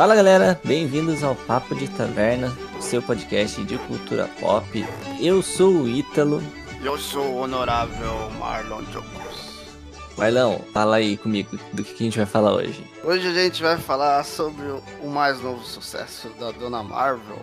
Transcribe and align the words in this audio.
Fala 0.00 0.16
galera, 0.16 0.58
bem-vindos 0.64 1.22
ao 1.22 1.36
Papo 1.36 1.74
de 1.74 1.86
Taverna, 1.86 2.50
seu 2.80 3.02
podcast 3.02 3.62
de 3.64 3.76
cultura 3.76 4.30
pop. 4.40 4.86
Eu 5.20 5.42
sou 5.42 5.82
o 5.82 5.86
Ítalo. 5.86 6.42
Eu 6.82 6.96
sou 6.96 7.22
o 7.22 7.36
honorável 7.40 8.30
Marlon 8.38 8.82
Jocos. 8.90 9.76
Marlon, 10.16 10.58
fala 10.72 10.96
aí 10.96 11.18
comigo 11.18 11.58
do 11.74 11.84
que 11.84 11.92
a 11.92 11.98
gente 11.98 12.16
vai 12.16 12.24
falar 12.24 12.54
hoje. 12.54 12.82
Hoje 13.04 13.28
a 13.28 13.34
gente 13.34 13.60
vai 13.60 13.76
falar 13.76 14.24
sobre 14.24 14.64
o 15.02 15.10
mais 15.10 15.38
novo 15.42 15.62
sucesso 15.66 16.30
da 16.40 16.50
Dona 16.50 16.82
Marvel, 16.82 17.42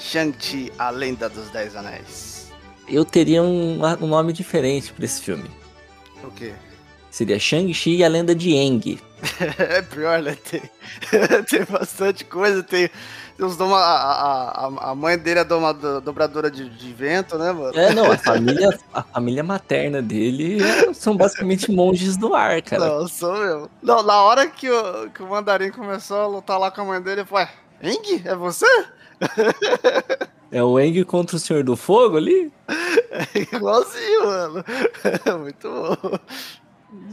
Shang-Chi, 0.00 0.72
a 0.78 0.88
Lenda 0.88 1.28
dos 1.28 1.50
Dez 1.50 1.76
Anéis. 1.76 2.50
Eu 2.88 3.04
teria 3.04 3.42
um, 3.42 3.82
um 4.00 4.06
nome 4.06 4.32
diferente 4.32 4.94
para 4.94 5.04
esse 5.04 5.20
filme. 5.20 5.50
O 6.24 6.30
quê? 6.30 6.54
Seria 7.18 7.36
Shang-Chi 7.36 7.96
e 7.96 8.04
a 8.04 8.08
Lenda 8.08 8.32
de 8.32 8.54
Eng. 8.54 8.96
é 9.58 9.82
pior, 9.82 10.22
né? 10.22 10.36
Tem, 10.48 10.62
tem 11.50 11.64
bastante 11.64 12.24
coisa, 12.24 12.62
tem... 12.62 12.88
Os 13.40 13.56
doma, 13.56 13.76
a, 13.76 14.66
a, 14.66 14.90
a 14.90 14.94
mãe 14.94 15.18
dele 15.18 15.40
é 15.40 15.44
doma, 15.44 15.74
dobradora 15.74 16.48
de, 16.48 16.68
de, 16.68 16.92
vento, 16.92 17.36
né, 17.36 17.50
mano? 17.50 17.76
É, 17.76 17.92
não, 17.92 18.10
a 18.10 18.18
família, 18.18 18.76
a 18.92 19.02
família 19.02 19.42
materna 19.42 20.00
dele 20.00 20.58
são 20.94 21.16
basicamente 21.16 21.72
monges 21.72 22.16
do 22.16 22.34
ar, 22.34 22.62
cara. 22.62 22.86
Não, 22.86 23.08
sou 23.08 23.36
eu. 23.36 23.70
Não, 23.82 24.02
na 24.04 24.22
hora 24.22 24.46
que 24.46 24.70
o, 24.70 25.10
que 25.10 25.22
o 25.22 25.28
mandarim 25.28 25.72
começou 25.72 26.18
a 26.18 26.26
lutar 26.26 26.58
lá 26.58 26.70
com 26.70 26.82
a 26.82 26.84
mãe 26.84 27.02
dele, 27.02 27.22
eu 27.22 27.26
falei, 27.26 27.48
Eng, 27.82 28.22
é 28.24 28.34
você? 28.34 28.66
É 30.52 30.62
o 30.62 30.78
Eng 30.78 31.04
contra 31.04 31.36
o 31.36 31.40
Senhor 31.40 31.64
do 31.64 31.76
Fogo 31.76 32.16
ali? 32.16 32.52
É 32.68 33.40
igualzinho, 33.40 34.24
mano. 34.24 34.64
Muito 35.40 35.68
bom. 35.68 36.18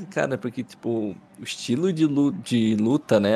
Cara, 0.10 0.38
porque, 0.38 0.64
tipo, 0.64 1.16
o 1.40 1.44
estilo 1.44 1.92
de, 1.92 2.06
luta, 2.06 2.38
de 2.44 2.76
luta, 2.76 3.20
né, 3.20 3.34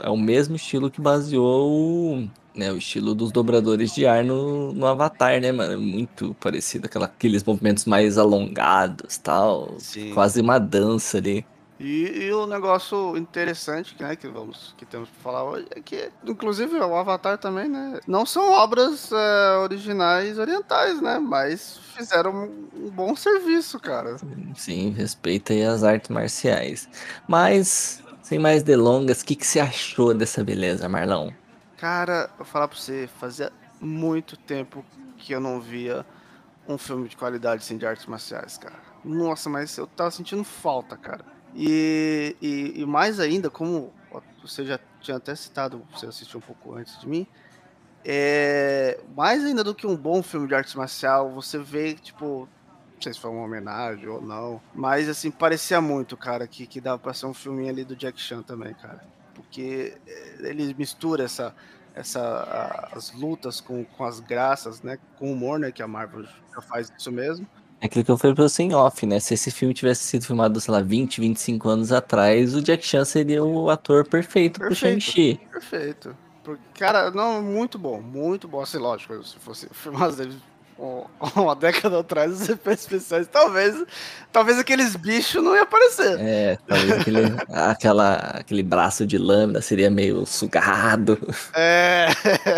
é 0.00 0.10
o 0.10 0.16
mesmo 0.16 0.56
estilo 0.56 0.90
que 0.90 1.00
baseou 1.00 1.70
o, 1.70 2.28
né, 2.54 2.70
o 2.72 2.76
estilo 2.76 3.14
dos 3.14 3.32
dobradores 3.32 3.94
de 3.94 4.06
ar 4.06 4.22
no, 4.24 4.72
no 4.72 4.86
Avatar, 4.86 5.40
né, 5.40 5.50
mano? 5.50 5.80
Muito 5.80 6.34
parecido, 6.40 6.86
aquela, 6.86 7.06
aqueles 7.06 7.42
movimentos 7.42 7.84
mais 7.86 8.18
alongados 8.18 9.16
tal. 9.18 9.76
Sim. 9.78 10.12
Quase 10.12 10.40
uma 10.40 10.58
dança 10.58 11.18
ali. 11.18 11.44
E, 11.78 12.24
e 12.24 12.32
o 12.32 12.44
negócio 12.44 13.16
interessante, 13.16 13.94
né, 14.00 14.16
que 14.16 14.26
vamos, 14.26 14.74
que 14.76 14.84
temos 14.84 15.08
para 15.08 15.22
falar 15.22 15.44
hoje 15.44 15.66
é 15.70 15.80
que, 15.80 16.10
inclusive, 16.24 16.76
o 16.76 16.96
Avatar 16.96 17.38
também, 17.38 17.68
né, 17.68 18.00
não 18.06 18.26
são 18.26 18.50
obras 18.50 19.12
é, 19.12 19.58
originais 19.58 20.38
orientais, 20.38 21.00
né, 21.00 21.20
mas 21.20 21.78
fizeram 21.94 22.32
um, 22.32 22.68
um, 22.86 22.90
bom 22.90 23.14
serviço, 23.14 23.78
cara. 23.78 24.16
Sim, 24.56 24.90
respeita 24.90 25.52
aí 25.52 25.64
as 25.64 25.84
artes 25.84 26.10
marciais. 26.10 26.88
Mas, 27.28 28.02
sem 28.22 28.40
mais 28.40 28.64
delongas, 28.64 29.20
o 29.20 29.24
que, 29.24 29.36
que 29.36 29.46
você 29.46 29.60
achou 29.60 30.12
dessa 30.12 30.42
beleza, 30.42 30.88
Marlão? 30.88 31.32
Cara, 31.76 32.28
vou 32.36 32.44
falar 32.44 32.66
pra 32.66 32.76
você, 32.76 33.08
fazia 33.20 33.52
muito 33.80 34.36
tempo 34.36 34.84
que 35.16 35.32
eu 35.32 35.38
não 35.38 35.60
via 35.60 36.04
um 36.68 36.76
filme 36.76 37.08
de 37.08 37.16
qualidade 37.16 37.62
assim, 37.62 37.78
de 37.78 37.86
artes 37.86 38.06
marciais, 38.06 38.58
cara. 38.58 38.74
Nossa, 39.04 39.48
mas 39.48 39.76
eu 39.78 39.86
tava 39.86 40.10
sentindo 40.10 40.42
falta, 40.42 40.96
cara. 40.96 41.37
E, 41.60 42.36
e, 42.40 42.82
e, 42.82 42.86
mais 42.86 43.18
ainda, 43.18 43.50
como 43.50 43.92
você 44.40 44.64
já 44.64 44.78
tinha 45.00 45.16
até 45.16 45.34
citado, 45.34 45.84
você 45.92 46.06
assistiu 46.06 46.38
um 46.38 46.40
pouco 46.40 46.72
antes 46.76 47.00
de 47.00 47.08
mim, 47.08 47.26
é, 48.04 49.00
mais 49.16 49.44
ainda 49.44 49.64
do 49.64 49.74
que 49.74 49.84
um 49.84 49.96
bom 49.96 50.22
filme 50.22 50.46
de 50.46 50.54
arte 50.54 50.76
marcial, 50.78 51.32
você 51.32 51.58
vê, 51.58 51.94
tipo, 51.94 52.48
não 52.94 53.02
sei 53.02 53.12
se 53.12 53.18
foi 53.18 53.32
uma 53.32 53.44
homenagem 53.44 54.06
ou 54.06 54.22
não, 54.22 54.60
mas 54.72 55.08
assim, 55.08 55.32
parecia 55.32 55.80
muito, 55.80 56.16
cara, 56.16 56.46
que, 56.46 56.64
que 56.64 56.80
dava 56.80 56.96
pra 56.96 57.12
ser 57.12 57.26
um 57.26 57.34
filminho 57.34 57.70
ali 57.70 57.84
do 57.84 57.96
Jack 57.96 58.20
Chan 58.20 58.42
também, 58.42 58.72
cara. 58.74 59.04
Porque 59.34 59.96
é, 60.06 60.48
ele 60.48 60.72
mistura 60.74 61.24
essa, 61.24 61.52
essa, 61.92 62.88
as 62.92 63.12
lutas 63.12 63.60
com, 63.60 63.84
com 63.84 64.04
as 64.04 64.20
graças, 64.20 64.80
né, 64.80 64.96
com 65.18 65.30
o 65.30 65.32
humor, 65.32 65.58
né, 65.58 65.72
que 65.72 65.82
a 65.82 65.88
Marvel 65.88 66.22
já 66.22 66.62
faz 66.62 66.92
isso 66.96 67.10
mesmo. 67.10 67.48
É 67.80 67.86
aquilo 67.86 68.04
que 68.04 68.10
eu 68.10 68.18
falei 68.18 68.34
pra 68.34 68.48
você 68.48 68.64
em 68.64 68.74
off, 68.74 69.06
né? 69.06 69.20
Se 69.20 69.34
esse 69.34 69.50
filme 69.50 69.72
tivesse 69.72 70.02
sido 70.02 70.24
filmado, 70.26 70.60
sei 70.60 70.72
lá, 70.72 70.80
20, 70.80 71.20
25 71.20 71.68
anos 71.68 71.92
atrás, 71.92 72.54
o 72.54 72.62
Jack 72.62 72.84
Chan 72.84 73.04
seria 73.04 73.44
o 73.44 73.70
ator 73.70 74.04
perfeito, 74.04 74.58
perfeito 74.58 74.60
pro 74.60 74.74
Shang-Chi. 74.74 75.40
Perfeito. 75.50 76.16
Cara, 76.74 77.10
não, 77.10 77.42
muito 77.42 77.78
bom, 77.78 78.00
muito 78.00 78.48
bom. 78.48 78.60
Assim, 78.62 78.78
lógico, 78.78 79.22
se 79.22 79.36
fosse 79.36 79.68
filmado 79.70 80.16
uma 81.34 81.56
década 81.56 82.00
atrás, 82.00 82.32
os 82.32 82.48
efeitos 82.48 82.84
especiais, 82.84 83.26
talvez, 83.26 83.84
talvez 84.32 84.58
aqueles 84.58 84.94
bichos 84.94 85.42
não 85.42 85.54
iam 85.54 85.64
aparecer. 85.64 86.18
É, 86.20 86.58
talvez 86.66 86.92
aquele, 86.92 87.20
aquela, 87.48 88.14
aquele 88.14 88.62
braço 88.62 89.06
de 89.06 89.18
lâmina 89.18 89.60
seria 89.60 89.90
meio 89.90 90.24
sugado. 90.24 91.18
É, 91.54 92.08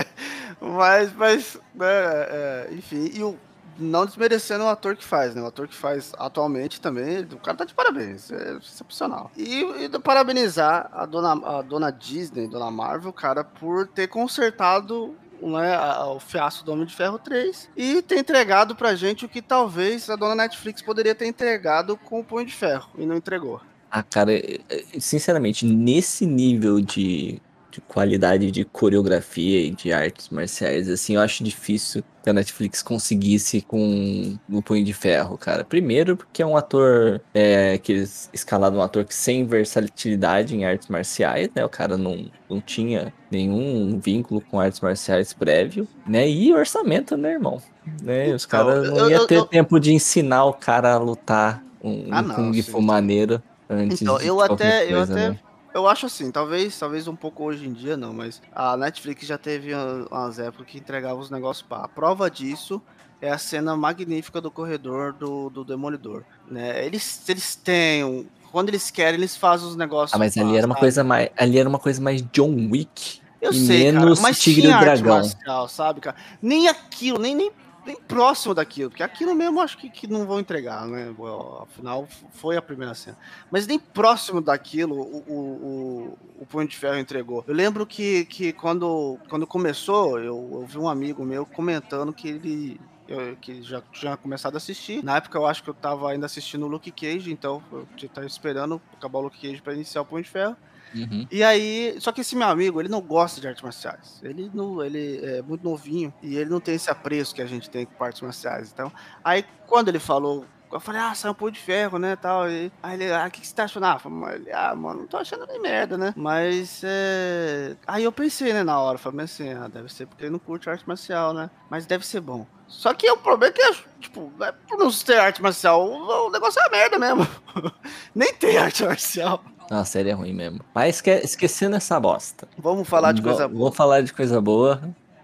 mas, 0.61 1.13
mas, 1.15 1.59
né, 1.75 1.87
é, 1.87 2.69
enfim, 2.73 3.11
e 3.15 3.23
o 3.23 3.37
não 3.81 4.07
desmerecendo 4.07 4.65
o 4.65 4.69
ator 4.69 4.97
que 4.97 5.05
faz, 5.05 5.35
né? 5.35 5.43
O 5.43 5.47
ator 5.47 5.67
que 5.67 5.75
faz 5.75 6.13
atualmente 6.19 6.81
também, 6.81 7.21
o 7.33 7.39
cara 7.39 7.57
tá 7.57 7.65
de 7.65 7.75
parabéns, 7.75 8.31
é 8.31 8.57
excepcional. 8.57 9.31
E, 9.37 9.63
e 9.63 9.89
parabenizar 9.99 10.91
a 10.93 11.07
dona, 11.07 11.59
a 11.59 11.63
dona 11.63 11.91
Disney, 11.91 12.47
dona 12.47 12.71
Marvel, 12.71 13.13
cara, 13.13 13.43
por 13.43 13.87
ter 13.89 14.09
consertado 14.09 15.17
né, 15.43 15.79
o 16.05 16.21
fiasco 16.21 16.65
do 16.65 16.73
Homem 16.73 16.87
de 16.87 16.95
Ferro 16.95 17.19
3 17.19 17.71
e 17.77 18.03
ter 18.03 18.19
entregado 18.19 18.77
pra 18.77 18.95
gente 18.95 19.25
o 19.25 19.29
que 19.29 19.41
talvez 19.41 20.11
a 20.11 20.17
dona 20.17 20.35
Netflix 20.35 20.83
poderia 20.83 21.15
ter 21.15 21.27
entregado 21.27 21.97
com 21.97 22.21
o 22.21 22.25
Punho 22.25 22.47
de 22.47 22.53
Ferro 22.53 22.91
e 22.99 23.07
não 23.07 23.17
entregou. 23.17 23.61
Ah, 23.91 24.03
cara, 24.03 24.33
é, 24.33 24.61
é, 24.69 24.85
sinceramente, 25.01 25.67
nesse 25.67 26.25
nível 26.25 26.81
de 26.81 27.41
de 27.71 27.81
qualidade 27.81 28.51
de 28.51 28.65
coreografia 28.65 29.61
e 29.61 29.71
de 29.71 29.93
artes 29.93 30.29
marciais, 30.29 30.89
assim, 30.89 31.15
eu 31.15 31.21
acho 31.21 31.45
difícil 31.45 32.03
que 32.23 32.29
a 32.29 32.33
Netflix 32.33 32.83
conseguisse 32.83 33.63
com 33.63 34.37
o 34.51 34.61
Punho 34.61 34.85
de 34.85 34.93
Ferro, 34.93 35.39
cara. 35.39 35.65
Primeiro, 35.65 36.17
porque 36.17 36.43
é 36.43 36.47
um 36.47 36.57
ator 36.57 37.21
é, 37.33 37.79
que 37.79 37.93
eles 37.93 38.29
escalaram 38.33 38.77
um 38.77 38.83
ator 38.83 39.05
que 39.05 39.15
sem 39.15 39.47
versatilidade 39.47 40.55
em 40.55 40.65
artes 40.65 40.89
marciais, 40.89 41.49
né? 41.55 41.65
O 41.65 41.69
cara 41.69 41.97
não, 41.97 42.31
não 42.49 42.61
tinha 42.61 43.13
nenhum 43.31 43.99
vínculo 43.99 44.41
com 44.41 44.61
artes 44.61 44.81
marciais 44.81 45.33
prévio, 45.33 45.89
né? 46.07 46.29
E 46.29 46.53
orçamento, 46.53 47.17
né, 47.17 47.33
irmão? 47.33 47.63
Né? 48.03 48.35
Os 48.35 48.45
então, 48.45 48.67
caras 48.67 48.91
não 48.91 49.11
iam 49.11 49.27
ter 49.27 49.37
eu, 49.37 49.47
tempo 49.47 49.81
de 49.81 49.93
ensinar 49.93 50.45
o 50.45 50.53
cara 50.53 50.93
a 50.93 50.99
lutar 50.99 51.63
um, 51.83 52.09
ah, 52.11 52.21
um 52.21 52.29
Kung 52.35 52.63
Fu 52.63 52.83
maneiro 52.83 53.43
antes 53.69 54.03
então, 54.03 54.21
eu 54.21 54.41
até, 54.41 54.87
coisa, 54.87 54.93
eu 54.93 55.03
até 55.03 55.31
né? 55.31 55.39
Eu 55.73 55.87
acho 55.87 56.07
assim, 56.07 56.31
talvez, 56.31 56.79
talvez 56.79 57.07
um 57.07 57.15
pouco 57.15 57.45
hoje 57.45 57.67
em 57.67 57.73
dia 57.73 57.97
não, 57.97 58.13
mas 58.13 58.43
a 58.53 58.77
Netflix 58.77 59.27
já 59.27 59.39
teve 59.39 59.73
umas 60.11 60.39
épocas 60.39 60.67
que 60.67 60.79
entregava 60.79 61.21
os 61.21 61.31
negócios 61.31 61.65
para. 61.67 61.85
A 61.85 61.89
prova 61.89 62.31
disso 62.31 62.83
é 63.21 63.31
a 63.31 63.39
cena 63.39 63.77
magnífica 63.77 64.41
do 64.41 64.51
corredor 64.51 65.13
do, 65.13 65.49
do 65.51 65.65
Demolidor, 65.65 66.25
né? 66.51 66.85
Eles, 66.85 67.29
eles 67.29 67.55
têm 67.55 68.03
um, 68.05 68.27
quando 68.51 68.69
eles 68.69 68.91
querem, 68.91 69.15
eles 69.15 69.37
fazem 69.37 69.69
os 69.69 69.77
negócios. 69.77 70.15
Ah, 70.15 70.19
mas 70.19 70.37
ali 70.37 70.57
era 70.57 70.67
uma 70.67 70.75
coisa 70.75 71.05
mais, 71.05 71.31
ali 71.37 71.59
era 71.59 71.69
uma 71.69 71.79
coisa 71.79 72.01
mais 72.01 72.23
John 72.33 72.69
Wick. 72.71 73.21
Eu 73.41 73.53
sei, 73.53 73.85
menos 73.85 74.19
cara, 74.19 74.29
mas 74.29 74.39
Tigre 74.39 74.63
tinha 74.63 74.79
Dragão. 74.79 75.17
Marcial, 75.17 75.69
sabe, 75.69 76.01
cara? 76.01 76.17
Nem 76.43 76.69
aquilo, 76.69 77.19
nem, 77.19 77.35
nem 77.35 77.51
bem 77.85 77.97
próximo 77.97 78.55
daquilo, 78.55 78.91
porque 78.91 79.03
aquilo 79.03 79.35
mesmo 79.35 79.61
acho 79.61 79.79
que, 79.79 79.91
que 79.91 80.07
não 80.07 80.27
vão 80.27 80.41
entregar, 80.41 80.87
né? 80.87 81.15
Afinal, 81.63 82.07
foi 82.33 82.57
a 82.57 82.63
primeira 82.63 82.95
cena. 82.95 83.17
Mas 83.51 83.67
nem 83.67 83.79
próximo 83.79 84.41
daquilo 84.41 84.95
o, 84.95 85.25
o, 85.27 85.35
o, 85.35 86.19
o 86.43 86.47
Punho 86.47 86.69
de 86.69 86.77
Ferro 86.77 86.99
entregou. 86.99 87.45
Eu 87.47 87.55
lembro 87.55 87.87
que, 87.87 88.25
que 88.27 88.53
quando, 88.53 89.19
quando 89.29 89.47
começou, 89.47 90.19
eu, 90.19 90.49
eu 90.53 90.67
vi 90.67 90.79
um 90.79 90.89
amigo 90.89 91.25
meu 91.25 91.45
comentando 91.47 92.13
que 92.13 92.29
ele 92.29 92.81
eu, 93.11 93.37
que 93.37 93.61
já 93.63 93.83
tinha 93.93 94.17
começado 94.17 94.55
a 94.55 94.59
assistir. 94.59 95.05
Na 95.05 95.17
época 95.17 95.37
eu 95.37 95.45
acho 95.45 95.63
que 95.65 95.69
eu 95.69 95.75
tava 95.75 96.11
ainda 96.11 96.27
assistindo 96.27 96.65
o 96.65 96.69
Luke 96.69 96.91
Cage, 96.93 97.33
então 97.33 97.63
eu 97.73 98.09
tava 98.09 98.27
esperando 98.27 98.81
acabar 98.97 99.19
o 99.19 99.23
Luke 99.23 99.41
Cage 99.41 99.61
para 99.61 99.75
iniciar 99.75 100.03
o 100.03 100.05
Punho 100.05 100.23
de 100.23 100.31
Ferro. 100.31 100.57
Uhum. 100.95 101.27
E 101.31 101.43
aí, 101.43 101.97
só 102.01 102.13
que 102.13 102.21
esse 102.21 102.35
meu 102.37 102.49
amigo, 102.49 102.81
ele 102.81 102.89
não 102.89 103.01
gosta 103.01 103.41
de 103.41 103.49
artes 103.49 103.63
marciais. 103.63 104.21
Ele 104.23 104.51
não, 104.53 104.83
ele 104.85 105.21
é 105.25 105.43
muito 105.43 105.63
novinho 105.63 106.13
e 106.23 106.37
ele 106.37 106.51
não 106.51 106.61
tem 106.61 106.75
esse 106.75 106.91
apreço 106.91 107.35
que 107.35 107.43
a 107.43 107.47
gente 107.47 107.71
tem 107.71 107.87
com 107.87 108.05
artes 108.05 108.21
marciais. 108.21 108.71
Então, 108.73 108.93
aí 109.25 109.45
quando 109.67 109.89
ele 109.89 109.99
falou 110.01 110.45
eu 110.73 110.79
falei, 110.79 111.01
ah, 111.01 111.15
sai 111.15 111.31
um 111.31 111.35
pouco 111.35 111.53
de 111.53 111.61
ferro, 111.61 111.99
né, 111.99 112.15
tal. 112.17 112.49
E, 112.49 112.71
aí 112.83 112.95
ele, 112.95 113.13
ah, 113.13 113.27
o 113.27 113.31
que, 113.31 113.41
que 113.41 113.47
você 113.47 113.55
tá 113.55 113.65
achando? 113.65 113.85
Ah, 113.85 113.99
falei, 113.99 114.53
ah, 114.53 114.75
mano, 114.75 115.01
não 115.01 115.07
tô 115.07 115.17
achando 115.17 115.47
nem 115.47 115.61
merda, 115.61 115.99
né? 115.99 116.15
Mas, 116.17 116.83
é... 116.85 117.77
Aí 117.87 118.05
eu 118.05 118.13
pensei, 118.13 118.53
né, 118.53 118.63
na 118.63 118.79
hora, 118.79 118.97
falei 118.97 119.25
assim, 119.25 119.53
ah, 119.53 119.69
deve 119.69 119.93
ser 119.93 120.07
porque 120.07 120.25
ele 120.25 120.31
não 120.31 120.39
curte 120.39 120.71
arte 120.71 120.87
marcial, 120.87 121.35
né? 121.35 121.51
Mas 121.69 121.87
deve 121.87 122.07
ser 122.07 122.21
bom. 122.21 122.47
Só 122.69 122.95
que 122.95 123.11
o 123.11 123.17
problema 123.17 123.53
é 123.53 123.73
que, 123.73 123.85
tipo, 123.99 124.33
é 124.41 124.53
por 124.53 124.79
não 124.79 124.93
ter 124.93 125.19
arte 125.19 125.43
marcial, 125.43 125.85
o 125.85 126.31
negócio 126.31 126.61
é 126.61 126.63
uma 126.63 126.71
merda 126.71 126.99
mesmo. 126.99 127.27
nem 128.15 128.33
tem 128.33 128.57
arte 128.57 128.85
marcial. 128.85 129.43
A 129.71 129.85
série 129.85 130.11
é 130.11 130.13
ruim 130.13 130.33
mesmo. 130.33 130.61
Mas 130.75 130.97
esque 130.97 131.11
esquecendo 131.11 131.77
essa 131.77 131.99
bosta. 132.01 132.49
Vamos 132.59 132.89
falar 132.89 133.13
de 133.13 133.23
coisa 133.23 133.47
boa. 133.47 133.61
Vou 133.61 133.73
falar 133.73 134.01
de 134.01 134.13
coisa 134.13 134.41
boa. 134.41 134.83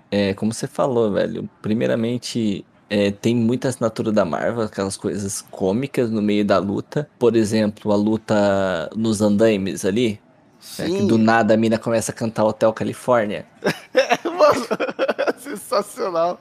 É, 0.09 0.35
como 0.35 0.55
você 0.55 0.69
falou, 0.69 1.11
velho. 1.11 1.51
Primeiramente, 1.61 2.65
é, 2.89 3.11
tem 3.11 3.35
muita 3.35 3.69
assinatura 3.69 4.13
da 4.13 4.25
Marvel, 4.25 4.63
aquelas 4.63 4.97
coisas 4.97 5.43
cômicas 5.51 6.11
no 6.11 6.23
meio 6.23 6.45
da 6.45 6.59
luta. 6.59 7.11
Por 7.19 7.35
exemplo, 7.35 7.93
a 7.93 7.97
luta 7.97 8.89
nos 8.95 9.21
andaimes 9.21 9.85
ali. 9.85 10.21
Que 10.77 11.03
do 11.03 11.19
nada 11.19 11.55
a 11.55 11.57
mina 11.57 11.79
começa 11.79 12.13
a 12.13 12.15
cantar 12.15 12.45
Hotel 12.45 12.73
Califórnia. 12.73 13.47
Mano, 14.25 14.67
sensacional. 15.47 16.39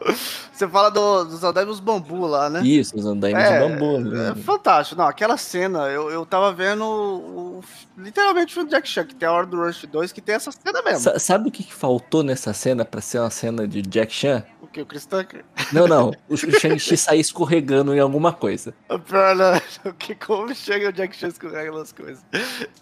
Você 0.52 0.68
fala 0.68 0.90
do, 0.90 1.26
dos 1.26 1.44
andaimes 1.44 1.80
bambu 1.80 2.26
lá, 2.26 2.50
né? 2.50 2.62
Isso, 2.64 2.98
os 2.98 3.06
andaimes 3.06 3.44
é, 3.44 3.60
de 3.60 3.68
bambu. 3.68 4.00
Né? 4.00 4.32
É 4.32 4.36
fantástico. 4.36 5.00
Não, 5.00 5.08
aquela 5.08 5.38
cena, 5.38 5.88
eu, 5.90 6.10
eu 6.10 6.26
tava 6.26 6.52
vendo 6.52 6.84
o, 6.84 7.64
literalmente 7.98 8.52
o 8.52 8.54
filme 8.56 8.70
Jack 8.70 8.88
Chan, 8.88 9.06
que 9.06 9.16
tem 9.16 9.28
a 9.28 9.32
hora 9.32 9.46
do 9.46 9.58
Rush 9.58 9.86
2, 9.86 10.12
que 10.12 10.22
tem 10.22 10.36
essa 10.36 10.52
cena 10.52 10.82
mesmo. 10.82 11.10
S 11.10 11.20
sabe 11.20 11.50
o 11.50 11.52
que, 11.52 11.64
faltou 11.72 12.24
nessa 12.24 12.54
cena 12.54 12.84
pra 12.84 13.02
ser 13.02 13.20
uma 13.20 13.30
cena 13.30 13.68
de 13.68 13.82
Jack 13.82 14.12
Chan? 14.12 14.44
O 14.62 14.68
que? 14.68 14.82
O 14.82 14.86
Chris 14.86 15.06
Tucker? 15.06 15.46
Não, 15.72 15.88
não. 15.88 16.12
O 16.28 16.36
Shang-Chi 16.36 16.98
sair 16.98 17.20
escorregando 17.20 17.94
em 17.94 18.00
alguma 18.00 18.34
coisa. 18.34 18.74
Pior, 19.06 19.36
não. 19.36 19.62
O 19.92 19.94
que, 19.94 20.16
como 20.16 20.54
chega 20.56 20.90
o 20.90 20.94
Jack 20.94 21.16
Chan 21.16 21.28
escorregando 21.28 21.80
nas 21.80 21.92
coisas? 21.92 22.26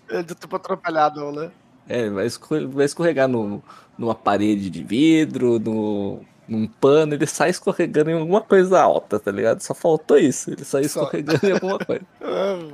Eu 0.08 0.24
tô 0.24 0.34
tipo 0.34 0.56
atrapalhado, 0.56 1.32
né? 1.32 1.52
É, 1.88 2.10
vai 2.10 2.26
escorregar 2.86 3.28
no, 3.28 3.62
numa 3.98 4.16
parede 4.16 4.70
de 4.70 4.84
vidro, 4.84 5.60
no, 5.60 6.22
num 6.48 6.68
pano, 6.68 7.14
ele 7.14 7.26
sai 7.26 7.50
escorregando 7.50 8.10
em 8.10 8.20
alguma 8.20 8.42
coisa 8.42 8.82
alta, 8.82 9.20
tá 9.20 9.32
ligado? 9.32 9.62
Só 9.62 9.74
faltou 9.74 10.18
isso, 10.18 10.52
ele 10.52 10.64
sai 10.64 10.84
escorregando 10.84 11.40
Só... 11.40 11.48
em 11.48 11.52
alguma 11.52 11.80
coisa. 11.84 12.06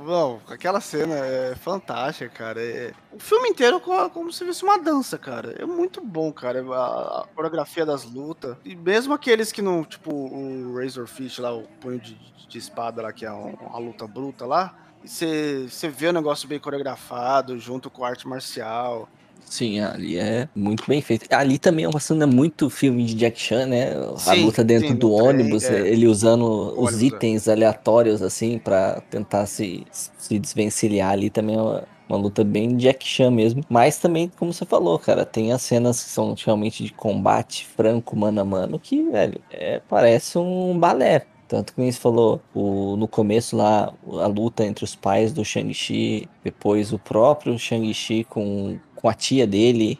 Bom, 0.04 0.40
aquela 0.48 0.80
cena 0.80 1.14
é 1.14 1.54
fantástica, 1.54 2.28
cara. 2.30 2.60
É... 2.60 2.92
O 3.12 3.18
filme 3.18 3.48
inteiro 3.48 3.76
é 3.76 4.08
como 4.08 4.32
se 4.32 4.44
fosse 4.44 4.62
uma 4.62 4.78
dança, 4.78 5.16
cara. 5.16 5.54
É 5.58 5.64
muito 5.64 6.00
bom, 6.00 6.32
cara. 6.32 6.62
A, 6.62 7.22
a 7.22 7.26
coreografia 7.34 7.86
das 7.86 8.04
lutas. 8.04 8.56
E 8.64 8.74
mesmo 8.74 9.14
aqueles 9.14 9.52
que 9.52 9.62
não, 9.62 9.84
tipo, 9.84 10.12
o 10.12 10.76
Razorfish 10.76 11.38
lá, 11.38 11.54
o 11.54 11.62
punho 11.80 12.00
de, 12.00 12.18
de 12.48 12.58
espada 12.58 13.02
lá, 13.02 13.12
que 13.12 13.24
é 13.24 13.30
uma 13.30 13.78
luta 13.78 14.06
bruta 14.06 14.44
lá. 14.46 14.74
Você 15.04 15.88
vê 15.88 16.08
o 16.08 16.12
negócio 16.12 16.48
bem 16.48 16.58
coreografado, 16.58 17.58
junto 17.58 17.90
com 17.90 18.04
arte 18.04 18.28
marcial. 18.28 19.08
Sim, 19.50 19.80
ali 19.80 20.16
é 20.16 20.48
muito 20.54 20.84
bem 20.86 21.02
feito. 21.02 21.26
Ali 21.34 21.58
também 21.58 21.84
é 21.84 21.88
uma 21.88 21.98
cena 21.98 22.24
muito 22.24 22.70
filme 22.70 23.04
de 23.04 23.14
Jack 23.14 23.40
Chan, 23.40 23.66
né? 23.66 23.92
A 24.14 24.34
sim, 24.34 24.44
luta 24.44 24.62
dentro 24.62 24.88
sim, 24.90 24.94
do 24.94 25.10
ônibus, 25.10 25.64
é. 25.64 25.88
ele 25.88 26.06
usando 26.06 26.44
os 26.44 26.94
ônibus, 26.94 27.02
é. 27.02 27.06
itens 27.06 27.48
é. 27.48 27.52
aleatórios, 27.52 28.22
assim, 28.22 28.58
para 28.58 29.00
tentar 29.10 29.46
se, 29.46 29.84
se 29.90 30.38
desvencilhar 30.38 31.10
ali 31.10 31.30
também 31.30 31.56
é 31.56 31.60
uma, 31.60 31.84
uma 32.08 32.18
luta 32.18 32.44
bem 32.44 32.76
Jack 32.76 33.04
Chan 33.04 33.32
mesmo. 33.32 33.64
Mas 33.68 33.98
também, 33.98 34.30
como 34.38 34.52
você 34.52 34.64
falou, 34.64 34.96
cara, 35.00 35.24
tem 35.24 35.52
as 35.52 35.62
cenas 35.62 36.00
que 36.04 36.10
são 36.10 36.32
realmente 36.34 36.84
de 36.84 36.92
combate 36.92 37.66
franco, 37.66 38.16
mano 38.16 38.40
a 38.40 38.44
mano, 38.44 38.78
que, 38.78 39.02
velho, 39.10 39.40
é, 39.50 39.80
parece 39.88 40.38
um 40.38 40.78
balé. 40.78 41.26
Tanto 41.50 41.74
que 41.74 41.82
você 41.82 41.98
falou, 41.98 42.40
o, 42.54 42.94
no 42.96 43.08
começo 43.08 43.56
lá, 43.56 43.92
a 44.22 44.26
luta 44.28 44.64
entre 44.64 44.84
os 44.84 44.94
pais 44.94 45.32
do 45.32 45.44
Shang-Chi, 45.44 46.28
depois 46.44 46.92
o 46.92 46.98
próprio 46.98 47.58
Shang-Chi 47.58 48.22
com, 48.22 48.78
com 48.94 49.08
a 49.08 49.14
tia 49.14 49.48
dele. 49.48 49.98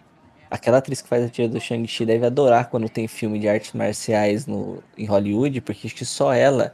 Aquela 0.48 0.78
atriz 0.78 1.02
que 1.02 1.08
faz 1.08 1.24
a 1.24 1.28
tia 1.28 1.48
do 1.48 1.60
Shang-Chi 1.60 2.06
deve 2.06 2.24
adorar 2.24 2.70
quando 2.70 2.88
tem 2.88 3.08
filme 3.08 3.36
de 3.40 3.48
artes 3.48 3.72
marciais 3.72 4.46
no, 4.46 4.80
em 4.96 5.06
Hollywood, 5.06 5.60
porque 5.62 5.88
acho 5.88 5.96
que 5.96 6.04
só 6.04 6.32
ela 6.32 6.72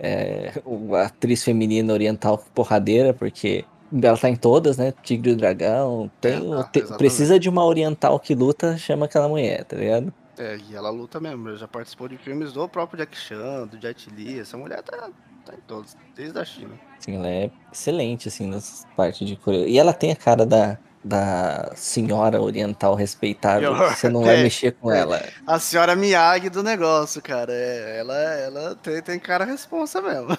é 0.00 0.52
a 0.94 1.06
atriz 1.06 1.44
feminina 1.44 1.92
oriental 1.92 2.44
porradeira, 2.52 3.14
porque 3.14 3.64
ela 4.02 4.18
tá 4.18 4.28
em 4.28 4.34
todas, 4.34 4.76
né? 4.76 4.92
Tigre 5.04 5.30
e 5.30 5.34
o 5.34 5.36
Dragão. 5.36 6.10
Tem, 6.20 6.34
é, 6.34 6.56
tá, 6.56 6.64
te, 6.64 6.82
precisa 6.98 7.38
de 7.38 7.48
uma 7.48 7.64
oriental 7.64 8.18
que 8.18 8.34
luta, 8.34 8.76
chama 8.76 9.06
aquela 9.06 9.28
mulher, 9.28 9.62
tá 9.62 9.76
ligado? 9.76 10.12
É, 10.38 10.58
e 10.68 10.76
ela 10.76 10.90
luta 10.90 11.18
mesmo. 11.18 11.56
já 11.56 11.66
participou 11.66 12.08
de 12.08 12.18
filmes 12.18 12.52
do 12.52 12.68
próprio 12.68 12.98
Jack 12.98 13.16
Chan, 13.16 13.66
do 13.66 13.80
Jet 13.80 14.10
Li. 14.10 14.38
Essa 14.38 14.56
mulher 14.56 14.82
tá, 14.82 15.08
tá 15.44 15.54
em 15.54 15.60
todos, 15.66 15.96
desde 16.14 16.38
a 16.38 16.44
China. 16.44 16.74
Sim, 16.98 17.16
ela 17.16 17.28
é 17.28 17.50
excelente, 17.72 18.28
assim, 18.28 18.46
nas 18.46 18.86
partes 18.96 19.26
de 19.26 19.36
Coreia. 19.36 19.66
E 19.66 19.78
ela 19.78 19.94
tem 19.94 20.12
a 20.12 20.16
cara 20.16 20.44
da, 20.44 20.76
da 21.02 21.72
senhora 21.74 22.40
oriental 22.40 22.94
respeitável. 22.94 23.74
Você 23.74 24.10
não 24.10 24.22
vai 24.24 24.40
é, 24.40 24.42
mexer 24.42 24.72
com 24.72 24.92
é, 24.92 24.98
ela. 24.98 25.22
A 25.46 25.58
senhora 25.58 25.96
Miyagi 25.96 26.50
do 26.50 26.62
negócio, 26.62 27.22
cara. 27.22 27.52
É, 27.52 28.00
ela 28.00 28.16
ela 28.16 28.74
tem, 28.76 29.00
tem 29.00 29.18
cara 29.18 29.44
responsa 29.44 30.02
mesmo. 30.02 30.28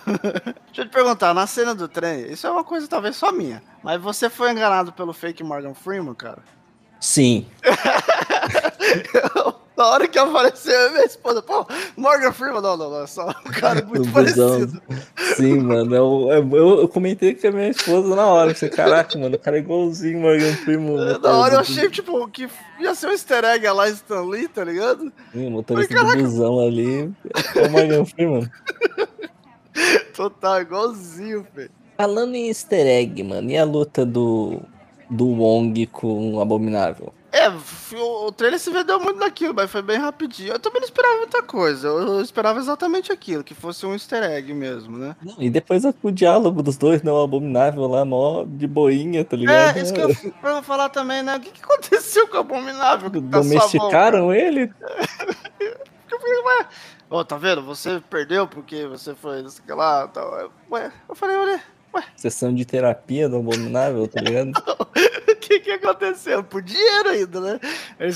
Deixa 0.68 0.82
eu 0.82 0.86
te 0.86 0.92
perguntar, 0.92 1.34
na 1.34 1.48
cena 1.48 1.74
do 1.74 1.88
trem, 1.88 2.32
isso 2.32 2.46
é 2.46 2.52
uma 2.52 2.64
coisa 2.64 2.88
talvez 2.88 3.16
só 3.16 3.32
minha. 3.32 3.64
Mas 3.82 4.00
você 4.00 4.30
foi 4.30 4.52
enganado 4.52 4.94
pelo 4.94 5.14
fake 5.14 5.44
Morgan 5.44 5.74
Freeman, 5.74 6.14
cara? 6.14 6.44
Sim. 7.00 7.48
Na 9.78 9.86
hora 9.86 10.08
que 10.08 10.18
apareceu, 10.18 10.92
minha 10.92 11.06
esposa, 11.06 11.40
pô, 11.40 11.64
Morgan 11.96 12.32
Freeman, 12.32 12.62
não, 12.62 12.76
não, 12.76 12.90
não, 12.90 13.04
é 13.04 13.06
só 13.06 13.30
um 13.30 13.52
cara 13.52 13.86
muito 13.86 14.12
parecido. 14.12 14.82
Sim, 15.36 15.60
mano, 15.60 15.96
eu, 15.96 16.30
eu, 16.32 16.80
eu, 16.80 16.88
comentei 16.88 17.36
com 17.36 17.48
a 17.48 17.52
minha 17.52 17.70
esposa 17.70 18.16
na 18.16 18.26
hora, 18.26 18.56
você, 18.56 18.70
caraca, 18.70 19.20
mano, 19.20 19.36
o 19.36 19.40
cara 19.40 19.58
é 19.58 19.60
igualzinho 19.60 20.20
Morgan 20.20 20.52
Freeman. 20.56 21.20
Na 21.20 21.38
hora 21.38 21.54
eu 21.54 21.60
achei, 21.60 21.88
tipo, 21.92 22.28
que 22.30 22.50
ia 22.80 22.96
ser 22.96 23.06
um 23.06 23.12
easter 23.12 23.46
egg 23.46 23.70
lá 23.70 23.88
Stan 23.90 24.24
Lee, 24.24 24.48
tá 24.48 24.64
ligado? 24.64 25.14
Sim, 25.32 25.46
o 25.46 25.52
motorista 25.52 25.96
Falei, 25.96 26.24
do 26.24 26.24
busão 26.24 26.60
ali, 26.60 27.14
é 27.56 27.68
o 27.68 27.70
Morgan 27.70 28.06
Freeman. 28.06 28.52
Total, 30.16 30.60
igualzinho, 30.60 31.46
velho. 31.54 31.70
Falando 31.96 32.34
em 32.34 32.48
easter 32.48 32.88
egg, 32.88 33.22
mano, 33.22 33.52
e 33.52 33.56
a 33.56 33.64
luta 33.64 34.04
do, 34.04 34.60
do 35.08 35.28
Wong 35.28 35.86
com 35.86 36.34
o 36.34 36.42
Abominável? 36.42 37.14
É, 37.38 37.54
o 37.96 38.32
trailer 38.32 38.60
se 38.60 38.72
vendeu 38.72 39.00
muito 39.00 39.20
naquilo, 39.20 39.54
mas 39.54 39.70
foi 39.70 39.84
bem 39.84 39.98
rapidinho. 39.98 40.54
Eu 40.54 40.60
também 40.60 40.82
não 40.82 40.88
esperava 40.88 41.18
muita 41.18 41.44
coisa. 41.44 41.88
Eu 41.88 42.20
esperava 42.20 42.58
exatamente 42.58 43.12
aquilo, 43.12 43.44
que 43.44 43.54
fosse 43.54 43.86
um 43.86 43.94
easter 43.94 44.24
egg 44.24 44.52
mesmo, 44.56 44.98
né? 44.98 45.16
Não, 45.22 45.36
e 45.38 45.48
depois 45.48 45.84
o 46.02 46.12
diálogo 46.12 46.64
dos 46.64 46.78
dois, 46.78 47.04
né? 47.04 47.12
O 47.12 47.22
abominável 47.22 47.86
lá, 47.86 48.04
mó 48.04 48.44
de 48.44 48.66
boinha, 48.66 49.24
tá 49.24 49.38
ligado? 49.38 49.78
É, 49.78 49.82
isso 49.82 49.94
que 49.94 50.02
eu 50.02 50.34
pra 50.42 50.64
falar 50.64 50.90
também, 50.90 51.22
né? 51.22 51.38
O 51.38 51.40
que, 51.40 51.52
que 51.52 51.64
aconteceu 51.64 52.28
com 52.28 52.38
o 52.38 52.40
abominável? 52.40 53.12
Que 53.12 53.22
tá 53.22 53.38
Domesticaram 53.38 54.34
ele? 54.34 54.74
eu 55.62 56.20
falei, 56.20 56.40
ué, 56.44 56.68
oh, 57.08 57.24
tá 57.24 57.38
vendo? 57.38 57.62
Você 57.62 58.02
perdeu 58.10 58.48
porque 58.48 58.88
você 58.88 59.14
foi, 59.14 59.44
não 59.44 59.50
sei 59.50 59.64
o 59.64 59.68
que 59.68 59.74
lá. 59.74 60.08
Tá. 60.08 60.50
Ué, 60.72 60.92
eu 61.08 61.16
falei, 61.16 61.38
olha. 61.38 61.62
Ué. 61.94 62.04
Sessão 62.16 62.54
de 62.54 62.66
terapia 62.66 63.30
do 63.30 63.38
abominável, 63.38 64.08
tá 64.08 64.22
ligado? 64.22 64.52
Que 65.68 65.74
aconteceu? 65.74 66.42
Por 66.46 66.62
dinheiro 66.62 67.10
ainda, 67.10 67.42
né? 67.42 67.60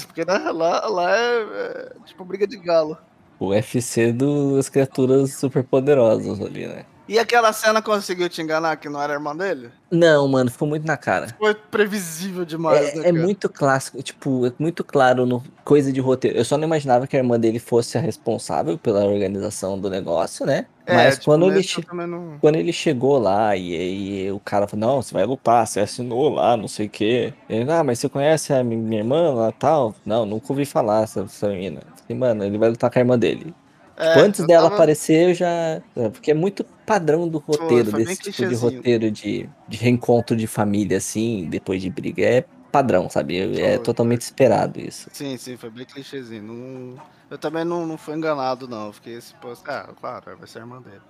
Porque 0.07 0.23
né, 0.23 0.37
lá, 0.51 0.87
lá 0.87 1.17
é, 1.17 1.41
é 1.41 1.91
tipo 2.05 2.23
briga 2.23 2.47
de 2.47 2.55
galo. 2.55 2.97
O 3.37 3.47
UFC 3.47 4.13
das 4.13 4.69
criaturas 4.69 5.33
super 5.33 5.61
poderosas 5.61 6.39
ali, 6.39 6.65
né? 6.65 6.85
E 7.11 7.19
aquela 7.19 7.51
cena 7.51 7.81
conseguiu 7.81 8.29
te 8.29 8.41
enganar 8.41 8.77
que 8.77 8.87
não 8.87 9.01
era 9.01 9.11
irmã 9.11 9.35
dele? 9.35 9.69
Não, 9.91 10.25
mano, 10.29 10.49
ficou 10.49 10.65
muito 10.65 10.87
na 10.87 10.95
cara. 10.95 11.27
Foi 11.37 11.53
previsível 11.53 12.45
demais, 12.45 12.87
é, 12.87 12.95
né, 12.95 13.09
é 13.09 13.11
muito 13.11 13.49
clássico, 13.49 14.01
tipo, 14.01 14.47
é 14.47 14.53
muito 14.57 14.81
claro 14.81 15.25
no 15.25 15.43
coisa 15.65 15.91
de 15.91 15.99
roteiro. 15.99 16.37
Eu 16.37 16.45
só 16.45 16.57
não 16.57 16.63
imaginava 16.63 17.05
que 17.05 17.17
a 17.17 17.19
irmã 17.19 17.37
dele 17.37 17.59
fosse 17.59 17.97
a 17.97 18.01
responsável 18.01 18.77
pela 18.77 19.03
organização 19.03 19.77
do 19.77 19.89
negócio, 19.89 20.45
né? 20.45 20.67
É, 20.85 20.95
Mas 20.95 21.15
tipo, 21.15 21.25
quando, 21.25 21.51
ele 21.51 21.67
não... 22.07 22.37
quando 22.39 22.55
ele 22.55 22.71
chegou 22.71 23.19
lá 23.19 23.57
e, 23.57 24.27
e, 24.27 24.31
o 24.31 24.39
cara 24.39 24.65
falou, 24.65 24.87
não, 24.87 25.01
você 25.01 25.13
vai 25.13 25.25
lutar, 25.25 25.67
você 25.67 25.81
assinou 25.81 26.29
lá, 26.29 26.55
não 26.55 26.69
sei 26.69 26.85
o 26.85 26.89
quê. 26.89 27.33
Ele, 27.49 27.69
ah, 27.69 27.83
mas 27.83 27.99
você 27.99 28.07
conhece 28.07 28.53
a 28.53 28.63
minha 28.63 28.99
irmã 28.99 29.33
lá 29.33 29.51
tal? 29.51 29.93
Não, 30.05 30.25
nunca 30.25 30.45
ouvi 30.49 30.63
falar 30.65 31.03
essa, 31.03 31.23
essa 31.23 31.49
menina. 31.49 31.81
Falei, 32.07 32.17
mano, 32.17 32.45
ele 32.45 32.57
vai 32.57 32.69
lutar 32.69 32.89
com 32.89 32.99
a 32.99 33.01
irmã 33.01 33.19
dele. 33.19 33.53
É, 33.97 34.13
tipo, 34.13 34.25
antes 34.25 34.47
dela 34.47 34.63
tava... 34.63 34.75
aparecer, 34.75 35.29
eu 35.29 35.33
já. 35.33 35.47
É, 35.47 36.09
porque 36.09 36.31
é 36.31 36.33
muito 36.33 36.63
padrão 36.85 37.27
do 37.27 37.37
roteiro, 37.37 37.91
Pô, 37.91 37.97
desse 37.97 38.31
tipo 38.31 38.47
de 38.47 38.55
roteiro 38.55 39.11
de, 39.11 39.49
de 39.67 39.77
reencontro 39.77 40.35
de 40.35 40.47
família, 40.47 40.97
assim, 40.97 41.47
depois 41.49 41.81
de 41.81 41.89
briga. 41.89 42.23
É 42.23 42.45
padrão, 42.71 43.09
sabe? 43.09 43.59
É 43.59 43.77
totalmente 43.77 44.21
esperado 44.21 44.79
isso. 44.79 45.09
Sim, 45.11 45.37
sim, 45.37 45.57
foi 45.57 45.69
bem 45.69 45.85
clichêzinho. 45.85 46.41
Não... 46.41 46.95
Eu 47.29 47.37
também 47.37 47.63
não, 47.63 47.85
não 47.85 47.97
fui 47.97 48.15
enganado, 48.15 48.67
não. 48.67 48.91
Fiquei 48.91 49.13
esse 49.13 49.33
posto. 49.35 49.69
Ah, 49.69 49.89
claro, 49.99 50.37
vai 50.37 50.47
ser 50.47 50.59
a 50.59 50.61
irmã 50.61 50.81
dele. 50.81 51.01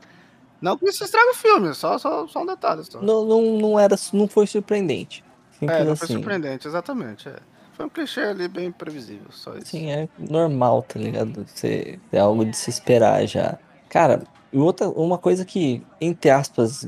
Não 0.61 0.77
que 0.77 0.87
isso 0.87 1.03
estraga 1.03 1.31
o 1.31 1.33
filme, 1.33 1.73
só, 1.73 1.97
só, 1.97 2.27
só 2.27 2.43
um 2.43 2.45
detalhe. 2.45 2.83
Só. 2.83 3.01
Não, 3.01 3.25
não, 3.25 3.41
não, 3.59 3.79
era, 3.79 3.95
não 4.13 4.27
foi 4.27 4.45
surpreendente. 4.45 5.23
Simples 5.59 5.79
é, 5.79 5.83
não 5.83 5.93
assim. 5.93 6.05
foi 6.05 6.15
surpreendente, 6.15 6.67
exatamente. 6.67 7.27
É. 7.27 7.37
Foi 7.73 7.85
um 7.85 7.89
clichê 7.89 8.21
ali 8.21 8.47
bem 8.47 8.71
previsível, 8.71 9.31
só 9.31 9.55
isso. 9.55 9.67
Sim, 9.67 9.91
é 9.91 10.09
normal, 10.17 10.83
tá 10.83 10.99
ligado? 10.99 11.45
Você, 11.47 11.99
é 12.11 12.19
algo 12.19 12.45
de 12.45 12.55
se 12.55 12.69
esperar 12.69 13.25
já. 13.25 13.57
Cara, 13.89 14.23
outra, 14.53 14.89
uma 14.89 15.17
coisa 15.17 15.45
que, 15.45 15.83
entre 15.99 16.29
aspas, 16.29 16.87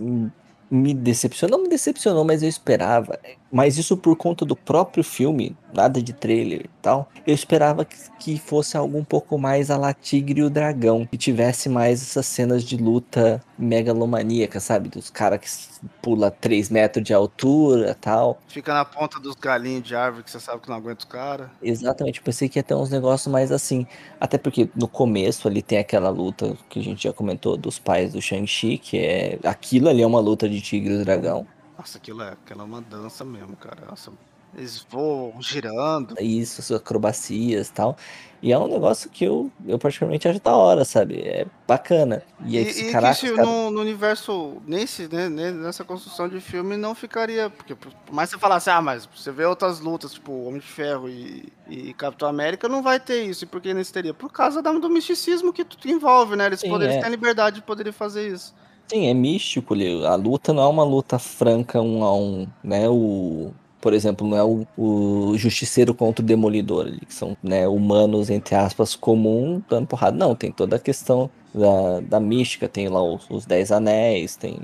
me 0.70 0.94
decepcionou, 0.94 1.58
não 1.58 1.64
me 1.64 1.70
decepcionou, 1.70 2.24
mas 2.24 2.44
eu 2.44 2.50
esperava. 2.50 3.20
Mas 3.54 3.78
isso 3.78 3.96
por 3.96 4.16
conta 4.16 4.44
do 4.44 4.56
próprio 4.56 5.04
filme, 5.04 5.56
nada 5.72 6.02
de 6.02 6.12
trailer 6.12 6.62
e 6.62 6.70
tal. 6.82 7.08
Eu 7.26 7.36
esperava 7.36 7.86
que, 7.86 8.40
fosse 8.40 8.76
algo 8.76 8.98
um 8.98 9.04
pouco 9.04 9.38
mais 9.38 9.70
a 9.70 9.78
la 9.78 9.94
Tigre 9.94 10.42
e 10.42 10.44
o 10.44 10.50
Dragão. 10.50 11.06
Que 11.06 11.18
tivesse 11.18 11.70
mais 11.70 12.02
essas 12.02 12.26
cenas 12.26 12.64
de 12.64 12.78
luta 12.78 13.44
megalomaníaca, 13.56 14.60
sabe? 14.60 14.90
Dos 14.90 15.12
caras 15.12 15.40
que 15.40 15.88
pula 16.02 16.32
3 16.32 16.70
metros 16.70 17.06
de 17.06 17.14
altura 17.14 17.96
tal. 18.02 18.40
Fica 18.48 18.74
na 18.74 18.84
ponta 18.84 19.20
dos 19.20 19.36
galinhos 19.36 19.84
de 19.84 19.96
árvore 19.96 20.24
que 20.24 20.32
você 20.32 20.40
sabe 20.40 20.62
que 20.62 20.70
não 20.70 20.78
aguenta 20.78 21.06
o 21.06 21.08
cara. 21.08 21.52
Exatamente, 21.62 22.20
eu 22.20 22.26
pensei 22.26 22.50
que 22.50 22.58
ia 22.58 22.64
ter 22.64 22.74
uns 22.74 22.90
negócios 22.90 23.32
mais 23.32 23.52
assim. 23.52 23.86
Até 24.20 24.40
porque 24.40 24.68
no 24.76 24.88
começo 24.88 25.48
ali 25.48 25.62
tem 25.62 25.78
aquela 25.78 26.10
luta 26.10 26.58
que 26.70 26.80
a 26.80 26.84
gente 26.84 27.04
já 27.04 27.14
comentou 27.14 27.56
dos 27.56 27.78
pais 27.78 28.14
do 28.14 28.22
Shang-Chi, 28.22 28.80
que 28.80 28.98
é. 28.98 29.38
Aquilo 29.44 29.90
ali 29.90 30.02
é 30.02 30.08
uma 30.08 30.20
luta 30.20 30.50
de 30.50 30.60
tigre 30.60 30.96
e 30.96 31.04
dragão. 31.04 31.46
Nossa, 31.78 31.98
aquilo 31.98 32.22
é, 32.22 32.30
aquilo 32.30 32.62
é 32.62 32.64
uma 32.64 32.82
dança 32.82 33.26
mesmo, 33.26 33.56
cara. 33.56 33.86
Nossa, 33.90 34.12
Eles 34.56 34.86
voam 34.90 35.42
girando. 35.42 36.16
Isso, 36.20 36.76
acrobacias 36.76 37.70
e 37.70 37.74
tal. 37.74 37.98
E 38.42 38.52
é 38.52 38.60
um 38.60 38.68
negócio 38.68 39.10
que 39.10 39.24
eu, 39.24 39.50
eu 39.66 39.80
particularmente 39.80 40.28
acho 40.28 40.40
da 40.42 40.54
hora, 40.54 40.84
sabe? 40.84 41.22
É 41.22 41.48
bacana. 41.66 42.22
E, 42.46 42.58
e, 42.58 42.88
e 42.88 42.92
caraca, 42.92 43.20
que 43.20 43.32
cara... 43.32 43.48
no, 43.48 43.72
no, 43.72 43.80
universo, 43.80 44.62
nesse, 44.68 45.08
né, 45.08 45.30
nessa 45.30 45.84
construção 45.86 46.28
de 46.28 46.42
filme, 46.42 46.76
não 46.76 46.94
ficaria. 46.94 47.50
Porque 47.50 47.74
por 47.74 47.92
mais 48.12 48.30
que 48.30 48.36
você 48.36 48.42
falasse, 48.42 48.70
ah, 48.70 48.82
mas 48.82 49.08
você 49.08 49.32
vê 49.32 49.46
outras 49.46 49.80
lutas, 49.80 50.14
tipo 50.14 50.32
Homem 50.44 50.60
de 50.60 50.68
Ferro 50.68 51.10
e, 51.10 51.52
e 51.70 51.94
Capitão 51.94 52.28
América, 52.28 52.68
não 52.68 52.84
vai 52.84 53.00
ter 53.00 53.24
isso. 53.24 53.46
E 53.46 53.48
por 53.48 53.62
que 53.62 53.74
nesse 53.74 53.94
teria? 53.94 54.14
Por 54.14 54.30
causa 54.30 54.62
do 54.62 54.90
misticismo 54.90 55.54
que 55.54 55.64
tu 55.64 55.88
envolve, 55.88 56.36
né? 56.36 56.48
Eles, 56.48 56.60
Sim, 56.60 56.70
poderiam, 56.70 56.98
é. 56.98 57.00
têm 57.00 57.08
a 57.08 57.12
liberdade 57.12 57.56
de 57.56 57.62
poder 57.62 57.92
fazer 57.94 58.28
isso. 58.28 58.54
Sim, 58.88 59.08
é 59.08 59.14
místico. 59.14 59.74
A 60.06 60.16
luta 60.16 60.54
não 60.54 60.64
é 60.64 60.68
uma 60.68 60.84
luta 60.84 61.18
franca 61.18 61.82
um 61.82 62.04
a 62.04 62.16
um, 62.16 62.48
né? 62.64 62.88
O, 62.90 63.52
por 63.82 63.94
exemplo, 63.94 64.28
não 64.28 64.38
é 64.38 64.44
o, 64.44 64.68
o 64.78 65.38
Justiceiro 65.38 65.94
contra 65.94 66.24
o 66.24 66.26
Demolidor, 66.26 66.86
ali, 66.86 67.00
que 67.00 67.14
são 67.14 67.36
né, 67.42 67.68
humanos, 67.68 68.30
entre 68.30 68.56
aspas, 68.56 68.96
comum, 68.96 69.62
dando 69.70 69.88
porrada. 69.88 70.16
Não, 70.16 70.36
tem 70.36 70.52
toda 70.52 70.76
a 70.76 70.80
questão 70.80 71.30
da, 71.54 72.00
da 72.02 72.20
mística, 72.20 72.70
tem 72.70 72.88
lá 72.88 73.04
os, 73.04 73.30
os 73.30 73.46
Dez 73.46 73.72
Anéis, 73.72 74.36
tem, 74.36 74.60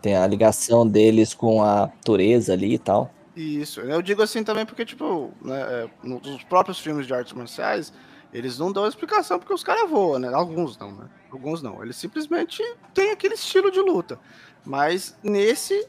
tem 0.00 0.16
a 0.16 0.26
ligação 0.26 0.86
deles 0.86 1.34
com 1.34 1.62
a 1.62 1.82
natureza 1.82 2.52
ali 2.52 2.74
e 2.74 2.78
tal. 2.78 3.12
Isso, 3.36 3.80
eu 3.80 4.00
digo 4.00 4.22
assim 4.22 4.44
também 4.44 4.64
porque, 4.64 4.84
tipo, 4.84 5.30
né, 5.42 5.60
é, 5.60 5.90
nos 6.02 6.44
próprios 6.44 6.78
filmes 6.78 7.06
de 7.06 7.12
artes 7.12 7.32
marciais, 7.32 7.92
eles 8.34 8.58
não 8.58 8.72
dão 8.72 8.86
explicação 8.86 9.38
porque 9.38 9.54
os 9.54 9.62
caras 9.62 9.88
voam, 9.88 10.18
né? 10.18 10.28
Alguns 10.34 10.76
não, 10.76 10.90
né? 10.90 11.06
Alguns 11.30 11.62
não. 11.62 11.82
Eles 11.82 11.96
simplesmente 11.96 12.62
têm 12.92 13.12
aquele 13.12 13.34
estilo 13.34 13.70
de 13.70 13.80
luta. 13.80 14.18
Mas 14.66 15.16
nesse, 15.22 15.86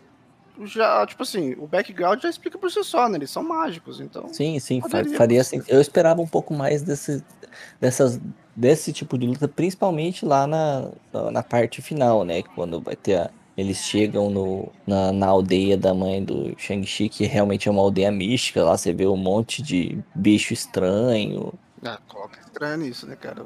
já, 0.64 1.06
tipo 1.08 1.24
assim, 1.24 1.54
o 1.54 1.66
background 1.66 2.22
já 2.22 2.30
explica 2.30 2.58
por 2.58 2.70
si 2.72 2.84
só, 2.84 3.10
né? 3.10 3.18
Eles 3.18 3.32
são 3.32 3.44
mágicos, 3.44 4.00
então. 4.00 4.32
Sim, 4.32 4.60
sim, 4.60 4.80
faria 5.18 5.42
assim. 5.42 5.62
Eu 5.68 5.82
esperava 5.82 6.22
um 6.22 6.28
pouco 6.28 6.54
mais 6.54 6.84
desse, 6.84 7.24
dessas, 7.82 8.22
desse 8.56 8.94
tipo 8.94 9.18
de 9.18 9.25
luta, 9.25 9.48
principalmente 9.48 10.24
lá 10.24 10.46
na, 10.46 10.92
na 11.32 11.42
parte 11.42 11.82
final, 11.82 12.24
né? 12.24 12.44
Quando 12.44 12.80
vai 12.80 12.96
ter 12.96 13.16
a, 13.16 13.32
eles 13.58 13.78
chegam 13.78 14.30
no, 14.30 14.72
na, 14.86 15.12
na, 15.12 15.28
aldeia 15.28 15.78
da 15.78 15.94
mãe 15.94 16.24
do 16.24 16.54
Shang-Chi, 16.58 17.08
que 17.08 17.25
realmente 17.25 17.68
é 17.68 17.72
uma 17.72 17.82
aldeia 17.82 18.12
mística. 18.12 18.64
Lá 18.64 18.78
você 18.78 18.94
vê 18.94 19.08
um 19.08 19.16
monte 19.16 19.64
de 19.64 19.98
bicho 20.14 20.54
estranho. 20.54 21.54
Ah, 21.86 22.00
coloca 22.08 22.39
estranho 22.39 22.77
nisso, 22.77 23.06
né, 23.06 23.15
cara? 23.15 23.46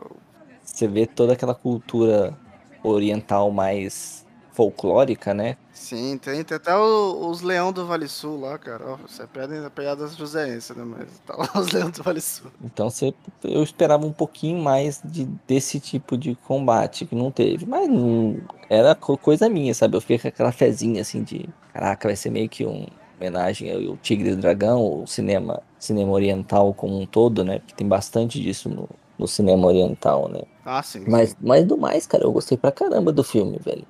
Você 0.64 0.88
vê 0.88 1.06
toda 1.06 1.34
aquela 1.34 1.54
cultura 1.54 2.38
oriental 2.82 3.52
mais 3.52 4.26
folclórica, 4.54 5.34
né? 5.34 5.58
Sim, 5.74 6.18
tem, 6.18 6.44
tem 6.44 6.58
até 6.58 6.76
o, 6.76 7.30
os 7.30 7.42
Leão 7.42 7.72
do 7.72 7.86
Vale 7.86 8.08
Sul 8.08 8.42
lá, 8.42 8.58
cara. 8.58 8.98
Você 9.08 9.26
pede 9.26 9.54
piadas 9.72 10.16
joseense, 10.16 10.78
né? 10.78 10.84
Mas 10.84 11.08
tá 11.26 11.36
lá 11.36 11.50
os 11.56 11.72
Leão 11.72 11.90
do 11.90 12.04
Vale 12.04 12.20
Sul. 12.20 12.52
Então 12.64 12.90
você, 12.90 13.14
eu 13.44 13.64
esperava 13.64 14.06
um 14.06 14.12
pouquinho 14.12 14.62
mais 14.62 15.02
de, 15.04 15.26
desse 15.48 15.80
tipo 15.80 16.18
de 16.18 16.36
combate 16.36 17.06
que 17.06 17.16
não 17.16 17.32
teve. 17.32 17.66
Mas 17.66 17.88
não, 17.90 18.42
era 18.70 18.96
coisa 18.96 19.50
minha, 19.50 19.74
sabe? 19.74 19.96
Eu 19.96 20.02
fiquei 20.02 20.20
com 20.20 20.28
aquela 20.28 20.52
fezinha 20.52 21.02
assim 21.02 21.24
de. 21.24 21.48
Caraca, 21.74 22.08
vai 22.08 22.16
ser 22.16 22.30
meio 22.30 22.50
que 22.50 22.66
um 22.66 22.86
homenagem 23.18 23.72
ao 23.72 23.98
Tigre 23.98 24.32
e 24.32 24.36
Dragão, 24.36 25.04
o 25.04 25.08
cinema, 25.08 25.62
cinema 25.80 26.12
oriental 26.12 26.74
como 26.74 27.00
um 27.00 27.06
todo, 27.06 27.44
né? 27.44 27.60
Porque 27.60 27.74
tem 27.74 27.88
bastante 27.88 28.40
disso 28.40 28.70
no, 28.70 28.88
no 29.18 29.28
cinema 29.28 29.68
oriental, 29.68 30.28
né? 30.28 30.42
Ah, 30.66 30.84
sim. 30.84 31.06
Mas, 31.08 31.36
mas 31.42 31.66
do 31.66 31.78
mais, 31.78 32.06
cara, 32.06 32.24
eu 32.24 32.32
gostei 32.32 32.58
pra 32.58 32.72
caramba 32.72 33.12
do 33.12 33.24
filme, 33.24 33.58
velho 33.58 33.86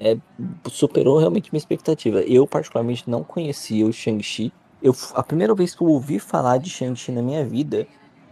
é, 0.00 0.16
superou 0.70 1.18
realmente 1.18 1.50
minha 1.52 1.58
expectativa. 1.58 2.20
Eu, 2.20 2.46
particularmente, 2.46 3.08
não 3.08 3.22
conhecia 3.22 3.86
o 3.86 3.92
Shang-Chi. 3.92 4.52
Eu, 4.82 4.94
a 5.14 5.22
primeira 5.22 5.54
vez 5.54 5.74
que 5.74 5.82
eu 5.82 5.88
ouvi 5.88 6.18
falar 6.18 6.58
de 6.58 6.70
Shang-Chi 6.70 7.12
na 7.12 7.22
minha 7.22 7.44
vida 7.44 7.86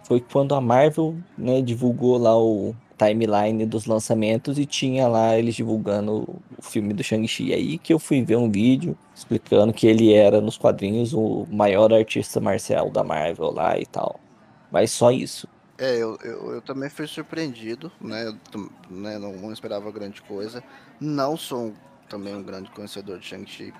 foi 0.06 0.20
quando 0.20 0.54
a 0.54 0.60
Marvel 0.60 1.16
né, 1.36 1.62
divulgou 1.62 2.18
lá 2.18 2.36
o 2.36 2.74
timeline 3.02 3.66
dos 3.66 3.86
lançamentos 3.86 4.58
e 4.58 4.66
tinha 4.66 5.08
lá 5.08 5.36
eles 5.36 5.54
divulgando 5.54 6.22
o 6.56 6.62
filme 6.62 6.92
do 6.94 7.02
Shang-Chi. 7.02 7.52
Aí 7.52 7.78
que 7.78 7.92
eu 7.92 7.98
fui 7.98 8.22
ver 8.22 8.36
um 8.36 8.50
vídeo 8.50 8.96
explicando 9.14 9.72
que 9.72 9.86
ele 9.86 10.12
era 10.12 10.40
nos 10.40 10.56
quadrinhos 10.56 11.12
o 11.12 11.46
maior 11.50 11.92
artista 11.92 12.40
marcial 12.40 12.90
da 12.90 13.02
Marvel 13.02 13.50
lá 13.50 13.78
e 13.78 13.86
tal. 13.86 14.20
Mas 14.70 14.90
só 14.90 15.10
isso. 15.10 15.48
É, 15.78 15.96
eu, 15.96 16.16
eu, 16.22 16.52
eu, 16.52 16.62
também 16.62 16.88
fui 16.88 17.06
surpreendido, 17.06 17.90
né? 18.00 18.28
Eu, 18.28 18.60
né 18.88 19.18
não, 19.18 19.32
não, 19.32 19.52
esperava 19.52 19.90
grande 19.90 20.22
coisa. 20.22 20.62
Não 21.00 21.36
sou 21.36 21.72
também 22.08 22.34
um 22.36 22.42
grande 22.42 22.70
conhecedor 22.70 23.18
de 23.18 23.26
Shang-Chi, 23.26 23.72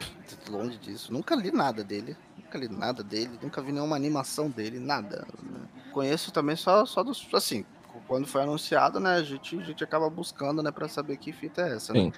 longe 0.50 0.78
disso. 0.78 1.12
Nunca 1.12 1.34
li 1.34 1.52
nada 1.52 1.84
dele, 1.84 2.16
nunca 2.36 2.58
li 2.58 2.68
nada 2.68 3.02
dele, 3.02 3.38
nunca 3.42 3.62
vi 3.62 3.72
nenhuma 3.72 3.94
animação 3.94 4.50
dele, 4.50 4.80
nada. 4.80 5.26
Né? 5.42 5.60
Conheço 5.92 6.32
também 6.32 6.56
só, 6.56 6.84
só 6.86 7.04
dos. 7.04 7.28
Assim, 7.32 7.64
quando 8.12 8.26
foi 8.26 8.42
anunciado, 8.42 9.00
né? 9.00 9.14
A 9.14 9.22
gente, 9.22 9.58
a 9.58 9.64
gente 9.64 9.82
acaba 9.82 10.10
buscando, 10.10 10.62
né, 10.62 10.70
pra 10.70 10.86
saber 10.86 11.16
que 11.16 11.32
fita 11.32 11.62
é 11.62 11.76
essa, 11.76 11.94
né? 11.94 12.12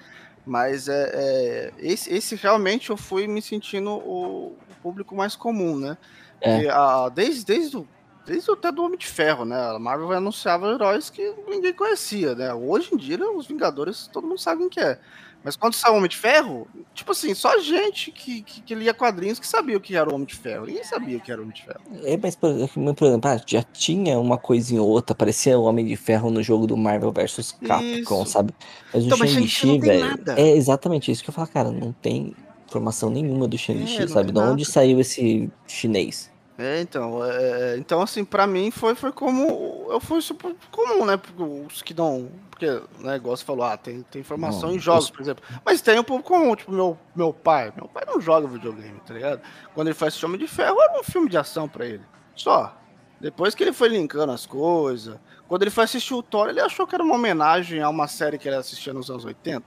Mas 0.45 0.89
é, 0.89 1.09
é, 1.13 1.73
esse, 1.77 2.13
esse 2.13 2.35
realmente 2.35 2.89
eu 2.89 2.97
fui 2.97 3.27
me 3.27 3.41
sentindo 3.41 3.91
o, 3.91 4.47
o 4.47 4.75
público 4.83 5.15
mais 5.15 5.37
comum, 5.37 5.77
né? 5.77 5.97
É. 6.41 6.69
a, 6.69 7.07
desde, 7.07 7.45
desde 7.45 7.77
o 7.77 7.87
desde 8.25 8.51
até 8.51 8.71
do 8.71 8.83
Homem 8.83 8.97
de 8.97 9.07
Ferro, 9.07 9.45
né? 9.45 9.55
A 9.55 9.79
Marvel 9.79 10.11
anunciava 10.11 10.73
heróis 10.73 11.09
que 11.09 11.33
ninguém 11.47 11.73
conhecia, 11.73 12.35
né? 12.35 12.53
Hoje 12.53 12.93
em 12.93 12.97
dia, 12.97 13.17
os 13.31 13.47
Vingadores, 13.47 14.09
todo 14.11 14.27
mundo 14.27 14.39
sabe 14.39 14.61
quem 14.61 14.69
que 14.69 14.79
é. 14.81 14.99
Mas 15.45 15.55
quando 15.55 15.75
saiu 15.75 15.93
o 15.93 15.97
Homem 15.97 16.09
de 16.09 16.17
Ferro, 16.17 16.67
tipo 16.95 17.11
assim, 17.11 17.35
só 17.35 17.59
gente 17.59 18.11
que, 18.11 18.41
que, 18.41 18.61
que, 18.61 18.73
lia 18.73 18.95
quadrinhos 18.95 19.37
que 19.37 19.45
sabia 19.47 19.77
o 19.77 19.79
que 19.79 19.95
era 19.95 20.09
o 20.09 20.15
Homem 20.15 20.25
de 20.25 20.33
Ferro. 20.33 20.65
Ninguém 20.65 20.83
sabia 20.83 21.17
o 21.17 21.21
que 21.21 21.31
era 21.31 21.39
o 21.39 21.43
Homem 21.43 21.55
de 21.55 21.63
Ferro. 21.63 21.81
É, 22.03 22.17
mas, 22.17 22.35
por, 22.35 22.49
por 22.95 23.07
exemplo, 23.07 23.29
ah, 23.29 23.39
já 23.45 23.61
tinha 23.61 24.19
uma 24.19 24.39
coisinha 24.39 24.81
ou 24.81 24.89
outra, 24.89 25.15
parecia 25.15 25.55
o 25.59 25.65
Homem 25.65 25.85
de 25.85 25.95
Ferro 25.95 26.31
no 26.31 26.41
jogo 26.41 26.65
do 26.65 26.75
Marvel 26.75 27.11
vs 27.11 27.51
Capcom, 27.61 28.23
isso. 28.23 28.25
sabe? 28.25 28.55
Mas 28.91 29.05
então, 29.05 29.19
o 29.19 29.27
Shang-Chi, 29.27 29.79
velho. 29.79 30.17
É 30.35 30.49
exatamente 30.49 31.11
isso 31.11 31.23
que 31.23 31.29
eu 31.29 31.33
falo, 31.33 31.47
cara, 31.47 31.71
não 31.71 31.91
tem 31.93 32.33
informação 32.67 33.11
nenhuma 33.11 33.47
do 33.47 33.55
Shang-Chi, 33.55 34.01
é, 34.01 34.07
sabe? 34.07 34.31
De 34.31 34.39
onde 34.39 34.65
saiu 34.65 34.99
esse 34.99 35.47
chinês? 35.67 36.33
É, 36.57 36.79
então, 36.79 37.23
é, 37.23 37.73
é, 37.73 37.77
então 37.77 38.01
assim, 38.01 38.23
para 38.23 38.47
mim 38.47 38.71
foi, 38.71 38.95
foi 38.95 39.11
como 39.11 39.87
eu 39.89 39.99
fui 39.99 40.21
super 40.21 40.55
comum, 40.71 41.05
né? 41.05 41.17
Porque 41.17 41.43
os 41.43 41.81
que 41.81 41.93
dão, 41.93 42.29
porque 42.49 42.65
o 42.65 42.87
né, 42.99 43.11
negócio 43.11 43.45
falou, 43.45 43.65
ah, 43.65 43.75
tem, 43.75 44.03
tem 44.03 44.21
informação 44.21 44.69
não, 44.69 44.75
em 44.75 44.79
jogos, 44.79 45.09
por 45.09 45.21
exemplo. 45.21 45.43
Mas 45.65 45.81
tem 45.81 45.99
um 45.99 46.03
pouco 46.03 46.23
comum, 46.23 46.55
tipo 46.55 46.71
meu 46.71 46.97
meu 47.13 47.33
pai, 47.33 47.73
meu 47.75 47.89
pai 47.89 48.03
não 48.07 48.21
joga 48.21 48.47
videogame, 48.47 48.99
tá 49.05 49.13
ligado? 49.13 49.41
Quando 49.73 49.87
ele 49.87 49.95
faz 49.95 50.17
filme 50.17 50.37
de 50.37 50.47
ferro, 50.47 50.81
era 50.81 50.97
um 50.97 51.03
filme 51.03 51.29
de 51.29 51.37
ação 51.37 51.67
para 51.67 51.85
ele. 51.85 52.03
Só. 52.35 52.73
Depois 53.19 53.55
que 53.55 53.63
ele 53.63 53.73
foi 53.73 53.89
linkando 53.89 54.31
as 54.31 54.45
coisas, 54.45 55.17
quando 55.47 55.61
ele 55.61 55.71
foi 55.71 55.83
assistir 55.83 56.13
o 56.13 56.23
Thor, 56.23 56.49
ele 56.49 56.59
achou 56.59 56.87
que 56.87 56.95
era 56.95 57.03
uma 57.03 57.15
homenagem 57.15 57.81
a 57.81 57.89
uma 57.89 58.07
série 58.07 58.37
que 58.37 58.47
ele 58.47 58.55
assistia 58.55 58.93
nos 58.93 59.09
anos 59.09 59.25
80. 59.25 59.63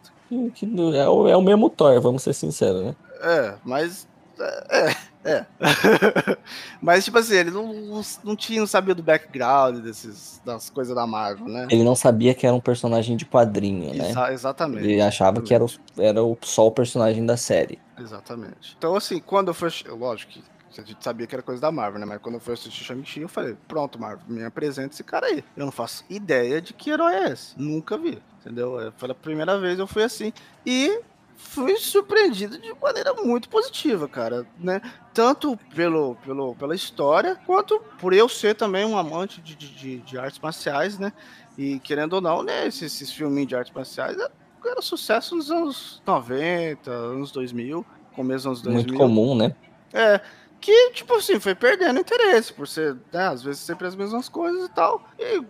É 0.94 1.08
o, 1.08 1.28
é 1.28 1.36
o 1.36 1.42
mesmo 1.42 1.70
Thor, 1.70 2.00
vamos 2.00 2.22
ser 2.22 2.34
sinceros, 2.34 2.84
né? 2.84 2.96
É, 3.20 3.54
mas 3.64 4.06
é, 4.38 4.96
é. 5.24 5.44
Mas, 6.80 7.04
tipo 7.04 7.18
assim, 7.18 7.34
ele 7.34 7.50
não, 7.50 8.02
não 8.24 8.36
tinha, 8.36 8.60
não 8.60 8.66
sabia 8.66 8.94
do 8.94 9.02
background 9.02 9.78
desses, 9.78 10.40
das 10.44 10.70
coisas 10.70 10.94
da 10.94 11.06
Marvel, 11.06 11.48
né? 11.48 11.66
Ele 11.70 11.82
não 11.82 11.94
sabia 11.94 12.34
que 12.34 12.46
era 12.46 12.54
um 12.54 12.60
personagem 12.60 13.16
de 13.16 13.24
quadrinho, 13.24 13.94
né? 13.94 14.10
Exa 14.10 14.32
exatamente. 14.32 14.84
Ele 14.84 15.00
achava 15.00 15.40
exatamente. 15.40 15.48
que 15.48 15.54
era, 15.54 15.64
o, 15.64 15.70
era 15.98 16.24
o, 16.24 16.38
só 16.42 16.66
o 16.66 16.70
personagem 16.70 17.24
da 17.26 17.36
série. 17.36 17.78
Exatamente. 17.98 18.74
Então, 18.78 18.94
assim, 18.94 19.18
quando 19.18 19.48
eu 19.48 19.54
fui. 19.54 19.68
Lógico 19.88 20.32
que 20.32 20.80
a 20.80 20.84
gente 20.84 21.02
sabia 21.02 21.26
que 21.26 21.34
era 21.34 21.42
coisa 21.42 21.60
da 21.60 21.72
Marvel, 21.72 21.98
né? 21.98 22.06
Mas 22.06 22.20
quando 22.20 22.36
eu 22.36 22.40
fui 22.40 22.54
assistir 22.54 22.84
Shang-Chi, 22.84 23.20
eu 23.20 23.28
falei: 23.28 23.56
pronto, 23.66 23.98
Marvel, 23.98 24.24
me 24.28 24.44
apresenta 24.44 24.94
esse 24.94 25.02
cara 25.02 25.26
aí. 25.26 25.44
Eu 25.56 25.64
não 25.64 25.72
faço 25.72 26.04
ideia 26.08 26.60
de 26.60 26.72
que 26.72 26.90
herói 26.90 27.14
é 27.14 27.32
esse. 27.32 27.58
Nunca 27.60 27.98
vi. 27.98 28.22
Entendeu? 28.40 28.92
Foi 28.96 29.10
a 29.10 29.14
primeira 29.14 29.58
vez 29.58 29.78
eu 29.78 29.86
fui 29.86 30.04
assim. 30.04 30.32
E 30.64 31.00
fui 31.38 31.76
surpreendido 31.76 32.58
de 32.58 32.74
maneira 32.82 33.14
muito 33.14 33.48
positiva, 33.48 34.08
cara, 34.08 34.44
né? 34.58 34.82
Tanto 35.14 35.56
pelo, 35.74 36.16
pelo, 36.16 36.54
pela 36.56 36.74
história, 36.74 37.36
quanto 37.46 37.80
por 37.98 38.12
eu 38.12 38.28
ser 38.28 38.56
também 38.56 38.84
um 38.84 38.98
amante 38.98 39.40
de, 39.40 39.54
de, 39.54 39.98
de 39.98 40.18
artes 40.18 40.40
marciais, 40.40 40.98
né? 40.98 41.12
E 41.56 41.78
querendo 41.78 42.14
ou 42.14 42.20
não, 42.20 42.42
né, 42.42 42.66
esses, 42.66 42.82
esses 42.82 43.12
filminhos 43.12 43.48
de 43.48 43.56
artes 43.56 43.72
marciais 43.72 44.18
era 44.64 44.82
sucesso 44.82 45.36
nos 45.36 45.50
anos 45.50 46.02
90, 46.04 46.90
anos 46.90 47.30
2000, 47.30 47.86
começo 48.14 48.48
dos 48.48 48.58
anos 48.58 48.62
2000. 48.62 48.84
Muito 48.84 48.98
comum, 48.98 49.34
né? 49.34 49.54
É, 49.92 50.20
que, 50.60 50.90
tipo 50.90 51.14
assim, 51.14 51.38
foi 51.38 51.54
perdendo 51.54 52.00
interesse, 52.00 52.52
por 52.52 52.66
ser, 52.66 52.96
né, 53.12 53.28
às 53.28 53.42
vezes 53.42 53.60
sempre 53.60 53.86
as 53.86 53.94
mesmas 53.94 54.28
coisas 54.28 54.66
e 54.66 54.68
tal. 54.70 55.02
E 55.18 55.42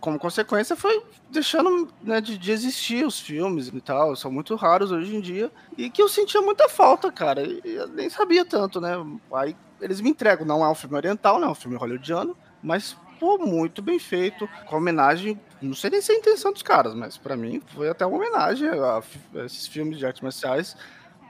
como 0.00 0.18
consequência, 0.18 0.76
foi 0.76 1.02
deixando 1.30 1.88
né, 2.02 2.20
de, 2.20 2.38
de, 2.38 2.52
existir 2.52 3.04
os 3.04 3.20
filmes 3.20 3.68
e 3.68 3.80
tal. 3.80 4.14
São 4.16 4.30
muito 4.30 4.54
raros 4.54 4.90
hoje 4.90 5.14
em 5.14 5.20
dia. 5.20 5.50
E 5.76 5.90
que 5.90 6.02
eu 6.02 6.08
sentia 6.08 6.40
muita 6.40 6.68
falta, 6.68 7.10
cara. 7.10 7.42
E 7.42 7.60
eu 7.64 7.88
nem 7.88 8.08
sabia 8.08 8.44
tanto, 8.44 8.80
né? 8.80 8.92
Aí 9.32 9.56
eles 9.80 10.00
me 10.00 10.10
entregam. 10.10 10.46
Não 10.46 10.64
é 10.64 10.68
um 10.68 10.74
filme 10.74 10.96
oriental, 10.96 11.38
não 11.38 11.48
é 11.48 11.50
um 11.50 11.54
filme 11.54 11.76
hollywoodiano. 11.76 12.36
Mas, 12.62 12.96
pô, 13.18 13.38
muito 13.38 13.82
bem 13.82 13.98
feito. 13.98 14.48
Com 14.66 14.76
homenagem. 14.76 15.40
Não 15.60 15.74
sei 15.74 15.90
nem 15.90 16.00
se 16.00 16.12
é 16.12 16.16
a 16.16 16.18
intenção 16.18 16.52
dos 16.52 16.62
caras, 16.62 16.94
mas 16.94 17.16
para 17.16 17.36
mim 17.36 17.62
foi 17.74 17.88
até 17.88 18.04
uma 18.04 18.16
homenagem 18.16 18.68
a, 18.68 18.98
a 18.98 19.44
esses 19.44 19.66
filmes 19.66 19.98
de 19.98 20.04
artes 20.04 20.20
marciais 20.20 20.76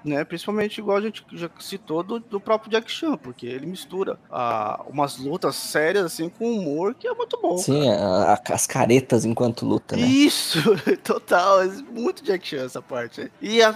né? 0.04 0.24
Principalmente 0.24 0.78
igual 0.78 0.96
a 0.96 1.00
gente 1.00 1.24
já 1.32 1.50
citou 1.58 2.02
do, 2.02 2.18
do 2.18 2.40
próprio 2.40 2.70
Jack 2.70 2.90
Chan, 2.90 3.16
porque 3.16 3.46
ele 3.46 3.66
mistura 3.66 4.18
ah, 4.30 4.82
umas 4.88 5.18
lutas 5.18 5.56
sérias 5.56 6.04
assim 6.04 6.28
com 6.28 6.52
humor 6.52 6.94
que 6.94 7.06
é 7.06 7.14
muito 7.14 7.38
bom. 7.40 7.58
Sim, 7.58 7.88
a, 7.90 8.34
a, 8.34 8.54
as 8.54 8.66
caretas 8.66 9.24
enquanto 9.24 9.66
luta, 9.66 9.96
né? 9.96 10.02
Isso, 10.02 10.58
total, 11.02 11.62
é 11.62 11.68
muito 11.90 12.22
Jack 12.22 12.46
Chan 12.46 12.64
essa 12.64 12.82
parte. 12.82 13.30
E 13.40 13.62
a, 13.62 13.74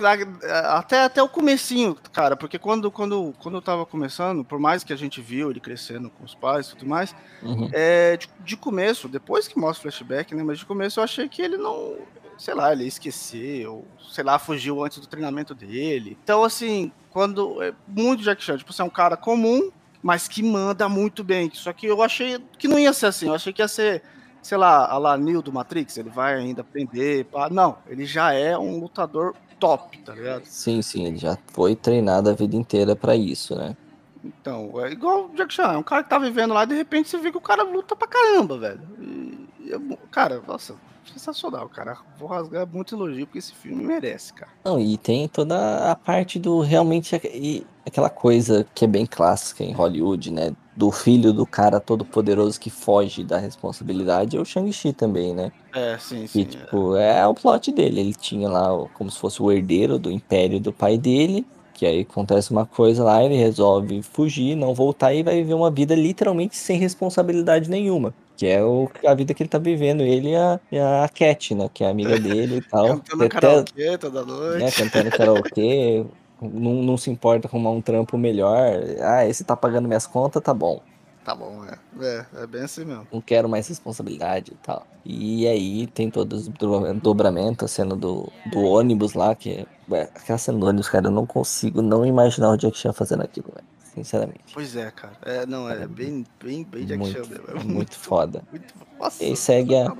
até, 0.78 1.04
até 1.04 1.22
o 1.22 1.28
comecinho, 1.28 1.96
cara, 2.12 2.36
porque 2.36 2.58
quando, 2.58 2.90
quando, 2.90 3.34
quando 3.38 3.56
eu 3.56 3.62
tava 3.62 3.86
começando, 3.86 4.44
por 4.44 4.58
mais 4.58 4.84
que 4.84 4.92
a 4.92 4.96
gente 4.96 5.20
viu 5.20 5.50
ele 5.50 5.60
crescendo 5.60 6.10
com 6.10 6.24
os 6.24 6.34
pais 6.34 6.68
e 6.68 6.76
tudo 6.76 6.86
mais, 6.86 7.14
uhum. 7.42 7.68
é, 7.72 8.16
de, 8.16 8.28
de 8.40 8.56
começo, 8.56 9.08
depois 9.08 9.48
que 9.48 9.58
mostra 9.58 9.88
o 9.88 9.92
flashback, 9.92 10.34
né? 10.34 10.42
Mas 10.42 10.58
de 10.58 10.66
começo 10.66 11.00
eu 11.00 11.04
achei 11.04 11.28
que 11.28 11.42
ele 11.42 11.56
não 11.56 11.96
sei 12.38 12.54
lá, 12.54 12.72
ele 12.72 12.84
esqueceu, 12.84 13.84
sei 14.10 14.24
lá, 14.24 14.38
fugiu 14.38 14.84
antes 14.84 14.98
do 14.98 15.06
treinamento 15.06 15.54
dele. 15.54 16.16
Então, 16.22 16.44
assim, 16.44 16.92
quando. 17.10 17.62
É 17.62 17.72
muito 17.86 18.22
Jack 18.22 18.42
Chan, 18.42 18.58
tipo, 18.58 18.72
você 18.72 18.82
é 18.82 18.84
um 18.84 18.90
cara 18.90 19.16
comum, 19.16 19.70
mas 20.02 20.28
que 20.28 20.42
manda 20.42 20.88
muito 20.88 21.24
bem. 21.24 21.50
Só 21.52 21.72
que 21.72 21.86
eu 21.86 22.02
achei 22.02 22.38
que 22.58 22.68
não 22.68 22.78
ia 22.78 22.92
ser 22.92 23.06
assim, 23.06 23.26
eu 23.26 23.34
achei 23.34 23.52
que 23.52 23.62
ia 23.62 23.68
ser, 23.68 24.02
sei 24.42 24.58
lá, 24.58 24.86
a 24.86 24.98
lá 24.98 25.16
Neo 25.16 25.42
do 25.42 25.52
Matrix, 25.52 25.96
ele 25.96 26.10
vai 26.10 26.34
ainda 26.34 26.60
aprender. 26.60 27.24
Pá. 27.26 27.48
Não, 27.50 27.78
ele 27.88 28.04
já 28.04 28.32
é 28.32 28.56
um 28.56 28.78
lutador 28.78 29.34
top, 29.58 29.98
tá 29.98 30.14
ligado? 30.14 30.44
Sim, 30.44 30.82
sim, 30.82 31.06
ele 31.06 31.16
já 31.16 31.38
foi 31.48 31.74
treinado 31.74 32.28
a 32.28 32.34
vida 32.34 32.56
inteira 32.56 32.94
para 32.94 33.16
isso, 33.16 33.54
né? 33.56 33.76
Então, 34.22 34.72
é 34.84 34.90
igual 34.90 35.26
o 35.26 35.36
Jack 35.36 35.54
Chan, 35.54 35.72
é 35.72 35.78
um 35.78 35.82
cara 35.82 36.02
que 36.02 36.10
tá 36.10 36.18
vivendo 36.18 36.52
lá 36.52 36.64
e 36.64 36.68
de 36.68 36.74
repente 36.74 37.08
você 37.08 37.18
vê 37.18 37.30
que 37.30 37.38
o 37.38 37.40
cara 37.40 37.62
luta 37.62 37.94
pra 37.94 38.08
caramba, 38.08 38.58
velho. 38.58 38.80
E, 38.98 39.48
e, 39.72 39.96
cara, 40.10 40.42
nossa, 40.46 40.74
sensacional, 41.12 41.68
cara. 41.68 41.96
Vou 42.18 42.28
rasgar 42.28 42.66
muito 42.66 42.94
elogio 42.94 43.26
porque 43.26 43.38
esse 43.38 43.52
filme 43.52 43.84
merece, 43.84 44.32
cara. 44.32 44.50
Não, 44.64 44.78
e 44.80 44.96
tem 44.96 45.28
toda 45.28 45.90
a 45.90 45.94
parte 45.94 46.38
do 46.38 46.60
realmente 46.60 47.14
e 47.32 47.66
aquela 47.86 48.10
coisa 48.10 48.66
que 48.74 48.84
é 48.84 48.88
bem 48.88 49.06
clássica 49.06 49.62
em 49.62 49.72
Hollywood, 49.72 50.32
né? 50.32 50.52
Do 50.76 50.90
filho 50.90 51.32
do 51.32 51.46
cara 51.46 51.80
todo 51.80 52.04
poderoso 52.04 52.60
que 52.60 52.68
foge 52.68 53.24
da 53.24 53.38
responsabilidade 53.38 54.36
é 54.36 54.40
o 54.40 54.44
Shang-Chi 54.44 54.92
também, 54.92 55.34
né? 55.34 55.52
É, 55.72 55.96
sim, 55.98 56.26
sim. 56.26 56.40
E, 56.40 56.44
tipo, 56.44 56.96
é. 56.96 57.20
é 57.20 57.26
o 57.26 57.34
plot 57.34 57.72
dele. 57.72 58.00
Ele 58.00 58.14
tinha 58.14 58.48
lá 58.48 58.68
como 58.94 59.10
se 59.10 59.18
fosse 59.18 59.40
o 59.42 59.50
herdeiro 59.50 59.98
do 59.98 60.10
império 60.10 60.60
do 60.60 60.72
pai 60.72 60.98
dele. 60.98 61.46
Que 61.76 61.84
aí 61.84 62.00
acontece 62.00 62.50
uma 62.50 62.64
coisa 62.64 63.04
lá, 63.04 63.22
ele 63.22 63.36
resolve 63.36 64.02
fugir, 64.02 64.56
não 64.56 64.72
voltar 64.72 65.12
e 65.12 65.22
vai 65.22 65.34
viver 65.34 65.52
uma 65.52 65.70
vida 65.70 65.94
literalmente 65.94 66.56
sem 66.56 66.78
responsabilidade 66.78 67.68
nenhuma. 67.68 68.14
Que 68.34 68.46
é 68.46 68.64
o, 68.64 68.90
a 69.06 69.12
vida 69.12 69.34
que 69.34 69.42
ele 69.42 69.50
tá 69.50 69.58
vivendo, 69.58 70.02
ele 70.02 70.30
e 70.30 70.36
a, 70.36 70.58
e 70.72 70.78
a 70.78 71.06
Cat, 71.14 71.54
né? 71.54 71.68
Que 71.72 71.84
é 71.84 71.90
amiga 71.90 72.16
dele 72.18 72.56
e 72.56 72.62
tal. 72.62 72.88
Cantando 72.88 73.24
Até, 73.24 73.28
karaokê 73.28 73.98
toda 73.98 74.24
noite. 74.24 74.64
Né, 74.64 74.70
cantando 74.70 75.10
karaokê. 75.10 76.06
não, 76.40 76.82
não 76.82 76.96
se 76.96 77.10
importa 77.10 77.46
arrumar 77.46 77.72
um 77.72 77.82
trampo 77.82 78.16
melhor. 78.16 78.58
Ah, 79.02 79.26
esse 79.26 79.44
tá 79.44 79.54
pagando 79.54 79.86
minhas 79.86 80.06
contas, 80.06 80.42
tá 80.42 80.54
bom. 80.54 80.80
Tá 81.26 81.34
bom, 81.34 81.64
é. 81.64 81.76
É, 82.00 82.26
é 82.44 82.46
bem 82.46 82.62
assim 82.62 82.84
mesmo. 82.84 83.04
Não 83.12 83.20
quero 83.20 83.48
mais 83.48 83.66
responsabilidade 83.66 84.52
e 84.52 84.56
tal. 84.64 84.86
E 85.04 85.44
aí 85.48 85.88
tem 85.88 86.08
todo 86.08 86.36
o 86.36 86.94
dobramento, 86.94 87.64
a 87.64 87.68
cena 87.68 87.96
do, 87.96 88.30
do 88.52 88.60
ônibus 88.60 89.12
lá, 89.14 89.34
que 89.34 89.66
é. 89.90 90.02
Aquela 90.14 90.38
cena 90.38 90.56
do 90.56 90.66
ônibus, 90.66 90.88
cara, 90.88 91.08
eu 91.08 91.10
não 91.10 91.26
consigo 91.26 91.82
não 91.82 92.06
imaginar 92.06 92.50
o 92.50 92.56
Jack 92.56 92.78
Chan 92.78 92.92
fazendo 92.92 93.24
aquilo, 93.24 93.48
velho 93.52 93.66
sinceramente. 93.96 94.52
Pois 94.52 94.76
é, 94.76 94.90
cara. 94.90 95.14
É, 95.22 95.46
não, 95.46 95.68
é, 95.70 95.82
é 95.82 95.86
bem, 95.86 96.24
bem, 96.42 96.62
bem 96.64 96.84
Jack 96.84 96.98
muito, 96.98 97.12
Chan 97.16 97.28
mesmo. 97.30 97.44
É 97.48 97.54
muito, 97.54 97.68
muito 97.68 97.96
foda. 97.96 98.44
Muito, 98.50 98.74
nossa, 99.00 99.24
e 99.24 99.34
segue 99.34 99.74
a, 99.74 99.90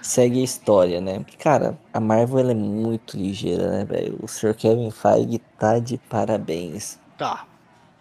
segue 0.00 0.40
a 0.40 0.44
história, 0.44 1.00
né? 1.00 1.18
Porque, 1.18 1.36
cara, 1.36 1.76
a 1.92 2.00
Marvel 2.00 2.38
ela 2.38 2.52
é 2.52 2.54
muito 2.54 3.16
ligeira, 3.16 3.68
né, 3.70 3.84
velho? 3.84 4.16
O 4.22 4.28
Sr. 4.28 4.54
Kevin 4.54 4.90
Feige 4.92 5.40
tá 5.58 5.78
de 5.80 5.98
parabéns. 5.98 7.00
Tá. 7.18 7.46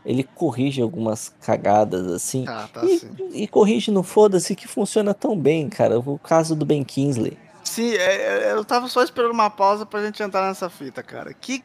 Ele 0.05 0.23
corrige 0.23 0.81
algumas 0.81 1.29
cagadas 1.41 2.07
assim. 2.07 2.45
Tá, 2.45 2.67
tá 2.73 2.83
e, 2.85 2.99
sim. 2.99 3.09
e 3.33 3.47
corrige 3.47 3.91
no 3.91 4.01
foda-se 4.01 4.55
que 4.55 4.67
funciona 4.67 5.13
tão 5.13 5.37
bem, 5.37 5.69
cara. 5.69 5.99
O 5.99 6.17
caso 6.17 6.55
do 6.55 6.65
Ben 6.65 6.83
Kingsley. 6.83 7.37
Sim, 7.63 7.93
é, 7.93 8.49
é 8.49 8.51
eu 8.51 8.65
tava 8.65 8.87
só 8.87 9.03
esperando 9.03 9.31
uma 9.31 9.49
pausa 9.49 9.85
pra 9.85 10.03
gente 10.03 10.21
entrar 10.21 10.47
nessa 10.47 10.69
fita, 10.69 11.03
cara. 11.03 11.33
Que 11.33 11.63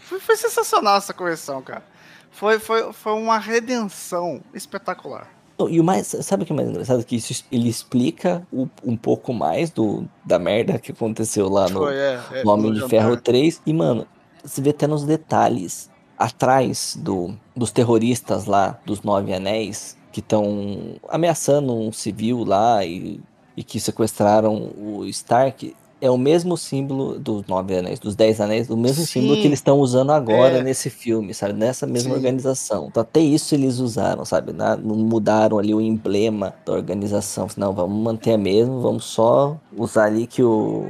foi, 0.00 0.20
foi 0.20 0.36
sensacional 0.36 0.96
essa 0.96 1.14
correção, 1.14 1.62
cara. 1.62 1.82
Foi, 2.30 2.58
foi, 2.58 2.92
foi 2.92 3.12
uma 3.12 3.38
redenção 3.38 4.40
espetacular. 4.54 5.28
E 5.68 5.80
o 5.80 5.84
mais, 5.84 6.06
sabe 6.06 6.44
o 6.44 6.46
que 6.46 6.52
é 6.52 6.56
mais 6.56 6.68
engraçado? 6.68 7.04
Que 7.04 7.16
isso, 7.16 7.44
ele 7.50 7.68
explica 7.68 8.46
o, 8.52 8.68
um 8.84 8.96
pouco 8.96 9.32
mais 9.32 9.70
do, 9.70 10.08
da 10.24 10.38
merda 10.38 10.78
que 10.78 10.92
aconteceu 10.92 11.48
lá 11.48 11.68
no, 11.68 11.80
foi, 11.80 11.96
é, 11.96 12.20
é, 12.32 12.44
no 12.44 12.50
Homem 12.52 12.72
de 12.72 12.88
Ferro 12.88 13.16
3. 13.16 13.60
E, 13.66 13.72
mano, 13.72 14.06
você 14.44 14.62
vê 14.62 14.70
até 14.70 14.86
nos 14.86 15.04
detalhes. 15.04 15.90
Atrás 16.18 16.98
do, 17.00 17.34
dos 17.54 17.70
terroristas 17.70 18.46
lá, 18.46 18.78
dos 18.84 19.02
Nove 19.02 19.32
Anéis, 19.32 19.96
que 20.12 20.20
estão 20.20 20.96
ameaçando 21.08 21.72
um 21.72 21.92
civil 21.92 22.44
lá 22.44 22.84
e, 22.84 23.20
e 23.56 23.62
que 23.62 23.78
sequestraram 23.78 24.72
o 24.76 25.04
Stark 25.06 25.74
é 26.00 26.10
o 26.10 26.16
mesmo 26.16 26.56
símbolo 26.56 27.18
dos 27.18 27.46
nove 27.46 27.76
anéis, 27.76 27.98
dos 27.98 28.14
dez 28.14 28.40
anéis, 28.40 28.70
o 28.70 28.76
mesmo 28.76 29.04
Sim. 29.04 29.20
símbolo 29.20 29.40
que 29.40 29.46
eles 29.46 29.58
estão 29.58 29.78
usando 29.80 30.10
agora 30.10 30.58
é. 30.58 30.62
nesse 30.62 30.90
filme, 30.90 31.34
sabe? 31.34 31.54
Nessa 31.54 31.86
mesma 31.86 32.10
Sim. 32.10 32.16
organização. 32.16 32.86
Então 32.86 33.00
até 33.00 33.20
isso 33.20 33.54
eles 33.54 33.78
usaram, 33.78 34.24
sabe? 34.24 34.52
Não 34.52 34.94
mudaram 34.96 35.58
ali 35.58 35.74
o 35.74 35.80
emblema 35.80 36.54
da 36.64 36.72
organização. 36.72 37.48
Não, 37.56 37.72
vamos 37.72 38.00
manter 38.00 38.34
a 38.34 38.38
mesma, 38.38 38.78
vamos 38.78 39.04
só 39.04 39.56
usar 39.76 40.04
ali 40.04 40.26
que 40.26 40.42
o. 40.42 40.86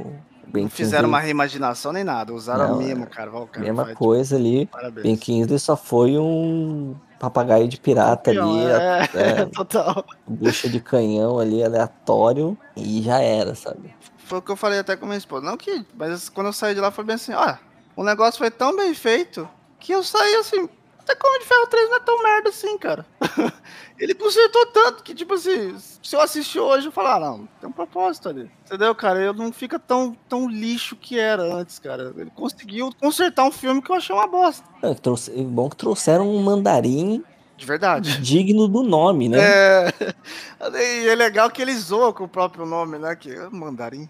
Ben 0.51 0.63
não 0.63 0.69
fizeram 0.69 1.03
Kingsley... 1.03 1.07
uma 1.07 1.19
reimaginação 1.19 1.93
nem 1.93 2.03
nada, 2.03 2.33
usaram 2.33 2.69
não, 2.69 2.77
mesmo, 2.77 3.07
cara. 3.07 3.31
cara 3.31 3.65
mesma 3.65 3.85
vai, 3.85 3.93
coisa 3.93 4.37
tipo, 4.37 4.47
ali. 4.47 4.65
Parabéns. 4.65 5.03
Ben 5.03 5.15
Kingsley 5.15 5.59
só 5.59 5.75
foi 5.75 6.17
um 6.17 6.95
papagaio 7.19 7.67
de 7.67 7.79
pirata 7.79 8.31
ali. 8.31 8.39
É, 8.39 9.41
é, 9.41 9.45
total. 9.53 10.05
Bucha 10.27 10.69
de 10.69 10.79
canhão 10.79 11.39
ali, 11.39 11.63
aleatório, 11.63 12.57
e 12.75 13.01
já 13.01 13.19
era, 13.19 13.55
sabe? 13.55 13.93
foi 14.29 14.37
o 14.37 14.41
que 14.43 14.51
eu 14.51 14.55
falei 14.55 14.79
até 14.79 14.95
com 14.95 15.07
minha 15.07 15.17
esposa. 15.17 15.43
Não 15.45 15.57
que, 15.57 15.83
mas 15.95 16.29
quando 16.29 16.47
eu 16.47 16.53
saí 16.53 16.75
de 16.75 16.79
lá 16.79 16.91
foi 16.91 17.03
bem 17.03 17.15
assim, 17.15 17.33
ó, 17.33 17.55
o 17.95 18.03
negócio 18.03 18.37
foi 18.37 18.51
tão 18.51 18.75
bem 18.75 18.93
feito 18.93 19.49
que 19.79 19.91
eu 19.91 20.03
saí 20.03 20.35
assim, 20.35 20.69
até 21.09 21.15
como 21.15 21.39
de 21.39 21.45
Ferro 21.45 21.67
3 21.67 21.89
não 21.89 21.95
é 21.95 21.99
tão 22.01 22.23
merda 22.23 22.49
assim, 22.49 22.77
cara. 22.77 23.05
ele 23.97 24.13
consertou 24.13 24.67
tanto 24.67 25.03
que, 25.03 25.15
tipo 25.15 25.33
assim, 25.33 25.75
se 26.03 26.15
eu 26.15 26.21
assistir 26.21 26.59
hoje, 26.59 26.87
eu 26.87 26.91
falar, 26.91 27.15
ah, 27.15 27.19
não, 27.19 27.49
tem 27.59 27.67
um 27.67 27.71
propósito 27.71 28.29
ali. 28.29 28.49
Entendeu, 28.65 28.93
cara? 28.93 29.19
Eu 29.19 29.33
não 29.33 29.51
fica 29.51 29.79
tão, 29.79 30.15
tão 30.27 30.47
lixo 30.47 30.95
que 30.95 31.17
era 31.17 31.41
antes, 31.41 31.79
cara. 31.79 32.13
Ele 32.15 32.29
conseguiu 32.29 32.91
consertar 32.99 33.43
um 33.45 33.51
filme 33.51 33.81
que 33.81 33.91
eu 33.91 33.95
achei 33.95 34.15
uma 34.15 34.27
bosta. 34.27 34.63
É, 34.83 34.93
trouxe, 34.93 35.31
bom 35.31 35.67
que 35.67 35.75
trouxeram 35.75 36.29
um 36.29 36.41
mandarim 36.43 37.23
de 37.57 37.65
verdade. 37.65 38.21
Digno 38.21 38.69
do 38.69 38.83
nome, 38.83 39.27
né? 39.27 39.37
É. 39.39 39.93
E 40.61 41.07
é 41.07 41.15
legal 41.15 41.49
que 41.49 41.61
ele 41.61 41.73
zoa 41.75 42.13
com 42.13 42.25
o 42.25 42.27
próprio 42.27 42.65
nome, 42.65 42.97
né? 42.97 43.15
Que 43.15 43.31
é 43.35 43.49
mandarim. 43.49 44.09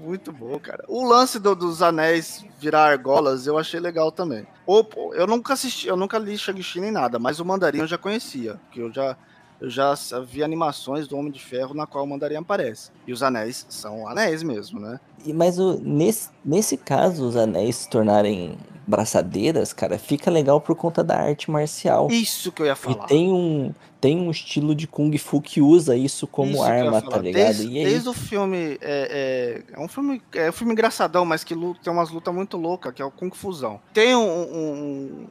Muito 0.00 0.32
bom, 0.32 0.58
cara. 0.58 0.84
O 0.88 1.06
lance 1.06 1.38
do, 1.38 1.54
dos 1.54 1.82
anéis 1.82 2.44
virar 2.64 2.84
argolas 2.84 3.46
eu 3.46 3.58
achei 3.58 3.78
legal 3.78 4.10
também. 4.10 4.46
Ou, 4.66 4.88
eu 5.14 5.26
nunca 5.26 5.52
assisti, 5.52 5.86
eu 5.86 5.96
nunca 5.96 6.18
li 6.18 6.38
Shang-Chi 6.38 6.80
nem 6.80 6.90
nada, 6.90 7.18
mas 7.18 7.38
o 7.38 7.44
mandarim 7.44 7.78
eu 7.78 7.86
já 7.86 7.98
conhecia. 7.98 8.58
Que 8.72 8.80
eu 8.80 8.92
já, 8.92 9.16
eu 9.60 9.68
já 9.68 9.94
vi 10.26 10.42
animações 10.42 11.06
do 11.06 11.16
Homem 11.16 11.30
de 11.30 11.40
Ferro 11.40 11.74
na 11.74 11.86
qual 11.86 12.04
o 12.04 12.06
mandarim 12.06 12.36
aparece. 12.36 12.90
E 13.06 13.12
os 13.12 13.22
anéis 13.22 13.66
são 13.68 14.08
anéis 14.08 14.42
mesmo, 14.42 14.80
né? 14.80 14.98
E, 15.24 15.32
mas 15.32 15.58
o, 15.58 15.78
nesse, 15.80 16.30
nesse 16.44 16.76
caso, 16.76 17.26
os 17.26 17.36
anéis 17.36 17.76
se 17.76 17.90
tornarem 17.90 18.58
braçadeiras, 18.86 19.72
cara, 19.72 19.98
fica 19.98 20.30
legal 20.30 20.60
por 20.60 20.76
conta 20.76 21.02
da 21.02 21.16
arte 21.16 21.50
marcial. 21.50 22.08
Isso 22.10 22.52
que 22.52 22.62
eu 22.62 22.66
ia 22.66 22.76
falar. 22.76 23.04
E 23.04 23.08
tem 23.08 23.32
um, 23.32 23.72
tem 24.00 24.18
um 24.18 24.30
estilo 24.30 24.74
de 24.74 24.86
Kung 24.86 25.16
Fu 25.18 25.40
que 25.40 25.60
usa 25.60 25.96
isso 25.96 26.26
como 26.26 26.52
isso 26.52 26.62
arma, 26.62 27.00
tá 27.00 27.18
ligado? 27.18 27.44
Desde, 27.44 27.66
e 27.68 27.78
aí... 27.78 27.84
desde 27.84 28.08
o 28.08 28.12
filme. 28.12 28.78
É, 28.80 29.62
é, 29.70 29.74
é, 29.74 29.80
um 29.80 29.88
filme. 29.88 30.22
É 30.34 30.50
um 30.50 30.52
filme 30.52 30.72
engraçadão, 30.72 31.24
mas 31.24 31.42
que 31.42 31.54
luta, 31.54 31.80
tem 31.82 31.92
umas 31.92 32.10
lutas 32.10 32.34
muito 32.34 32.56
loucas, 32.56 32.92
que 32.92 33.02
é 33.02 33.04
o 33.04 33.10
Kung 33.10 33.30
Fusão. 33.30 33.80
Tem 33.92 34.14
um, 34.14 34.20
um, 34.20 35.26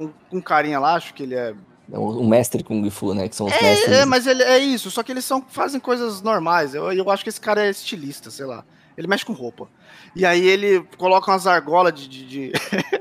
um, 0.00 0.10
um 0.32 0.40
carinha 0.40 0.78
lá, 0.78 0.94
acho 0.94 1.14
que 1.14 1.22
ele 1.22 1.34
é 1.34 1.54
o 1.90 2.22
mestre 2.22 2.62
Kung 2.62 2.88
Fu, 2.90 3.14
né? 3.14 3.28
Que 3.28 3.36
são 3.36 3.46
os 3.46 3.52
é, 3.52 3.62
mestres. 3.62 3.96
É, 3.98 4.04
mas 4.04 4.26
ele 4.26 4.42
é 4.42 4.58
isso, 4.58 4.90
só 4.90 5.02
que 5.02 5.10
eles 5.10 5.24
são, 5.24 5.42
fazem 5.48 5.80
coisas 5.80 6.20
normais. 6.20 6.74
Eu, 6.74 6.92
eu 6.92 7.10
acho 7.10 7.22
que 7.22 7.30
esse 7.30 7.40
cara 7.40 7.66
é 7.66 7.70
estilista, 7.70 8.30
sei 8.30 8.44
lá. 8.44 8.64
Ele 8.98 9.06
mexe 9.06 9.24
com 9.24 9.32
roupa. 9.32 9.68
E 10.14 10.26
aí 10.26 10.44
ele 10.44 10.82
coloca 10.96 11.30
umas 11.30 11.46
argolas 11.46 11.94
de, 11.94 12.08
de, 12.08 12.26
de, 12.26 12.52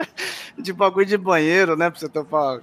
de 0.56 0.72
bagulho 0.72 1.08
de 1.08 1.18
banheiro, 1.18 1.76
né? 1.76 1.90
Pra 1.90 2.00
você 2.00 2.08
tampar 2.08 2.62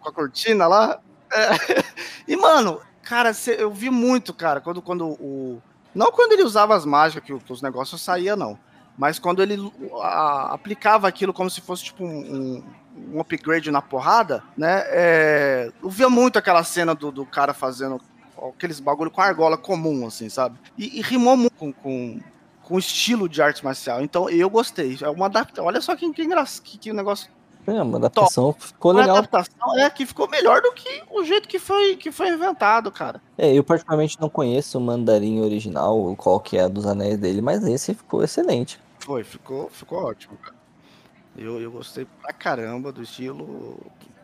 com 0.00 0.08
a 0.08 0.12
cortina 0.12 0.66
lá. 0.66 1.00
É. 1.32 1.84
E, 2.26 2.36
mano, 2.36 2.80
cara, 3.04 3.30
eu 3.56 3.70
vi 3.70 3.88
muito, 3.88 4.34
cara, 4.34 4.60
quando, 4.60 4.82
quando 4.82 5.06
o. 5.06 5.62
Não 5.94 6.10
quando 6.10 6.32
ele 6.32 6.42
usava 6.42 6.74
as 6.74 6.84
mágicas 6.84 7.24
que, 7.24 7.52
os 7.52 7.62
negócios 7.62 8.02
saíam, 8.02 8.36
não. 8.36 8.58
Mas 8.98 9.16
quando 9.16 9.42
ele 9.42 9.72
a, 10.00 10.52
aplicava 10.52 11.06
aquilo 11.06 11.32
como 11.32 11.48
se 11.48 11.60
fosse 11.60 11.84
tipo 11.84 12.04
um, 12.04 12.64
um 13.12 13.20
upgrade 13.20 13.70
na 13.70 13.80
porrada, 13.80 14.42
né? 14.56 14.82
É, 14.88 15.72
eu 15.80 15.88
via 15.88 16.10
muito 16.10 16.36
aquela 16.36 16.64
cena 16.64 16.96
do, 16.96 17.12
do 17.12 17.24
cara 17.24 17.54
fazendo 17.54 18.00
aqueles 18.48 18.80
bagulho 18.80 19.10
com 19.10 19.20
argola 19.20 19.56
comum, 19.56 20.04
assim, 20.04 20.28
sabe? 20.28 20.58
E, 20.76 20.98
e 20.98 21.02
rimou 21.02 21.36
muito 21.36 21.54
com, 21.54 21.72
com, 21.72 22.20
com 22.62 22.78
estilo 22.78 23.28
de 23.28 23.42
arte 23.42 23.64
marcial. 23.64 24.02
Então 24.02 24.28
eu 24.28 24.48
gostei. 24.48 24.98
É 25.00 25.08
uma 25.08 25.26
adaptação. 25.26 25.64
Olha 25.64 25.80
só 25.80 25.94
que, 25.96 26.10
que, 26.12 26.26
que, 26.62 26.78
que 26.78 26.92
negócio. 26.92 27.30
É, 27.66 27.80
uma 27.80 27.98
adaptação 27.98 28.52
top. 28.52 28.64
ficou 28.64 28.92
legal. 28.92 29.10
Uma 29.10 29.18
adaptação 29.18 29.78
é 29.78 29.88
que 29.88 30.04
ficou 30.04 30.28
melhor 30.28 30.60
do 30.60 30.72
que 30.72 31.02
o 31.10 31.22
jeito 31.22 31.48
que 31.48 31.60
foi, 31.60 31.96
que 31.96 32.10
foi 32.10 32.30
inventado, 32.30 32.90
cara. 32.90 33.22
É, 33.38 33.52
eu 33.52 33.62
particularmente 33.62 34.20
não 34.20 34.28
conheço 34.28 34.78
o 34.78 34.80
mandarim 34.80 35.40
original, 35.40 36.14
qual 36.16 36.40
que 36.40 36.58
é 36.58 36.68
dos 36.68 36.86
anéis 36.86 37.18
dele, 37.18 37.40
mas 37.40 37.64
esse 37.64 37.94
ficou 37.94 38.24
excelente. 38.24 38.80
Foi, 38.98 39.22
ficou, 39.22 39.70
ficou 39.70 40.02
ótimo, 40.02 40.36
cara. 40.38 40.56
Eu, 41.36 41.60
eu 41.60 41.70
gostei 41.70 42.06
pra 42.20 42.32
caramba 42.32 42.90
do 42.92 43.02
estilo, 43.02 43.78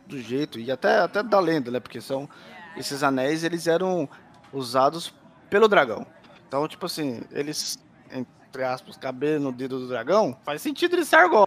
do 0.07 0.21
jeito, 0.21 0.59
e 0.59 0.71
até, 0.71 0.99
até 0.99 1.23
da 1.23 1.39
lenda, 1.39 1.71
né? 1.71 1.81
Porque 1.81 2.01
são. 2.01 2.29
Esses 2.77 3.03
anéis, 3.03 3.43
eles 3.43 3.67
eram 3.67 4.09
usados 4.53 5.13
pelo 5.51 5.67
dragão. 5.67 6.07
Então, 6.47 6.67
tipo 6.69 6.87
assim, 6.87 7.23
eles, 7.33 7.79
entre 8.49 8.65
aspas, 8.65 8.97
caber 8.97 9.39
no 9.39 9.53
dedo 9.53 9.79
do 9.79 9.89
dragão, 9.89 10.37
faz 10.43 10.63
sentido 10.63 10.97
ele 10.97 11.05
ser 11.05 11.17
argó. 11.17 11.47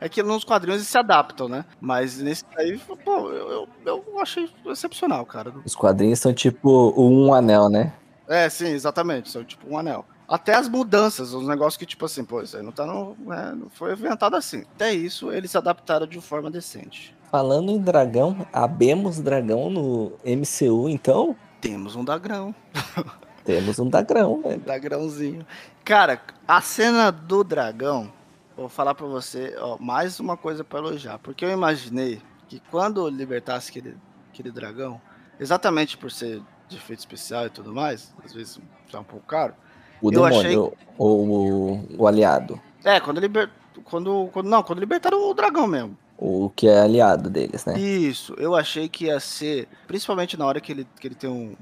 É 0.00 0.08
que 0.08 0.22
nos 0.22 0.44
quadrinhos 0.44 0.80
eles 0.80 0.88
se 0.88 0.98
adaptam, 0.98 1.48
né? 1.48 1.64
Mas 1.80 2.18
nesse 2.18 2.44
aí, 2.56 2.78
pô, 2.78 3.30
eu, 3.30 3.68
eu, 3.86 4.04
eu 4.06 4.20
achei 4.20 4.50
excepcional, 4.66 5.24
cara. 5.24 5.54
Os 5.64 5.76
quadrinhos 5.76 6.18
são 6.18 6.34
tipo 6.34 6.92
um 7.00 7.32
anel, 7.32 7.68
né? 7.68 7.92
É, 8.28 8.48
sim, 8.48 8.68
exatamente. 8.68 9.30
São 9.30 9.44
tipo 9.44 9.72
um 9.72 9.78
anel. 9.78 10.04
Até 10.28 10.54
as 10.54 10.68
mudanças, 10.68 11.32
os 11.34 11.46
negócios 11.46 11.76
que, 11.76 11.86
tipo 11.86 12.04
assim, 12.04 12.24
pô, 12.24 12.40
isso 12.42 12.56
aí 12.56 12.62
não 12.62 12.72
tá 12.72 12.86
no. 12.86 13.16
Né, 13.18 13.52
não 13.56 13.68
foi 13.70 13.92
inventado 13.92 14.36
assim. 14.36 14.64
Até 14.74 14.92
isso, 14.92 15.32
eles 15.32 15.50
se 15.50 15.58
adaptaram 15.58 16.06
de 16.06 16.20
forma 16.20 16.50
decente. 16.50 17.16
Falando 17.30 17.70
em 17.70 17.78
dragão, 17.78 18.46
abemos 18.52 19.20
dragão 19.20 19.70
no 19.70 20.12
MCU, 20.24 20.88
então? 20.88 21.36
Temos 21.60 21.94
um 21.96 22.04
dragão. 22.04 22.54
Temos 23.50 23.78
um 23.80 23.88
dragão, 23.88 24.40
velho. 24.42 24.60
Dragãozinho. 24.60 25.44
Cara, 25.84 26.20
a 26.46 26.60
cena 26.60 27.10
do 27.10 27.42
dragão, 27.42 28.12
vou 28.56 28.68
falar 28.68 28.94
pra 28.94 29.06
você, 29.06 29.56
ó, 29.58 29.76
mais 29.78 30.20
uma 30.20 30.36
coisa 30.36 30.62
pra 30.62 30.78
elogiar. 30.78 31.18
Porque 31.18 31.44
eu 31.44 31.50
imaginei 31.50 32.22
que 32.48 32.62
quando 32.70 33.08
libertasse 33.08 33.70
aquele, 33.70 33.96
aquele 34.32 34.52
dragão, 34.52 35.00
exatamente 35.40 35.98
por 35.98 36.12
ser 36.12 36.40
de 36.68 36.76
efeito 36.76 37.00
especial 37.00 37.46
e 37.46 37.50
tudo 37.50 37.74
mais, 37.74 38.14
às 38.24 38.32
vezes 38.32 38.60
já 38.88 39.00
um 39.00 39.04
pouco 39.04 39.26
caro. 39.26 39.54
O 40.00 40.12
demônio, 40.12 40.38
achei... 40.38 40.56
ou 40.56 40.76
o, 40.96 41.86
o, 41.98 42.06
aliado. 42.06 42.60
É, 42.84 43.00
quando 43.00 43.18
liber... 43.18 43.50
quando, 43.82 44.30
quando 44.32 44.48
não, 44.48 44.62
quando 44.62 44.78
libertaram 44.78 45.28
o 45.28 45.34
dragão 45.34 45.66
mesmo. 45.66 45.98
O 46.16 46.50
que 46.54 46.68
é 46.68 46.80
aliado 46.80 47.28
deles, 47.28 47.64
né? 47.64 47.78
Isso, 47.78 48.34
eu 48.38 48.54
achei 48.54 48.88
que 48.88 49.06
ia 49.06 49.18
ser, 49.18 49.66
principalmente 49.88 50.38
na 50.38 50.46
hora 50.46 50.60
que 50.60 50.70
ele, 50.70 50.86
que 51.00 51.08
ele 51.08 51.14
tem 51.14 51.28
um, 51.28 51.56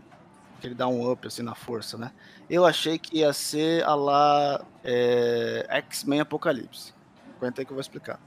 que 0.61 0.66
ele 0.66 0.75
dá 0.75 0.87
um 0.88 1.11
up 1.11 1.27
assim 1.27 1.42
na 1.42 1.55
força, 1.55 1.97
né? 1.97 2.11
Eu 2.49 2.64
achei 2.64 2.99
que 2.99 3.18
ia 3.18 3.33
ser 3.33 3.85
a 3.85 3.94
lá 3.94 4.64
é, 4.85 5.66
X-Men 5.68 6.21
Apocalipse. 6.21 6.92
Aguenta 7.37 7.61
aí 7.61 7.64
que 7.64 7.73
eu 7.73 7.77
vou 7.77 7.81
explicar. 7.81 8.21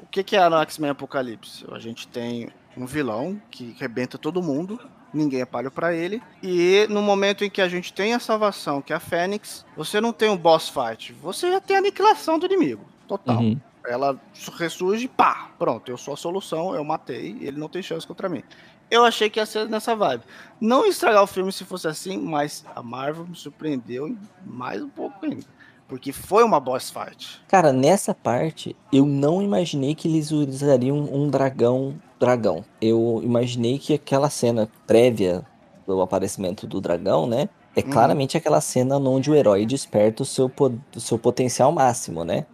O 0.00 0.06
que, 0.06 0.22
que 0.22 0.36
é 0.36 0.48
no 0.48 0.60
X-Men 0.60 0.90
Apocalipse? 0.90 1.64
A 1.72 1.78
gente 1.78 2.06
tem 2.08 2.50
um 2.76 2.86
vilão 2.86 3.40
que 3.50 3.74
rebenta 3.78 4.18
todo 4.18 4.42
mundo, 4.42 4.80
ninguém 5.12 5.40
é 5.40 5.46
palho 5.46 5.70
para 5.70 5.94
ele. 5.94 6.22
E 6.42 6.86
no 6.88 7.02
momento 7.02 7.44
em 7.44 7.50
que 7.50 7.60
a 7.60 7.68
gente 7.68 7.92
tem 7.92 8.14
a 8.14 8.18
salvação, 8.18 8.82
que 8.82 8.92
é 8.92 8.96
a 8.96 9.00
Fênix, 9.00 9.64
você 9.76 10.00
não 10.00 10.12
tem 10.12 10.28
um 10.28 10.36
boss 10.36 10.68
fight, 10.68 11.12
você 11.14 11.50
já 11.50 11.60
tem 11.60 11.76
a 11.76 11.78
aniquilação 11.78 12.38
do 12.38 12.46
inimigo, 12.46 12.84
total. 13.06 13.38
Uhum. 13.38 13.58
Ela 13.86 14.18
ressurge, 14.56 15.08
pá, 15.08 15.50
pronto, 15.58 15.90
eu 15.90 15.96
sou 15.96 16.14
a 16.14 16.16
solução, 16.16 16.74
eu 16.74 16.84
matei, 16.84 17.36
ele 17.40 17.58
não 17.58 17.68
tem 17.68 17.82
chance 17.82 18.06
contra 18.06 18.28
mim. 18.28 18.42
Eu 18.92 19.06
achei 19.06 19.30
que 19.30 19.40
ia 19.40 19.46
ser 19.46 19.66
nessa 19.70 19.96
vibe. 19.96 20.22
Não 20.60 20.84
estragar 20.84 21.22
o 21.22 21.26
filme 21.26 21.50
se 21.50 21.64
fosse 21.64 21.88
assim, 21.88 22.18
mas 22.18 22.62
a 22.76 22.82
Marvel 22.82 23.26
me 23.26 23.34
surpreendeu 23.34 24.14
mais 24.44 24.82
um 24.82 24.88
pouco 24.90 25.24
ainda. 25.24 25.46
Porque 25.88 26.12
foi 26.12 26.44
uma 26.44 26.60
boss 26.60 26.90
fight. 26.90 27.42
Cara, 27.48 27.72
nessa 27.72 28.14
parte, 28.14 28.76
eu 28.92 29.06
não 29.06 29.40
imaginei 29.40 29.94
que 29.94 30.06
eles 30.06 30.30
usariam 30.30 30.98
um 31.10 31.30
dragão 31.30 31.98
dragão. 32.20 32.66
Eu 32.82 33.22
imaginei 33.24 33.78
que 33.78 33.94
aquela 33.94 34.28
cena 34.28 34.68
prévia 34.86 35.42
do 35.86 36.02
aparecimento 36.02 36.66
do 36.66 36.78
dragão, 36.78 37.26
né? 37.26 37.48
É 37.74 37.80
uhum. 37.80 37.88
claramente 37.88 38.36
aquela 38.36 38.60
cena 38.60 38.98
onde 38.98 39.30
o 39.30 39.34
herói 39.34 39.64
desperta 39.64 40.22
o 40.22 40.26
seu, 40.26 40.52
o 40.94 41.00
seu 41.00 41.18
potencial 41.18 41.72
máximo, 41.72 42.24
né? 42.24 42.44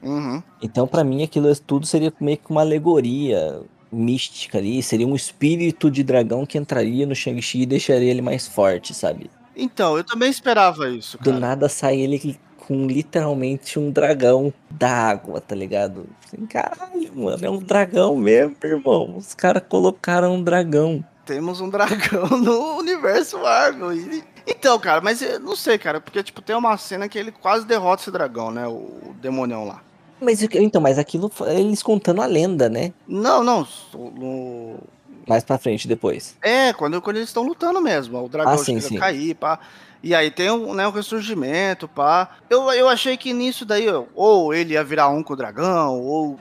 Uhum. 0.00 0.40
Então, 0.62 0.86
para 0.86 1.02
mim, 1.02 1.24
aquilo 1.24 1.52
tudo 1.56 1.86
seria 1.86 2.12
meio 2.20 2.38
que 2.38 2.50
uma 2.52 2.60
alegoria 2.60 3.64
mística 3.90 4.58
ali, 4.58 4.82
seria 4.82 5.06
um 5.06 5.14
espírito 5.14 5.90
de 5.90 6.02
dragão 6.02 6.44
que 6.44 6.58
entraria 6.58 7.06
no 7.06 7.14
Shang-Chi 7.14 7.62
e 7.62 7.66
deixaria 7.66 8.10
ele 8.10 8.22
mais 8.22 8.46
forte, 8.46 8.94
sabe? 8.94 9.30
Então, 9.56 9.96
eu 9.96 10.04
também 10.04 10.30
esperava 10.30 10.88
isso, 10.88 11.18
cara. 11.18 11.32
Do 11.32 11.40
nada 11.40 11.68
sai 11.68 11.98
ele 11.98 12.38
com 12.68 12.86
literalmente 12.86 13.78
um 13.78 13.90
dragão 13.90 14.52
da 14.70 14.90
água, 14.90 15.40
tá 15.40 15.54
ligado? 15.54 16.06
Assim, 16.24 16.44
caralho, 16.46 17.10
mano, 17.14 17.44
é 17.44 17.50
um 17.50 17.58
dragão 17.58 18.14
mesmo, 18.14 18.54
irmão. 18.62 19.16
Os 19.16 19.34
caras 19.34 19.62
colocaram 19.66 20.34
um 20.34 20.42
dragão. 20.42 21.02
Temos 21.24 21.60
um 21.60 21.68
dragão 21.70 22.28
no 22.28 22.76
universo 22.76 23.38
Marvel. 23.38 23.94
E... 23.94 24.22
Então, 24.46 24.78
cara, 24.78 25.00
mas 25.00 25.22
eu 25.22 25.40
não 25.40 25.56
sei, 25.56 25.78
cara, 25.78 26.00
porque, 26.00 26.22
tipo, 26.22 26.42
tem 26.42 26.54
uma 26.54 26.76
cena 26.76 27.08
que 27.08 27.18
ele 27.18 27.32
quase 27.32 27.66
derrota 27.66 28.02
esse 28.02 28.10
dragão, 28.10 28.50
né? 28.50 28.66
O 28.68 29.14
demonião 29.20 29.64
lá. 29.64 29.82
Mas 30.20 30.42
então, 30.42 30.80
mas 30.80 30.98
aquilo 30.98 31.30
eles 31.46 31.82
contando 31.82 32.20
a 32.20 32.26
lenda, 32.26 32.68
né? 32.68 32.92
Não, 33.06 33.42
não. 33.42 33.66
No... 33.94 34.78
Mais 35.26 35.44
pra 35.44 35.58
frente, 35.58 35.86
depois. 35.86 36.36
É, 36.42 36.72
quando, 36.72 37.00
quando 37.02 37.16
eles 37.16 37.28
estão 37.28 37.42
lutando 37.42 37.80
mesmo. 37.80 38.24
O 38.24 38.28
dragão 38.28 38.54
ah, 38.54 38.58
sim, 38.58 38.80
sim. 38.80 38.96
cair, 38.96 39.34
pá. 39.34 39.60
E 40.02 40.14
aí 40.14 40.30
tem 40.30 40.50
o, 40.50 40.74
né, 40.74 40.86
o 40.86 40.90
ressurgimento, 40.90 41.86
pá. 41.88 42.36
Eu, 42.48 42.70
eu 42.72 42.88
achei 42.88 43.16
que 43.16 43.32
nisso 43.32 43.64
daí, 43.64 43.86
ou 44.14 44.54
ele 44.54 44.74
ia 44.74 44.84
virar 44.84 45.08
um 45.08 45.22
com 45.22 45.32
o 45.34 45.36
dragão, 45.36 46.00
ou 46.00 46.38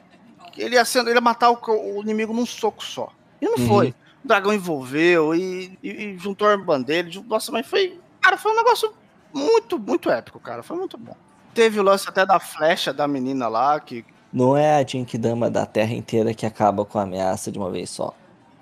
ele 0.56 0.76
ia, 0.76 0.86
sendo, 0.86 1.10
ele 1.10 1.18
ia 1.18 1.22
matar 1.22 1.52
o, 1.52 1.60
o 1.68 2.02
inimigo 2.02 2.34
num 2.34 2.46
soco 2.46 2.84
só. 2.84 3.12
E 3.42 3.46
não 3.46 3.58
uhum. 3.58 3.68
foi. 3.68 3.90
O 4.24 4.28
dragão 4.28 4.54
envolveu 4.54 5.36
e, 5.36 5.78
e, 5.84 5.90
e 5.90 6.18
juntou 6.18 6.48
a 6.48 6.58
bandeira. 6.58 7.10
Nossa, 7.28 7.52
mas 7.52 7.66
foi. 7.66 8.00
Cara, 8.22 8.38
foi 8.38 8.52
um 8.52 8.56
negócio 8.56 8.94
muito, 9.34 9.78
muito 9.78 10.10
épico, 10.10 10.40
cara. 10.40 10.64
Foi 10.64 10.78
muito 10.78 10.98
bom. 10.98 11.16
Teve 11.58 11.80
o 11.80 11.84
lance 11.84 12.08
até 12.08 12.24
da 12.24 12.40
flecha 12.40 12.94
da 12.94 13.08
menina 13.08 13.48
lá, 13.48 13.80
que. 13.80 14.06
Não 14.32 14.56
é 14.56 14.80
a 14.80 14.86
Jinkidama 14.86 15.50
da 15.50 15.66
Terra 15.66 15.92
inteira 15.92 16.32
que 16.32 16.46
acaba 16.46 16.86
com 16.86 17.00
a 17.00 17.02
ameaça 17.02 17.52
de 17.52 17.58
uma 17.58 17.72
vez 17.72 17.90
só. 17.90 18.14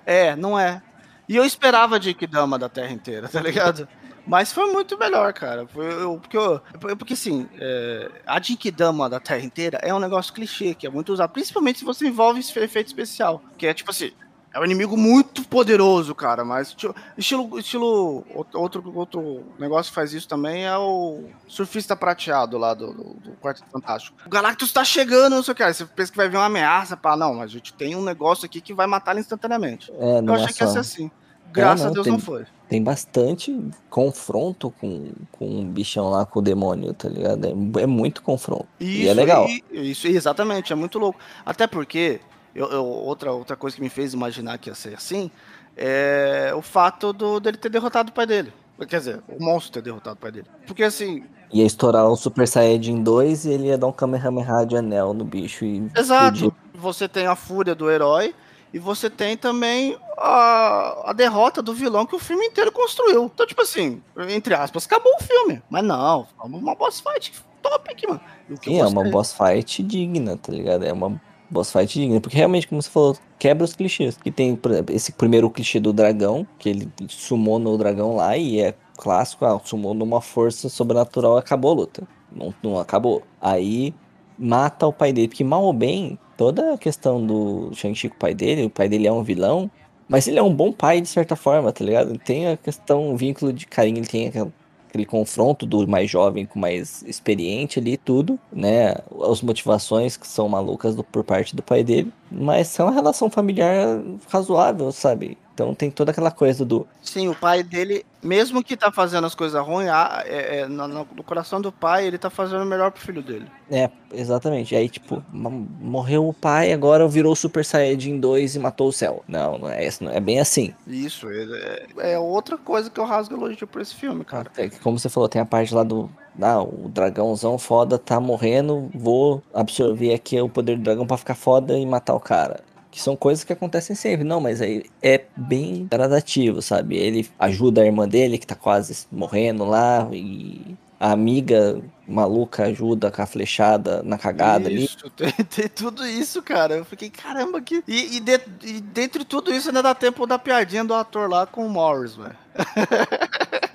É, 0.05 0.33
não 0.33 0.57
é. 0.57 0.81
E 1.27 1.35
eu 1.35 1.43
esperava 1.43 1.97
a 1.97 1.99
Jinkidama 1.99 2.57
da 2.57 2.69
Terra 2.69 2.93
inteira, 2.93 3.27
tá 3.27 3.41
ligado? 3.41 3.85
Mas 4.25 4.53
foi 4.53 4.71
muito 4.71 4.97
melhor, 4.97 5.33
cara. 5.33 5.67
Foi, 5.67 5.91
eu, 5.91 6.17
porque, 6.21 6.37
eu, 6.37 6.61
porque 6.97 7.11
assim, 7.11 7.49
é, 7.59 8.09
a 8.25 8.41
Jinkidama 8.41 9.09
da 9.09 9.19
Terra 9.19 9.43
inteira 9.43 9.77
é 9.81 9.93
um 9.93 9.99
negócio 9.99 10.33
clichê, 10.33 10.73
que 10.73 10.87
é 10.87 10.89
muito 10.89 11.11
usado, 11.11 11.31
principalmente 11.31 11.79
se 11.79 11.85
você 11.85 12.07
envolve 12.07 12.39
efeito 12.39 12.87
especial. 12.87 13.41
Que 13.57 13.67
é 13.67 13.73
tipo 13.73 13.91
assim, 13.91 14.13
é 14.55 14.59
um 14.59 14.63
inimigo 14.63 14.95
muito 14.95 15.43
poderoso, 15.43 16.15
cara, 16.15 16.45
mas 16.45 16.69
estilo, 16.69 17.59
estilo 17.59 18.23
outro, 18.55 18.89
outro 18.95 19.43
negócio 19.59 19.91
que 19.91 19.95
faz 19.95 20.13
isso 20.13 20.29
também 20.29 20.65
é 20.65 20.77
o 20.77 21.25
surfista 21.45 21.93
prateado 21.93 22.57
lá 22.57 22.73
do, 22.73 22.93
do, 22.93 23.03
do 23.15 23.31
Quarto 23.41 23.65
Fantástico. 23.69 24.17
O 24.25 24.29
Galactus 24.29 24.71
tá 24.71 24.85
chegando, 24.85 25.35
não 25.35 25.43
sei 25.43 25.51
o 25.51 25.55
que, 25.55 25.73
você 25.73 25.85
pensa 25.85 26.09
que 26.09 26.17
vai 26.17 26.29
vir 26.29 26.37
uma 26.37 26.45
ameaça, 26.45 26.95
pá, 26.95 27.17
não, 27.17 27.33
mas 27.33 27.49
a 27.49 27.53
gente 27.53 27.73
tem 27.73 27.97
um 27.97 28.01
negócio 28.03 28.45
aqui 28.45 28.61
que 28.61 28.73
vai 28.73 28.87
matar 28.87 29.11
ele 29.11 29.19
instantaneamente. 29.19 29.91
É, 29.91 30.19
Eu 30.19 30.33
achei 30.33 30.47
é 30.47 30.53
que 30.53 30.63
ia 30.63 30.67
ser 30.69 30.79
assim. 30.79 31.11
Graças 31.51 31.81
é, 31.81 31.83
não, 31.83 31.91
a 31.91 31.93
Deus 31.93 32.03
tem, 32.05 32.13
não 32.13 32.19
foi. 32.19 32.45
Tem 32.69 32.81
bastante 32.81 33.59
confronto 33.89 34.73
com, 34.79 35.11
com 35.33 35.45
um 35.45 35.65
bichão 35.65 36.09
lá, 36.09 36.25
com 36.25 36.39
o 36.39 36.41
demônio, 36.41 36.93
tá 36.93 37.09
ligado? 37.09 37.45
É, 37.45 37.81
é 37.81 37.85
muito 37.85 38.23
confronto. 38.23 38.67
Isso, 38.79 39.01
e 39.01 39.07
é 39.09 39.13
legal. 39.13 39.47
E, 39.49 39.91
isso, 39.91 40.07
exatamente, 40.07 40.71
é 40.71 40.75
muito 40.75 40.97
louco. 40.97 41.19
Até 41.45 41.67
porque 41.67 42.21
eu, 42.55 42.67
eu, 42.71 42.85
outra, 42.85 43.31
outra 43.33 43.55
coisa 43.55 43.75
que 43.75 43.81
me 43.81 43.89
fez 43.89 44.13
imaginar 44.13 44.57
que 44.57 44.69
ia 44.69 44.75
ser 44.75 44.95
assim 44.95 45.29
é 45.75 46.53
o 46.55 46.61
fato 46.61 47.11
do, 47.11 47.39
dele 47.39 47.57
ter 47.57 47.69
derrotado 47.69 48.09
o 48.09 48.13
pai 48.13 48.25
dele. 48.25 48.53
Quer 48.87 48.99
dizer, 48.99 49.23
o 49.27 49.43
monstro 49.43 49.73
ter 49.73 49.81
derrotado 49.81 50.15
o 50.15 50.19
pai 50.19 50.31
dele. 50.31 50.47
Porque 50.65 50.83
assim. 50.83 51.23
Ia 51.51 51.65
estourar 51.65 52.07
o 52.07 52.15
Super 52.15 52.47
Saiyajin 52.47 53.03
2 53.03 53.45
e 53.45 53.51
ele 53.51 53.67
ia 53.67 53.77
dar 53.77 53.87
um 53.87 53.91
Kamehameha 53.91 54.65
de 54.65 54.77
anel 54.77 55.13
no 55.13 55.23
bicho 55.23 55.65
e. 55.65 55.89
Exato. 55.95 56.53
Você 56.73 57.07
tem 57.07 57.27
a 57.27 57.35
fúria 57.35 57.75
do 57.75 57.89
herói 57.89 58.33
e 58.73 58.79
você 58.79 59.09
tem 59.09 59.37
também 59.37 59.97
a, 60.17 61.09
a 61.09 61.13
derrota 61.13 61.61
do 61.61 61.73
vilão 61.73 62.05
que 62.05 62.15
o 62.15 62.19
filme 62.19 62.45
inteiro 62.45 62.71
construiu. 62.71 63.25
Então, 63.25 63.45
tipo 63.45 63.61
assim, 63.61 64.01
entre 64.29 64.53
aspas, 64.53 64.85
acabou 64.85 65.13
o 65.19 65.23
filme. 65.23 65.61
Mas 65.69 65.83
não, 65.83 66.27
uma 66.43 66.75
boss 66.75 66.99
fight 66.99 67.33
top 67.61 67.91
aqui, 67.91 68.07
mano. 68.07 68.21
Sim, 68.61 68.79
é 68.79 68.85
uma 68.85 69.03
boss 69.05 69.33
fight 69.33 69.81
digna, 69.81 70.37
tá 70.37 70.51
ligado? 70.51 70.83
É 70.83 70.91
uma 70.91 71.21
boss 71.49 71.71
fight 71.71 71.99
digna. 71.99 72.19
Porque 72.19 72.37
realmente, 72.37 72.67
como 72.67 72.81
você 72.81 72.89
falou, 72.89 73.17
quebra 73.39 73.63
os 73.63 73.75
clichês. 73.75 74.17
Que 74.17 74.31
tem, 74.31 74.59
esse 74.89 75.11
primeiro 75.11 75.49
clichê 75.49 75.79
do 75.79 75.93
dragão, 75.93 76.45
que 76.59 76.69
ele 76.69 76.91
sumou 77.09 77.59
no 77.59 77.77
dragão 77.77 78.15
lá 78.15 78.37
e 78.37 78.59
é 78.59 78.73
clássico, 78.97 79.45
ah, 79.45 79.59
sumou 79.63 79.93
numa 79.93 80.21
força 80.21 80.69
sobrenatural 80.69 81.37
acabou 81.37 81.71
a 81.71 81.75
luta. 81.75 82.07
Não, 82.31 82.53
não 82.63 82.79
acabou. 82.79 83.23
Aí 83.41 83.93
mata 84.37 84.87
o 84.87 84.93
pai 84.93 85.13
dele, 85.13 85.27
porque 85.27 85.43
mal 85.43 85.63
ou 85.63 85.73
bem, 85.73 86.19
toda 86.37 86.73
a 86.73 86.77
questão 86.77 87.25
do 87.25 87.71
Shang-Chi 87.73 88.09
com 88.09 88.15
o 88.15 88.19
pai 88.19 88.33
dele, 88.33 88.65
o 88.65 88.69
pai 88.69 88.89
dele 88.89 89.07
é 89.07 89.11
um 89.11 89.23
vilão, 89.23 89.69
mas 90.07 90.27
ele 90.27 90.39
é 90.39 90.43
um 90.43 90.53
bom 90.53 90.71
pai 90.71 91.01
de 91.01 91.07
certa 91.07 91.35
forma, 91.35 91.71
tá 91.71 91.83
ligado? 91.83 92.17
Tem 92.19 92.47
a 92.47 92.57
questão, 92.57 93.13
o 93.13 93.17
vínculo 93.17 93.53
de 93.53 93.65
carinho, 93.65 93.99
ele 93.99 94.07
tem 94.07 94.27
aquela 94.27 94.51
aquele 94.95 95.05
confronto 95.05 95.65
do 95.65 95.85
mais 95.87 96.09
jovem 96.09 96.45
com 96.45 96.57
o 96.57 96.61
mais 96.61 97.03
experiente 97.03 97.79
ali, 97.79 97.97
tudo, 97.97 98.39
né? 98.51 98.95
As 99.29 99.41
motivações 99.41 100.15
que 100.15 100.25
são 100.25 100.47
malucas 100.47 100.95
do, 100.95 101.03
por 101.03 101.23
parte 101.23 101.55
do 101.55 101.61
pai 101.61 101.83
dele, 101.83 102.11
mas 102.31 102.79
é 102.79 102.83
uma 102.83 102.93
relação 102.93 103.29
familiar 103.29 104.01
razoável, 104.29 104.91
sabe? 104.91 105.37
Então 105.55 105.73
tem 105.73 105.89
toda 105.89 106.11
aquela 106.11 106.31
coisa 106.31 106.65
do. 106.65 106.85
Sim, 107.01 107.29
o 107.29 107.35
pai 107.35 107.63
dele, 107.63 108.05
mesmo 108.21 108.61
que 108.61 108.75
tá 108.75 108.91
fazendo 108.91 109.25
as 109.25 109.33
coisas 109.33 109.65
ruins, 109.65 109.87
é, 110.25 110.59
é, 110.59 110.67
no, 110.67 110.85
no, 110.85 111.05
coração 111.23 111.61
do 111.61 111.71
pai, 111.71 112.05
ele 112.05 112.17
tá 112.17 112.29
fazendo 112.29 112.61
o 112.61 112.65
melhor 112.65 112.91
pro 112.91 113.01
filho 113.01 113.23
dele. 113.23 113.47
É, 113.71 113.89
exatamente. 114.13 114.75
Aí, 114.75 114.89
tipo, 114.89 115.23
morreu 115.31 116.27
o 116.27 116.33
pai, 116.33 116.73
agora 116.73 117.07
virou 117.07 117.33
Super 117.37 117.63
Saiyajin 117.63 118.19
2 118.19 118.57
e 118.57 118.59
matou 118.59 118.89
o 118.89 118.91
céu. 118.91 119.23
Não, 119.29 119.57
não 119.57 119.69
é, 119.69 119.89
não 120.01 120.11
é 120.11 120.19
bem 120.19 120.41
assim. 120.41 120.73
Isso, 120.85 121.25
é, 121.31 121.85
é 121.99 122.19
outra 122.19 122.57
coisa 122.57 122.89
que 122.89 122.99
eu 122.99 123.05
rasgo 123.05 123.35
elogio 123.35 123.65
por 123.65 123.81
esse 123.81 123.95
filme, 123.95 124.25
cara. 124.25 124.51
É, 124.57 124.67
como 124.69 124.99
você 124.99 125.07
falou, 125.07 125.29
tem 125.29 125.41
a 125.41 125.45
parte 125.45 125.73
lá 125.73 125.83
do. 125.83 126.09
Ah, 126.41 126.61
o 126.61 126.89
dragãozão 126.89 127.57
foda 127.57 127.97
tá 127.97 128.19
morrendo, 128.19 128.89
vou 128.93 129.41
absorver 129.53 130.13
aqui 130.13 130.39
o 130.41 130.49
poder 130.49 130.75
do 130.75 130.83
dragão 130.83 131.07
para 131.07 131.15
ficar 131.15 131.35
foda 131.35 131.79
e 131.79 131.85
matar 131.85 132.13
o 132.13 132.19
cara 132.19 132.59
que 132.95 133.01
são 133.01 133.13
coisas 133.13 133.43
que 133.43 133.51
acontecem 133.51 133.93
sempre. 133.93 134.23
Não, 134.23 134.39
mas 134.39 134.61
aí 134.61 134.85
é 135.03 135.25
bem 135.35 135.85
gradativo, 135.85 136.61
sabe? 136.61 136.95
Ele 136.95 137.29
ajuda 137.37 137.81
a 137.81 137.85
irmã 137.85 138.07
dele, 138.07 138.37
que 138.37 138.47
tá 138.47 138.55
quase 138.55 139.05
morrendo 139.11 139.65
lá, 139.65 140.07
e 140.13 140.77
a 140.97 141.11
amiga 141.11 141.81
maluca 142.07 142.63
ajuda 142.63 143.11
com 143.11 143.21
a 143.21 143.25
flechada 143.25 144.01
na 144.01 144.17
cagada 144.17 144.71
isso, 144.71 144.97
ali. 145.01 145.11
Tem, 145.33 145.45
tem, 145.45 145.67
tudo 145.67 146.07
isso, 146.07 146.41
cara. 146.41 146.75
Eu 146.75 146.85
fiquei, 146.85 147.09
caramba, 147.09 147.59
que. 147.59 147.83
E, 147.85 148.15
e, 148.15 148.19
de, 148.21 148.39
e 148.63 148.79
dentre 148.79 149.25
tudo 149.25 149.53
isso 149.53 149.67
ainda 149.67 149.83
dá 149.83 149.93
tempo 149.93 150.25
da 150.25 150.39
piadinha 150.39 150.85
do 150.85 150.93
ator 150.93 151.29
lá 151.29 151.45
com 151.45 151.67
o 151.67 151.69
Morris, 151.69 152.15
velho. 152.15 152.37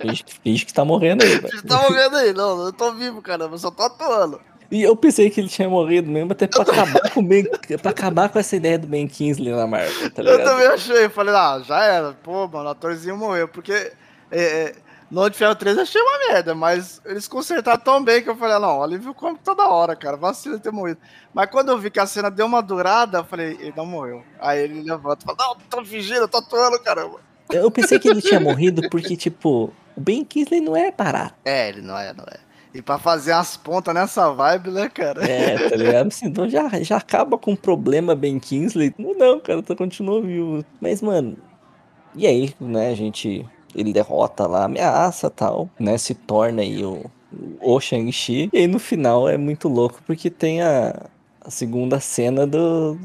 Finge, 0.01 0.25
finge 0.43 0.65
que 0.65 0.73
tá 0.73 0.83
morrendo 0.83 1.23
aí, 1.23 1.29
velho. 1.37 1.47
Finge 1.47 1.61
que 1.61 1.67
tá 1.67 1.79
morrendo 1.79 2.15
aí, 2.15 2.33
não, 2.33 2.65
eu 2.65 2.73
tô 2.73 2.91
vivo, 2.93 3.21
caramba, 3.21 3.53
eu 3.53 3.59
só 3.59 3.69
tô 3.69 3.83
atuando. 3.83 4.41
E 4.71 4.81
eu 4.81 4.95
pensei 4.95 5.29
que 5.29 5.41
ele 5.41 5.49
tinha 5.49 5.69
morrido 5.69 6.09
mesmo, 6.09 6.31
até 6.31 6.47
pra 6.47 6.61
acabar 6.61 7.11
com, 7.11 7.21
ben, 7.21 7.43
pra 7.81 7.91
acabar 7.91 8.29
com 8.29 8.39
essa 8.39 8.55
ideia 8.55 8.79
do 8.79 8.87
Ben 8.87 9.05
Kingsley 9.05 9.53
na 9.53 9.67
Marvel, 9.67 10.09
tá 10.09 10.23
ligado? 10.23 10.39
Eu 10.39 10.45
também 10.45 10.67
achei, 10.67 11.09
falei, 11.09 11.35
ah, 11.35 11.61
já 11.63 11.83
era, 11.83 12.13
pô, 12.13 12.47
mano, 12.47 12.69
o 12.69 12.71
atorzinho 12.71 13.17
morreu, 13.17 13.49
porque 13.49 13.73
é, 13.73 13.91
é, 14.31 14.75
no 15.11 15.29
de 15.29 15.37
Ferro 15.37 15.55
3 15.55 15.75
eu 15.75 15.83
achei 15.83 16.01
uma 16.01 16.17
merda, 16.29 16.55
mas 16.55 17.01
eles 17.05 17.27
consertaram 17.27 17.81
tão 17.81 18.01
bem 18.01 18.23
que 18.23 18.29
eu 18.29 18.35
falei, 18.37 18.55
ah, 18.55 18.59
não, 18.61 18.81
alívio 18.81 19.13
como 19.13 19.37
toda 19.37 19.67
hora, 19.67 19.93
cara, 19.93 20.15
vacilo 20.15 20.57
ter 20.57 20.71
morrido. 20.71 21.01
Mas 21.33 21.51
quando 21.51 21.67
eu 21.67 21.77
vi 21.77 21.91
que 21.91 21.99
a 21.99 22.07
cena 22.07 22.31
deu 22.31 22.45
uma 22.45 22.61
durada, 22.61 23.17
eu 23.17 23.25
falei, 23.25 23.57
ele 23.59 23.73
não 23.75 23.85
morreu. 23.85 24.23
Aí 24.39 24.63
ele 24.63 24.81
levanta 24.83 25.25
e 25.25 25.25
fala, 25.25 25.37
não, 25.37 25.57
tô 25.69 25.83
fingindo, 25.83 26.29
tô 26.29 26.37
atuando, 26.37 26.79
caramba. 26.79 27.19
Eu 27.51 27.69
pensei 27.69 27.99
que 27.99 28.07
ele 28.07 28.21
tinha 28.21 28.39
morrido 28.39 28.89
porque, 28.89 29.17
tipo, 29.17 29.73
o 29.97 29.99
Ben 29.99 30.23
Kingsley 30.23 30.61
não 30.61 30.77
é 30.77 30.91
barato. 30.91 31.35
É, 31.43 31.67
ele 31.67 31.81
não 31.81 31.97
é, 31.97 32.13
não 32.13 32.23
é. 32.23 32.50
E 32.73 32.81
pra 32.81 32.97
fazer 32.97 33.33
as 33.33 33.57
pontas 33.57 33.93
nessa 33.93 34.31
vibe, 34.31 34.71
né, 34.71 34.89
cara? 34.89 35.23
É, 35.25 35.69
tá 35.69 35.75
ligado? 35.75 36.07
Assim, 36.07 36.27
então 36.27 36.49
já, 36.49 36.69
já 36.81 36.97
acaba 36.97 37.37
com 37.37 37.53
o 37.53 37.57
problema 37.57 38.15
Ben 38.15 38.39
Kingsley. 38.39 38.93
Não, 38.97 39.39
cara, 39.39 39.61
tá 39.61 39.75
continua 39.75 40.21
vivo. 40.21 40.63
Mas, 40.79 41.01
mano, 41.01 41.37
e 42.15 42.25
aí, 42.27 42.53
né, 42.59 42.89
a 42.89 42.95
gente. 42.95 43.45
Ele 43.73 43.93
derrota 43.93 44.47
lá, 44.47 44.65
ameaça 44.65 45.29
tal, 45.29 45.69
né? 45.79 45.97
Se 45.97 46.13
torna 46.13 46.61
aí 46.61 46.83
o, 46.83 47.05
o 47.61 47.79
Shang-Chi. 47.79 48.49
E 48.51 48.57
aí 48.57 48.67
no 48.67 48.79
final 48.79 49.29
é 49.29 49.37
muito 49.37 49.69
louco 49.69 50.01
porque 50.05 50.29
tem 50.29 50.61
a, 50.61 51.07
a 51.39 51.49
segunda 51.49 51.97
cena 52.01 52.45
do, 52.45 52.99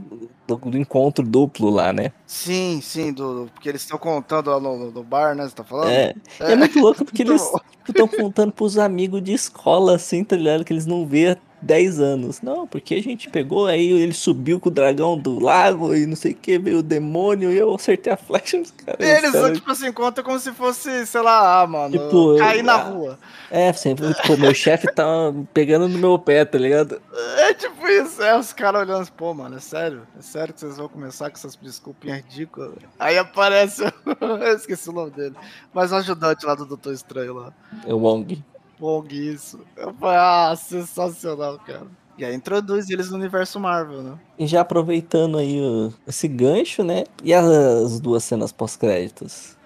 do, 0.46 0.56
do, 0.56 0.78
encontro 0.78 1.24
duplo 1.24 1.70
lá, 1.70 1.92
né? 1.92 2.12
Sim, 2.26 2.80
sim, 2.82 3.12
do, 3.12 3.50
porque 3.52 3.68
eles 3.68 3.82
estão 3.82 3.98
contando 3.98 4.50
lá 4.50 4.61
no, 4.61 4.90
no, 4.90 5.02
bar, 5.02 5.35
né? 5.35 5.44
Você 5.44 5.54
tá 5.54 5.64
falando? 5.64 5.90
É, 5.90 6.14
é, 6.40 6.52
é 6.52 6.56
muito 6.56 6.78
louco 6.78 7.04
porque 7.04 7.22
eles 7.24 7.42
estão 7.88 8.06
contando 8.06 8.52
pros 8.52 8.78
amigos 8.78 9.22
de 9.22 9.32
escola, 9.32 9.96
assim, 9.96 10.22
tá 10.22 10.37
ligado? 10.37 10.64
Que 10.64 10.72
eles 10.72 10.87
não 10.87 11.06
vê 11.06 11.37
10 11.66 12.00
anos. 12.00 12.40
Não, 12.40 12.66
porque 12.66 12.94
a 12.94 13.02
gente 13.02 13.29
pegou, 13.29 13.66
aí 13.66 13.90
ele 13.90 14.14
subiu 14.14 14.61
com 14.61 14.68
o 14.68 14.72
dragão 14.72 15.18
do 15.18 15.38
lago 15.38 15.94
e 15.94 16.07
não 16.07 16.14
sei 16.14 16.33
o 16.33 16.35
que, 16.35 16.59
veio 16.59 16.79
o 16.79 16.83
demônio 16.83 17.50
e 17.50 17.59
eu 17.59 17.74
acertei 17.74 18.12
a 18.12 18.16
flecha 18.16 18.57
nos 18.57 18.70
caras. 18.70 19.07
Eles, 19.07 19.33
cara... 19.33 19.52
tipo 19.52 19.70
assim, 19.70 19.92
conta 19.92 20.22
como 20.22 20.38
se 20.38 20.52
fosse, 20.52 21.07
sei 21.07 21.20
lá, 21.20 21.61
ah, 21.62 21.66
mano, 21.66 21.90
tipo, 21.90 22.38
cair 22.38 22.62
na 22.62 22.76
rua. 22.76 23.18
É, 23.50 23.72
sempre, 23.72 24.14
tipo, 24.14 24.37
meu 24.38 24.55
chefe 24.55 24.87
tá 24.92 25.05
pegando 25.52 25.88
no 25.88 25.98
meu 25.98 26.18
pé, 26.18 26.44
tá 26.44 26.57
ligado? 26.57 27.00
É 27.38 27.52
tipo 27.52 27.87
isso, 27.88 28.22
é, 28.22 28.38
os 28.38 28.52
caras 28.52 28.83
olhando, 28.83 29.11
pô, 29.12 29.35
mano, 29.35 29.57
é 29.57 29.61
sério? 29.61 30.07
É 30.18 30.22
sério 30.22 30.55
que 30.55 30.61
vocês 30.61 30.76
vão 30.76 30.88
começar 30.88 31.31
com 31.31 31.37
essas 31.37 31.57
desculpinhas 31.57 32.18
ridículas? 32.18 32.72
Aí 32.98 33.18
aparece, 33.18 33.83
eu 34.20 34.55
esqueci 34.55 34.88
o 34.88 34.92
nome 34.92 35.11
dele, 35.11 35.35
mas 35.74 35.90
o 35.90 35.96
ajudante 35.96 36.46
lá 36.46 36.55
do 36.55 36.64
Doutor 36.64 36.92
Estranho 36.92 37.35
lá. 37.35 37.52
É 37.85 37.92
o 37.92 37.98
Wong. 37.98 38.42
Wong, 38.80 39.14
isso. 39.14 39.60
Eu 39.76 39.92
falei, 39.94 40.18
ah, 40.18 40.56
sensacional, 40.56 41.58
cara. 41.58 41.86
E 42.18 42.24
aí 42.24 42.34
introduz 42.34 42.88
eles 42.88 43.10
no 43.10 43.16
universo 43.16 43.60
Marvel, 43.60 44.02
né? 44.02 44.18
E 44.38 44.46
já 44.46 44.62
aproveitando 44.62 45.36
aí 45.36 45.60
o, 45.60 45.92
esse 46.06 46.26
gancho, 46.26 46.82
né? 46.82 47.04
E 47.22 47.34
as 47.34 48.00
duas 48.00 48.24
cenas 48.24 48.52
pós-créditos? 48.52 49.56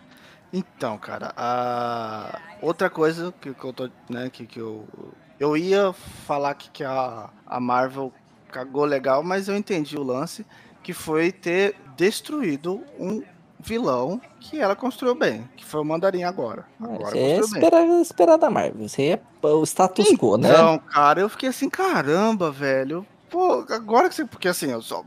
Então, 0.52 0.98
cara, 0.98 1.32
a 1.36 2.40
outra 2.60 2.90
coisa 2.90 3.32
que, 3.40 3.54
que 3.54 3.64
eu 3.64 3.72
tô, 3.72 3.88
né, 4.08 4.28
que, 4.28 4.46
que 4.46 4.58
eu 4.58 4.84
eu 5.40 5.56
ia 5.56 5.92
falar 5.92 6.54
que, 6.54 6.70
que 6.70 6.84
a, 6.84 7.30
a 7.46 7.58
Marvel 7.58 8.12
cagou 8.52 8.84
legal, 8.84 9.22
mas 9.22 9.48
eu 9.48 9.56
entendi 9.56 9.96
o 9.96 10.02
lance 10.02 10.44
que 10.82 10.92
foi 10.92 11.32
ter 11.32 11.74
destruído 11.96 12.82
um 12.98 13.22
vilão 13.62 14.20
que 14.40 14.58
ela 14.58 14.74
construiu 14.74 15.14
bem, 15.14 15.48
que 15.56 15.64
foi 15.64 15.80
o 15.80 15.84
Mandarim 15.84 16.22
agora. 16.22 16.66
agora 16.80 17.16
é 17.16 17.38
esperar, 17.38 17.86
esperar 18.00 18.36
da 18.36 18.50
Marvel, 18.50 18.86
isso 18.86 19.00
aí 19.00 19.10
é 19.10 19.20
o 19.42 19.62
status 19.64 20.06
então, 20.06 20.16
quo, 20.16 20.36
né? 20.36 20.52
Não, 20.52 20.78
cara, 20.78 21.20
eu 21.20 21.28
fiquei 21.28 21.48
assim, 21.48 21.68
caramba, 21.68 22.50
velho. 22.50 23.06
Pô, 23.28 23.64
agora 23.68 24.08
que 24.08 24.14
você. 24.14 24.24
Porque 24.24 24.48
assim, 24.48 24.70
eu 24.70 24.82
só, 24.82 25.04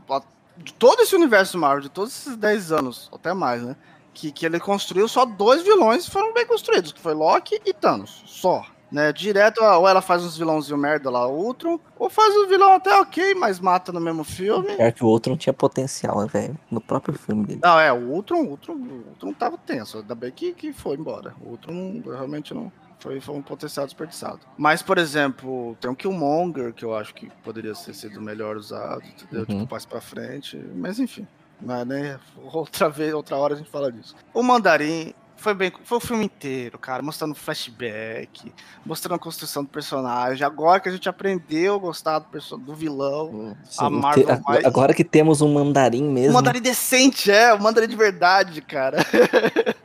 de 0.56 0.72
todo 0.72 1.00
esse 1.00 1.14
universo 1.14 1.58
Marvel, 1.58 1.82
de 1.82 1.88
todos 1.88 2.12
esses 2.12 2.36
10 2.36 2.72
anos, 2.72 3.10
até 3.12 3.34
mais, 3.34 3.62
né? 3.62 3.76
que, 4.14 4.30
que 4.30 4.46
ele 4.46 4.60
construiu, 4.60 5.08
só 5.08 5.26
dois 5.26 5.62
vilões 5.62 6.08
foram 6.08 6.32
bem 6.32 6.46
construídos, 6.46 6.92
que 6.92 7.00
foi 7.00 7.12
Loki 7.12 7.60
e 7.66 7.74
Thanos, 7.74 8.22
só. 8.24 8.64
Né, 8.94 9.12
direto, 9.12 9.60
ou 9.60 9.88
ela 9.88 10.00
faz 10.00 10.22
uns 10.22 10.38
vilãozinhos 10.38 10.80
merda 10.80 11.10
lá, 11.10 11.26
o 11.26 11.36
Ultron, 11.36 11.80
ou 11.98 12.08
faz 12.08 12.32
o 12.36 12.46
vilão 12.46 12.74
até 12.74 12.94
ok, 13.00 13.34
mas 13.34 13.58
mata 13.58 13.90
no 13.90 14.00
mesmo 14.00 14.22
filme. 14.22 14.68
É 14.78 14.92
que 14.92 15.04
o 15.04 15.08
Ultron 15.08 15.36
tinha 15.36 15.52
potencial, 15.52 16.20
né, 16.20 16.28
velho, 16.32 16.58
no 16.70 16.80
próprio 16.80 17.18
filme 17.18 17.44
dele. 17.44 17.60
Não, 17.60 17.80
é, 17.80 17.92
o 17.92 18.12
Ultron, 18.12 18.42
o 18.42 18.50
Ultron, 18.50 18.74
o 18.74 19.08
Ultron 19.08 19.32
tava 19.32 19.58
tenso, 19.58 19.98
ainda 19.98 20.14
bem 20.14 20.30
que, 20.30 20.52
que 20.52 20.72
foi 20.72 20.96
embora. 20.96 21.34
O 21.40 21.50
Ultron 21.50 22.02
realmente 22.06 22.54
não, 22.54 22.70
foi, 23.04 23.20
foi 23.20 23.34
um 23.34 23.42
potencial 23.42 23.84
desperdiçado. 23.84 24.40
Mas, 24.56 24.80
por 24.80 24.96
exemplo, 24.96 25.76
tem 25.78 25.90
o 25.90 25.94
Killmonger, 25.94 26.72
que 26.72 26.84
eu 26.84 26.96
acho 26.96 27.14
que 27.14 27.28
poderia 27.42 27.74
ter 27.74 27.94
sido 27.94 28.18
melhor 28.22 28.56
usado, 28.56 29.02
entendeu? 29.04 29.40
Uhum. 29.40 29.60
Tipo, 29.60 29.72
mais 29.72 29.84
pra 29.84 30.00
frente, 30.00 30.56
mas 30.74 30.98
enfim. 30.98 31.26
Mas, 31.60 31.84
né, 31.88 32.18
outra 32.52 32.88
vez, 32.88 33.12
outra 33.12 33.36
hora 33.36 33.54
a 33.54 33.56
gente 33.58 33.70
fala 33.70 33.92
disso. 33.92 34.16
O 34.32 34.42
Mandarim 34.42 35.12
foi 35.36 35.54
bem, 35.54 35.72
foi 35.84 35.98
o 35.98 36.00
filme 36.00 36.24
inteiro, 36.24 36.78
cara, 36.78 37.02
mostrando 37.02 37.34
flashback, 37.34 38.52
mostrando 38.84 39.16
a 39.16 39.18
construção 39.18 39.62
do 39.62 39.68
personagem. 39.68 40.44
Agora 40.44 40.80
que 40.80 40.88
a 40.88 40.92
gente 40.92 41.08
aprendeu 41.08 41.74
a 41.74 41.78
gostar 41.78 42.18
do, 42.18 42.58
do 42.58 42.74
vilão, 42.74 43.56
Sim, 43.64 43.84
a 43.84 43.90
Marvel 43.90 44.24
te, 44.24 44.42
mais... 44.46 44.64
Agora 44.64 44.94
que 44.94 45.04
temos 45.04 45.40
um 45.40 45.52
mandarim 45.52 46.04
mesmo. 46.04 46.30
Um 46.30 46.34
mandarim 46.34 46.60
decente, 46.60 47.30
é, 47.30 47.52
um 47.52 47.58
mandarim 47.58 47.88
de 47.88 47.96
verdade, 47.96 48.60
cara. 48.62 48.98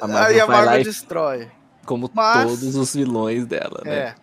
A 0.00 0.24
Aí 0.26 0.40
a 0.40 0.46
Marvel 0.46 0.82
destrói. 0.82 1.50
Como 1.84 2.10
Mas... 2.12 2.44
todos 2.44 2.76
os 2.76 2.94
vilões 2.94 3.46
dela, 3.46 3.82
né? 3.84 4.14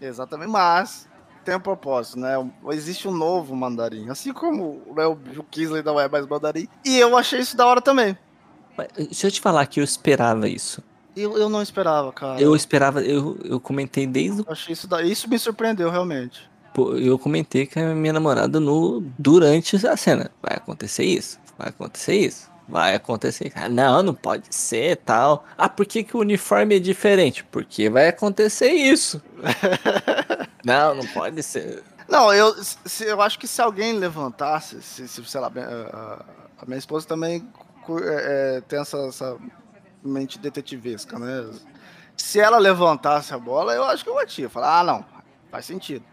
É, 0.00 0.06
exatamente. 0.06 0.50
Mas 0.50 1.08
tem 1.44 1.54
um 1.54 1.60
propósito, 1.60 2.18
né? 2.18 2.34
Existe 2.70 3.06
um 3.06 3.12
novo 3.12 3.54
mandarim. 3.54 4.08
Assim 4.10 4.32
como 4.32 4.82
né, 4.96 5.06
o 5.06 5.44
Kisley 5.50 5.82
não 5.82 6.00
é 6.00 6.08
mais 6.08 6.26
mandarim. 6.26 6.68
E 6.84 6.98
eu 6.98 7.16
achei 7.16 7.40
isso 7.40 7.56
da 7.56 7.66
hora 7.66 7.80
também. 7.80 8.16
Se 9.10 9.26
eu 9.26 9.30
te 9.30 9.40
falar 9.40 9.66
que 9.66 9.80
eu 9.80 9.84
esperava 9.84 10.48
isso. 10.48 10.82
Eu, 11.16 11.38
eu 11.38 11.48
não 11.48 11.62
esperava, 11.62 12.12
cara. 12.12 12.40
Eu 12.40 12.56
esperava, 12.56 13.00
eu, 13.00 13.38
eu 13.44 13.60
comentei 13.60 14.06
desde 14.06 14.42
o. 14.42 14.46
Achei 14.48 14.72
isso, 14.72 14.88
da, 14.88 15.02
isso 15.02 15.28
me 15.28 15.38
surpreendeu, 15.38 15.90
realmente. 15.90 16.50
Pô, 16.72 16.96
eu 16.96 17.16
comentei 17.18 17.66
com 17.66 17.78
a 17.78 17.94
minha 17.94 18.12
namorada 18.12 18.58
no, 18.58 19.00
durante 19.16 19.76
a 19.86 19.96
cena. 19.96 20.30
Vai 20.42 20.56
acontecer 20.56 21.04
isso? 21.04 21.38
Vai 21.56 21.68
acontecer 21.68 22.16
isso? 22.16 22.50
Vai 22.68 22.94
acontecer. 22.96 23.52
Ah, 23.54 23.68
não, 23.68 24.02
não 24.02 24.14
pode 24.14 24.46
ser 24.50 24.96
tal. 24.96 25.44
Ah, 25.56 25.68
por 25.68 25.86
que, 25.86 26.02
que 26.02 26.16
o 26.16 26.20
uniforme 26.20 26.76
é 26.76 26.78
diferente? 26.80 27.44
Porque 27.44 27.88
vai 27.88 28.08
acontecer 28.08 28.72
isso. 28.72 29.22
Não, 30.64 30.94
não 30.94 31.06
pode 31.08 31.42
ser. 31.42 31.84
Não, 32.08 32.32
eu, 32.32 32.54
se, 32.62 33.04
eu 33.04 33.20
acho 33.20 33.38
que 33.38 33.46
se 33.46 33.60
alguém 33.60 33.92
levantasse, 33.92 34.80
se, 34.80 35.06
se 35.06 35.22
sei 35.26 35.38
lá, 35.38 35.52
a 36.58 36.64
minha 36.64 36.78
esposa 36.78 37.06
também 37.06 37.46
é, 37.92 38.56
é, 38.56 38.60
tem 38.62 38.80
essa, 38.80 38.98
essa, 38.98 39.38
mente 40.02 40.38
detetivesca, 40.38 41.18
né? 41.18 41.50
Se 42.16 42.38
ela 42.38 42.58
levantasse 42.58 43.32
a 43.34 43.38
bola, 43.38 43.74
eu 43.74 43.84
acho 43.84 44.04
que 44.04 44.10
eu 44.10 44.14
batia. 44.14 44.48
Falar, 44.48 44.80
ah, 44.80 44.84
não, 44.84 45.04
faz 45.50 45.64
sentido. 45.66 46.04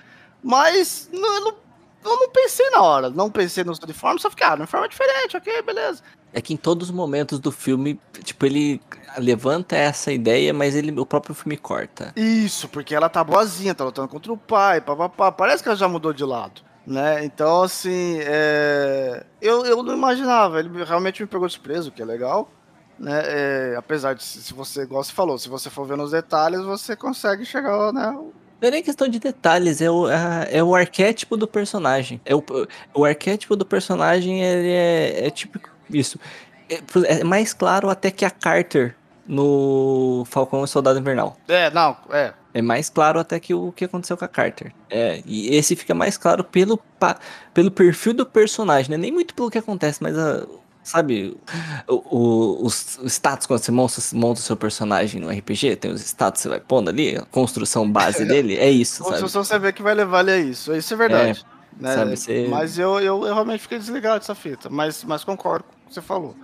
Mas 0.42 1.10
não, 1.12 1.36
eu, 1.36 1.42
não, 1.42 1.56
eu 2.04 2.20
não 2.20 2.30
pensei 2.30 2.70
na 2.72 2.82
hora, 2.82 3.10
não 3.10 3.30
pensei 3.30 3.64
no 3.64 3.74
uniforme, 3.84 4.20
só 4.20 4.30
fiquei, 4.30 4.48
ah, 4.48 4.54
uniforme 4.54 4.88
é 4.88 4.90
diferente, 4.90 5.38
ok, 5.38 5.62
beleza. 5.62 6.02
É 6.34 6.42
que 6.42 6.54
em 6.54 6.58
todos 6.58 6.90
os 6.90 6.96
momentos 6.96 7.40
do 7.40 7.52
filme, 7.52 8.00
tipo, 8.24 8.46
ele 8.46 8.82
levanta 9.18 9.76
essa 9.76 10.12
ideia, 10.14 10.54
mas 10.54 10.76
ele, 10.76 10.98
o 10.98 11.06
próprio 11.06 11.36
filme 11.36 11.58
corta. 11.58 12.14
Isso, 12.16 12.70
porque 12.70 12.96
ela 12.96 13.10
tá 13.10 13.24
boazinha, 13.24 13.76
tá 13.76 13.84
lutando 13.84 14.08
contra 14.08 14.32
o 14.32 14.38
pai, 14.38 14.80
papapá. 14.80 15.32
Parece 15.32 15.62
que 15.62 15.68
ela 15.68 15.76
já 15.76 15.90
mudou 15.90 16.14
de 16.14 16.24
lado. 16.24 16.62
Né? 16.86 17.24
Então, 17.26 17.63
assim, 17.63 18.17
é... 18.22 19.24
eu, 19.41 19.65
eu 19.65 19.84
não 19.84 19.94
imaginava. 19.94 20.60
Ele 20.60 20.84
realmente 20.84 21.22
me 21.22 21.28
pegou 21.28 21.48
de 21.48 21.54
surpresa, 21.54 21.89
o 21.89 21.91
que 21.91 22.02
é 22.02 22.06
legal. 22.06 22.50
Né? 22.98 23.22
É, 23.24 23.76
apesar 23.78 24.13
de, 24.13 24.24
se 24.24 24.54
você, 24.54 24.84
igual 24.84 25.04
você 25.04 25.12
falou, 25.12 25.38
se 25.38 25.50
você 25.50 25.70
for 25.70 25.86
ver 25.86 25.98
nos 25.98 26.12
detalhes, 26.12 26.62
você 26.62 26.96
consegue 26.96 27.46
chegar, 27.46 27.91
né? 27.91 28.12
Não 28.62 28.67
é 28.67 28.72
nem 28.72 28.84
questão 28.84 29.08
de 29.08 29.20
detalhes, 29.20 29.82
é 29.82 29.89
o, 29.89 30.08
é, 30.08 30.50
é 30.52 30.63
o 30.63 30.76
arquétipo 30.76 31.36
do 31.36 31.48
personagem. 31.48 32.22
É 32.24 32.36
o, 32.36 32.44
o 32.94 33.04
arquétipo 33.04 33.56
do 33.56 33.65
personagem 33.65 34.46
é, 34.46 35.26
é 35.26 35.30
tipo 35.32 35.60
isso. 35.89 36.20
É, 36.70 36.80
é, 37.20 37.24
mais 37.24 37.54
claro 37.54 37.89
até 37.89 38.12
que 38.12 38.24
a 38.24 38.30
Carter 38.30 38.96
no 39.28 40.24
Falcão 40.28 40.63
e 40.63 40.67
Soldado 40.67 41.00
Invernal. 41.00 41.36
É, 41.48 41.72
não, 41.72 41.98
é. 42.12 42.34
É 42.54 42.62
mais 42.62 42.90
claro 42.90 43.20
até 43.20 43.40
que 43.40 43.54
o 43.54 43.72
que 43.72 43.86
aconteceu 43.86 44.18
com 44.18 44.26
a 44.26 44.28
Carter. 44.28 44.74
É, 44.90 45.22
e 45.26 45.56
esse 45.56 45.76
fica 45.76 45.94
mais 45.94 46.18
claro 46.18 46.44
pelo, 46.44 46.80
pelo 47.54 47.72
perfil 47.72 48.14
do 48.14 48.26
personagem, 48.26 48.92
né? 48.92 48.98
Nem 48.98 49.12
muito 49.12 49.34
pelo 49.34 49.50
que 49.50 49.58
acontece, 49.58 50.04
mas 50.04 50.18
a, 50.18 50.46
Sabe, 50.84 51.38
o, 51.88 51.94
o, 51.94 52.66
os, 52.66 53.00
status 53.06 53.46
quando 53.46 53.62
você 53.62 53.72
monta, 53.72 54.02
monta 54.14 54.40
o 54.40 54.44
seu 54.44 54.58
personagem 54.58 55.22
no 55.22 55.30
RPG, 55.30 55.76
tem 55.76 55.92
os 55.92 56.02
status 56.02 56.40
que 56.40 56.44
você 56.44 56.50
vai 56.50 56.60
pondo 56.60 56.90
ali, 56.90 57.18
a 57.18 57.22
construção 57.26 57.90
base 57.90 58.26
dele, 58.26 58.58
é 58.58 58.70
isso, 58.70 59.04
sabe? 59.04 59.12
Construção 59.12 59.44
você 59.44 59.60
vê 59.60 59.72
que 59.72 59.84
vai 59.84 59.94
levar 59.94 60.22
ele 60.22 60.32
a 60.32 60.38
isso, 60.40 60.74
isso 60.74 60.92
é 60.96 60.98
verdade. 60.98 61.46
É, 61.80 61.84
né? 61.84 61.96
sabe, 61.96 62.18
você... 62.18 62.48
Mas 62.50 62.80
eu, 62.80 63.00
eu, 63.00 63.28
eu, 63.28 63.34
realmente 63.34 63.62
fiquei 63.62 63.78
desligado 63.78 64.22
dessa 64.22 64.34
fita, 64.34 64.72
mas, 64.72 65.04
mas 65.04 65.24
concordo 65.24 65.66
com 65.66 65.86
o 65.86 65.88
que 65.88 65.94
você 65.94 66.02
falou. 66.02 66.36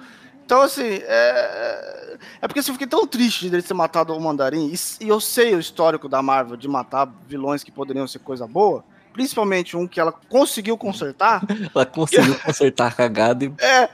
Então, 0.47 0.61
assim, 0.61 1.01
é, 1.03 2.17
é 2.41 2.47
porque 2.47 2.61
assim, 2.61 2.71
eu 2.71 2.75
fiquei 2.75 2.87
tão 2.87 3.05
triste 3.05 3.49
de 3.49 3.53
ele 3.53 3.61
ter 3.61 3.73
matado 3.73 4.15
o 4.15 4.21
Mandarim, 4.21 4.73
e, 4.73 5.03
e 5.03 5.09
eu 5.09 5.19
sei 5.19 5.53
o 5.53 5.59
histórico 5.59 6.07
da 6.07 6.21
Marvel 6.21 6.55
de 6.55 6.69
matar 6.69 7.11
vilões 7.27 7.65
que 7.65 7.71
poderiam 7.71 8.07
ser 8.07 8.19
coisa 8.19 8.47
boa, 8.47 8.81
principalmente 9.11 9.75
um 9.75 9.85
que 9.85 9.99
ela 9.99 10.13
conseguiu 10.13 10.77
consertar. 10.77 11.41
ela 11.75 11.85
conseguiu 11.85 12.39
consertar 12.39 12.87
a 12.87 12.91
cagada 12.91 13.43
e 13.43 13.53
é, 13.59 13.89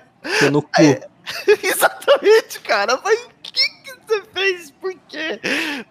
no 0.51 0.61
cu. 0.61 0.69
É, 0.79 1.09
exatamente, 1.63 2.59
cara. 2.59 2.99
Mas 3.03 3.19
o 3.23 3.29
que, 3.41 3.51
que 3.51 3.95
você 4.05 4.21
fez? 4.31 4.69
Por 4.69 4.93
quê? 5.07 5.39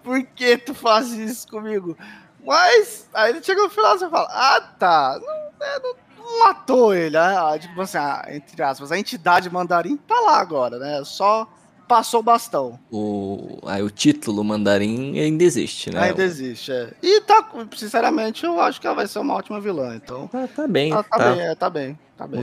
Por 0.00 0.22
que 0.22 0.58
tu 0.58 0.74
faz 0.74 1.10
isso 1.10 1.48
comigo? 1.48 1.98
Mas 2.46 3.08
aí 3.12 3.32
ele 3.32 3.42
chega 3.42 3.62
no 3.62 3.68
final 3.68 3.96
e 3.96 3.98
você 3.98 4.08
fala: 4.08 4.28
Ah, 4.30 4.60
tá. 4.78 5.20
Não, 5.20 5.66
é, 5.66 5.78
não 5.80 5.94
matou 6.38 6.94
ele. 6.94 7.16
Ah, 7.16 7.56
tipo 7.58 7.80
assim, 7.80 7.98
ah, 7.98 8.24
entre 8.28 8.62
aspas, 8.62 8.92
a 8.92 8.98
entidade 8.98 9.50
mandarim 9.50 9.96
tá 9.96 10.18
lá 10.20 10.38
agora, 10.38 10.78
né? 10.78 11.02
Só 11.04 11.48
passou 11.88 12.20
o 12.20 12.22
bastão. 12.22 12.78
O, 12.90 13.58
aí 13.66 13.82
o 13.82 13.90
título 13.90 14.42
mandarim 14.42 15.18
ainda 15.18 15.44
existe, 15.44 15.90
né? 15.90 16.00
Ainda 16.00 16.22
existe, 16.22 16.72
é. 16.72 16.92
E 17.02 17.20
tá, 17.22 17.46
sinceramente, 17.76 18.44
eu 18.44 18.60
acho 18.60 18.80
que 18.80 18.86
ela 18.86 18.96
vai 18.96 19.06
ser 19.06 19.18
uma 19.18 19.34
ótima 19.34 19.60
vilã, 19.60 19.94
então. 19.94 20.26
Tá, 20.28 20.48
tá 20.48 20.66
bem. 20.66 20.90
Tá, 20.90 21.02
tá, 21.02 21.18
tá. 21.18 21.30
bem, 21.30 21.40
é, 21.40 21.54
tá 21.54 21.70
bem, 21.70 21.98
tá 22.16 22.26
bem. 22.26 22.42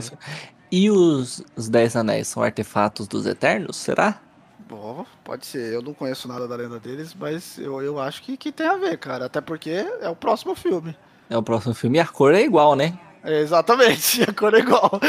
E 0.70 0.88
os, 0.88 1.42
os 1.56 1.68
Dez 1.68 1.96
Anéis 1.96 2.28
são 2.28 2.42
artefatos 2.42 3.08
dos 3.08 3.26
Eternos, 3.26 3.76
será? 3.76 4.20
Bom, 4.68 5.04
pode 5.24 5.46
ser. 5.46 5.72
Eu 5.74 5.82
não 5.82 5.92
conheço 5.92 6.28
nada 6.28 6.46
da 6.46 6.54
lenda 6.54 6.78
deles, 6.78 7.12
mas 7.18 7.58
eu, 7.58 7.82
eu 7.82 7.98
acho 7.98 8.22
que, 8.22 8.36
que 8.36 8.52
tem 8.52 8.68
a 8.68 8.76
ver, 8.76 8.96
cara. 8.98 9.24
Até 9.24 9.40
porque 9.40 9.84
é 10.00 10.08
o 10.08 10.14
próximo 10.14 10.54
filme. 10.54 10.96
É 11.28 11.36
o 11.36 11.42
próximo 11.42 11.74
filme 11.74 11.98
e 11.98 12.00
a 12.00 12.06
cor 12.06 12.32
é 12.34 12.42
igual, 12.42 12.76
né? 12.76 12.96
É, 13.22 13.40
exatamente, 13.40 14.22
a 14.28 14.32
cor 14.32 14.54
é 14.54 14.58
igual. 14.58 15.00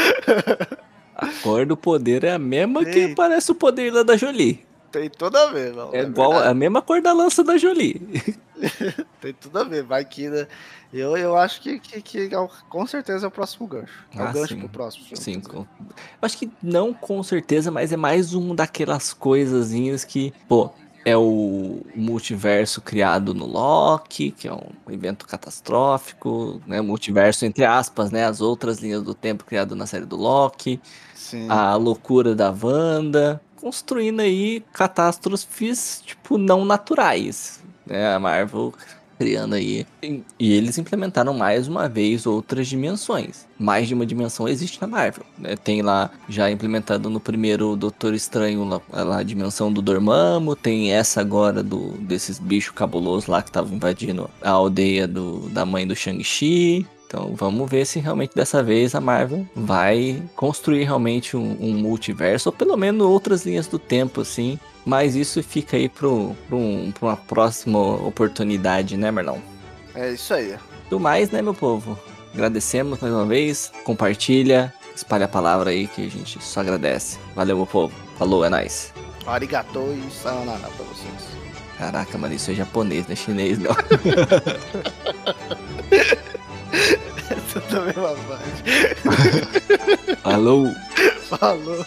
a 1.16 1.26
cor 1.42 1.66
do 1.66 1.76
poder 1.76 2.24
é 2.24 2.32
a 2.32 2.38
mesma 2.38 2.84
tem. 2.84 3.08
que 3.08 3.14
parece 3.14 3.50
o 3.50 3.54
poder 3.54 3.92
lá 3.92 4.02
da 4.02 4.16
Jolie. 4.16 4.64
Tem 4.90 5.08
tudo 5.08 5.38
a 5.38 5.46
ver, 5.46 5.74
mano. 5.74 5.90
É, 5.94 6.00
é 6.00 6.02
igual 6.02 6.34
a 6.34 6.52
mesma 6.52 6.82
cor 6.82 7.00
da 7.00 7.14
lança 7.14 7.42
da 7.42 7.56
Jolie. 7.56 7.98
tem 9.20 9.32
tudo 9.32 9.58
a 9.58 9.64
ver, 9.64 9.82
vai 9.82 10.04
que. 10.04 10.28
Né? 10.28 10.46
Eu, 10.92 11.16
eu 11.16 11.34
acho 11.34 11.62
que, 11.62 11.80
que, 11.80 12.02
que, 12.02 12.34
é 12.34 12.48
com 12.68 12.86
certeza 12.86 13.24
é 13.24 13.28
o 13.28 13.30
próximo 13.30 13.66
gancho. 13.66 14.04
É 14.14 14.18
o 14.18 14.22
ah, 14.22 14.32
gancho 14.32 14.54
sim. 14.54 14.60
pro 14.60 14.68
próximo. 14.68 15.06
Sim, 15.16 15.40
com... 15.40 15.66
acho 16.20 16.36
que 16.36 16.50
não 16.62 16.92
com 16.92 17.22
certeza, 17.22 17.70
mas 17.70 17.90
é 17.90 17.96
mais 17.96 18.34
um 18.34 18.54
daquelas 18.54 19.14
coisazinhas 19.14 20.04
que, 20.04 20.34
pô, 20.46 20.70
é 21.04 21.16
o 21.16 21.80
multiverso 21.94 22.80
criado 22.80 23.34
no 23.34 23.46
Loki, 23.46 24.30
que 24.30 24.46
é 24.46 24.52
um 24.52 24.70
evento 24.90 25.26
catastrófico, 25.26 26.60
né? 26.66 26.80
Multiverso, 26.80 27.44
entre 27.44 27.64
aspas, 27.64 28.10
né? 28.10 28.24
As 28.24 28.40
outras 28.40 28.78
linhas 28.78 29.02
do 29.02 29.14
tempo 29.14 29.44
criado 29.44 29.74
na 29.74 29.86
série 29.86 30.04
do 30.04 30.16
Loki. 30.16 30.80
Sim. 31.14 31.48
A 31.48 31.74
loucura 31.74 32.34
da 32.34 32.50
Wanda. 32.50 33.40
Construindo 33.56 34.20
aí 34.20 34.64
catástrofes, 34.72 36.02
tipo, 36.04 36.36
não 36.36 36.64
naturais. 36.64 37.62
Né? 37.86 38.14
A 38.14 38.18
Marvel 38.18 38.72
criando 39.22 39.54
aí. 39.54 39.86
E 40.02 40.52
eles 40.52 40.76
implementaram 40.78 41.32
mais 41.32 41.68
uma 41.68 41.88
vez 41.88 42.26
outras 42.26 42.66
dimensões. 42.66 43.46
Mais 43.56 43.86
de 43.86 43.94
uma 43.94 44.04
dimensão 44.04 44.48
existe 44.48 44.80
na 44.80 44.88
Marvel. 44.88 45.24
Né? 45.38 45.54
Tem 45.54 45.80
lá, 45.80 46.10
já 46.28 46.50
implementado 46.50 47.08
no 47.08 47.20
primeiro 47.20 47.76
Doutor 47.76 48.14
Estranho, 48.14 48.64
lá, 48.64 48.80
lá 48.90 49.18
a 49.18 49.22
dimensão 49.22 49.72
do 49.72 49.80
Dormammu. 49.80 50.56
Tem 50.56 50.92
essa 50.92 51.20
agora 51.20 51.62
do 51.62 51.92
desses 51.98 52.40
bichos 52.40 52.74
cabulosos 52.74 53.28
lá 53.28 53.40
que 53.40 53.50
estavam 53.50 53.76
invadindo 53.76 54.28
a 54.42 54.50
aldeia 54.50 55.06
do, 55.06 55.48
da 55.50 55.64
mãe 55.64 55.86
do 55.86 55.94
Shang-Chi. 55.94 56.84
Então 57.06 57.34
vamos 57.36 57.70
ver 57.70 57.86
se 57.86 58.00
realmente 58.00 58.34
dessa 58.34 58.60
vez 58.60 58.94
a 58.94 59.00
Marvel 59.00 59.46
vai 59.54 60.20
construir 60.34 60.84
realmente 60.84 61.36
um, 61.36 61.56
um 61.60 61.74
multiverso, 61.74 62.48
ou 62.48 62.52
pelo 62.52 62.76
menos 62.76 63.06
outras 63.06 63.44
linhas 63.44 63.66
do 63.66 63.78
tempo, 63.78 64.22
assim, 64.22 64.58
mas 64.84 65.14
isso 65.14 65.42
fica 65.42 65.76
aí 65.76 65.88
para 65.88 66.08
um, 66.08 66.34
uma 67.00 67.16
próxima 67.16 67.78
oportunidade, 67.78 68.96
né, 68.96 69.10
Marlon? 69.10 69.38
É 69.94 70.12
isso 70.12 70.34
aí. 70.34 70.56
Do 70.88 70.98
mais, 70.98 71.30
né, 71.30 71.40
meu 71.42 71.54
povo? 71.54 71.98
Agradecemos 72.34 72.98
mais 73.00 73.12
uma 73.12 73.26
vez. 73.26 73.70
Compartilha, 73.84 74.72
espalha 74.94 75.26
a 75.26 75.28
palavra 75.28 75.70
aí 75.70 75.86
que 75.86 76.06
a 76.06 76.10
gente 76.10 76.42
só 76.42 76.60
agradece. 76.60 77.18
Valeu, 77.34 77.56
meu 77.56 77.66
povo. 77.66 77.94
Falou, 78.18 78.44
é 78.44 78.48
nóis. 78.48 78.92
Arigato 79.26 79.80
e 79.92 80.10
sayonara 80.10 80.58
pra 80.58 80.84
vocês. 80.86 81.42
Caraca, 81.78 82.16
mano, 82.18 82.34
isso 82.34 82.50
é 82.50 82.54
japonês, 82.54 83.06
não 83.06 83.12
é 83.12 83.16
chinês, 83.16 83.58
não. 83.58 83.70
Essa 87.30 87.60
também 87.62 87.94
é 87.96 87.98
uma 87.98 88.16
Falou. 90.22 90.72
Falou. 91.28 91.86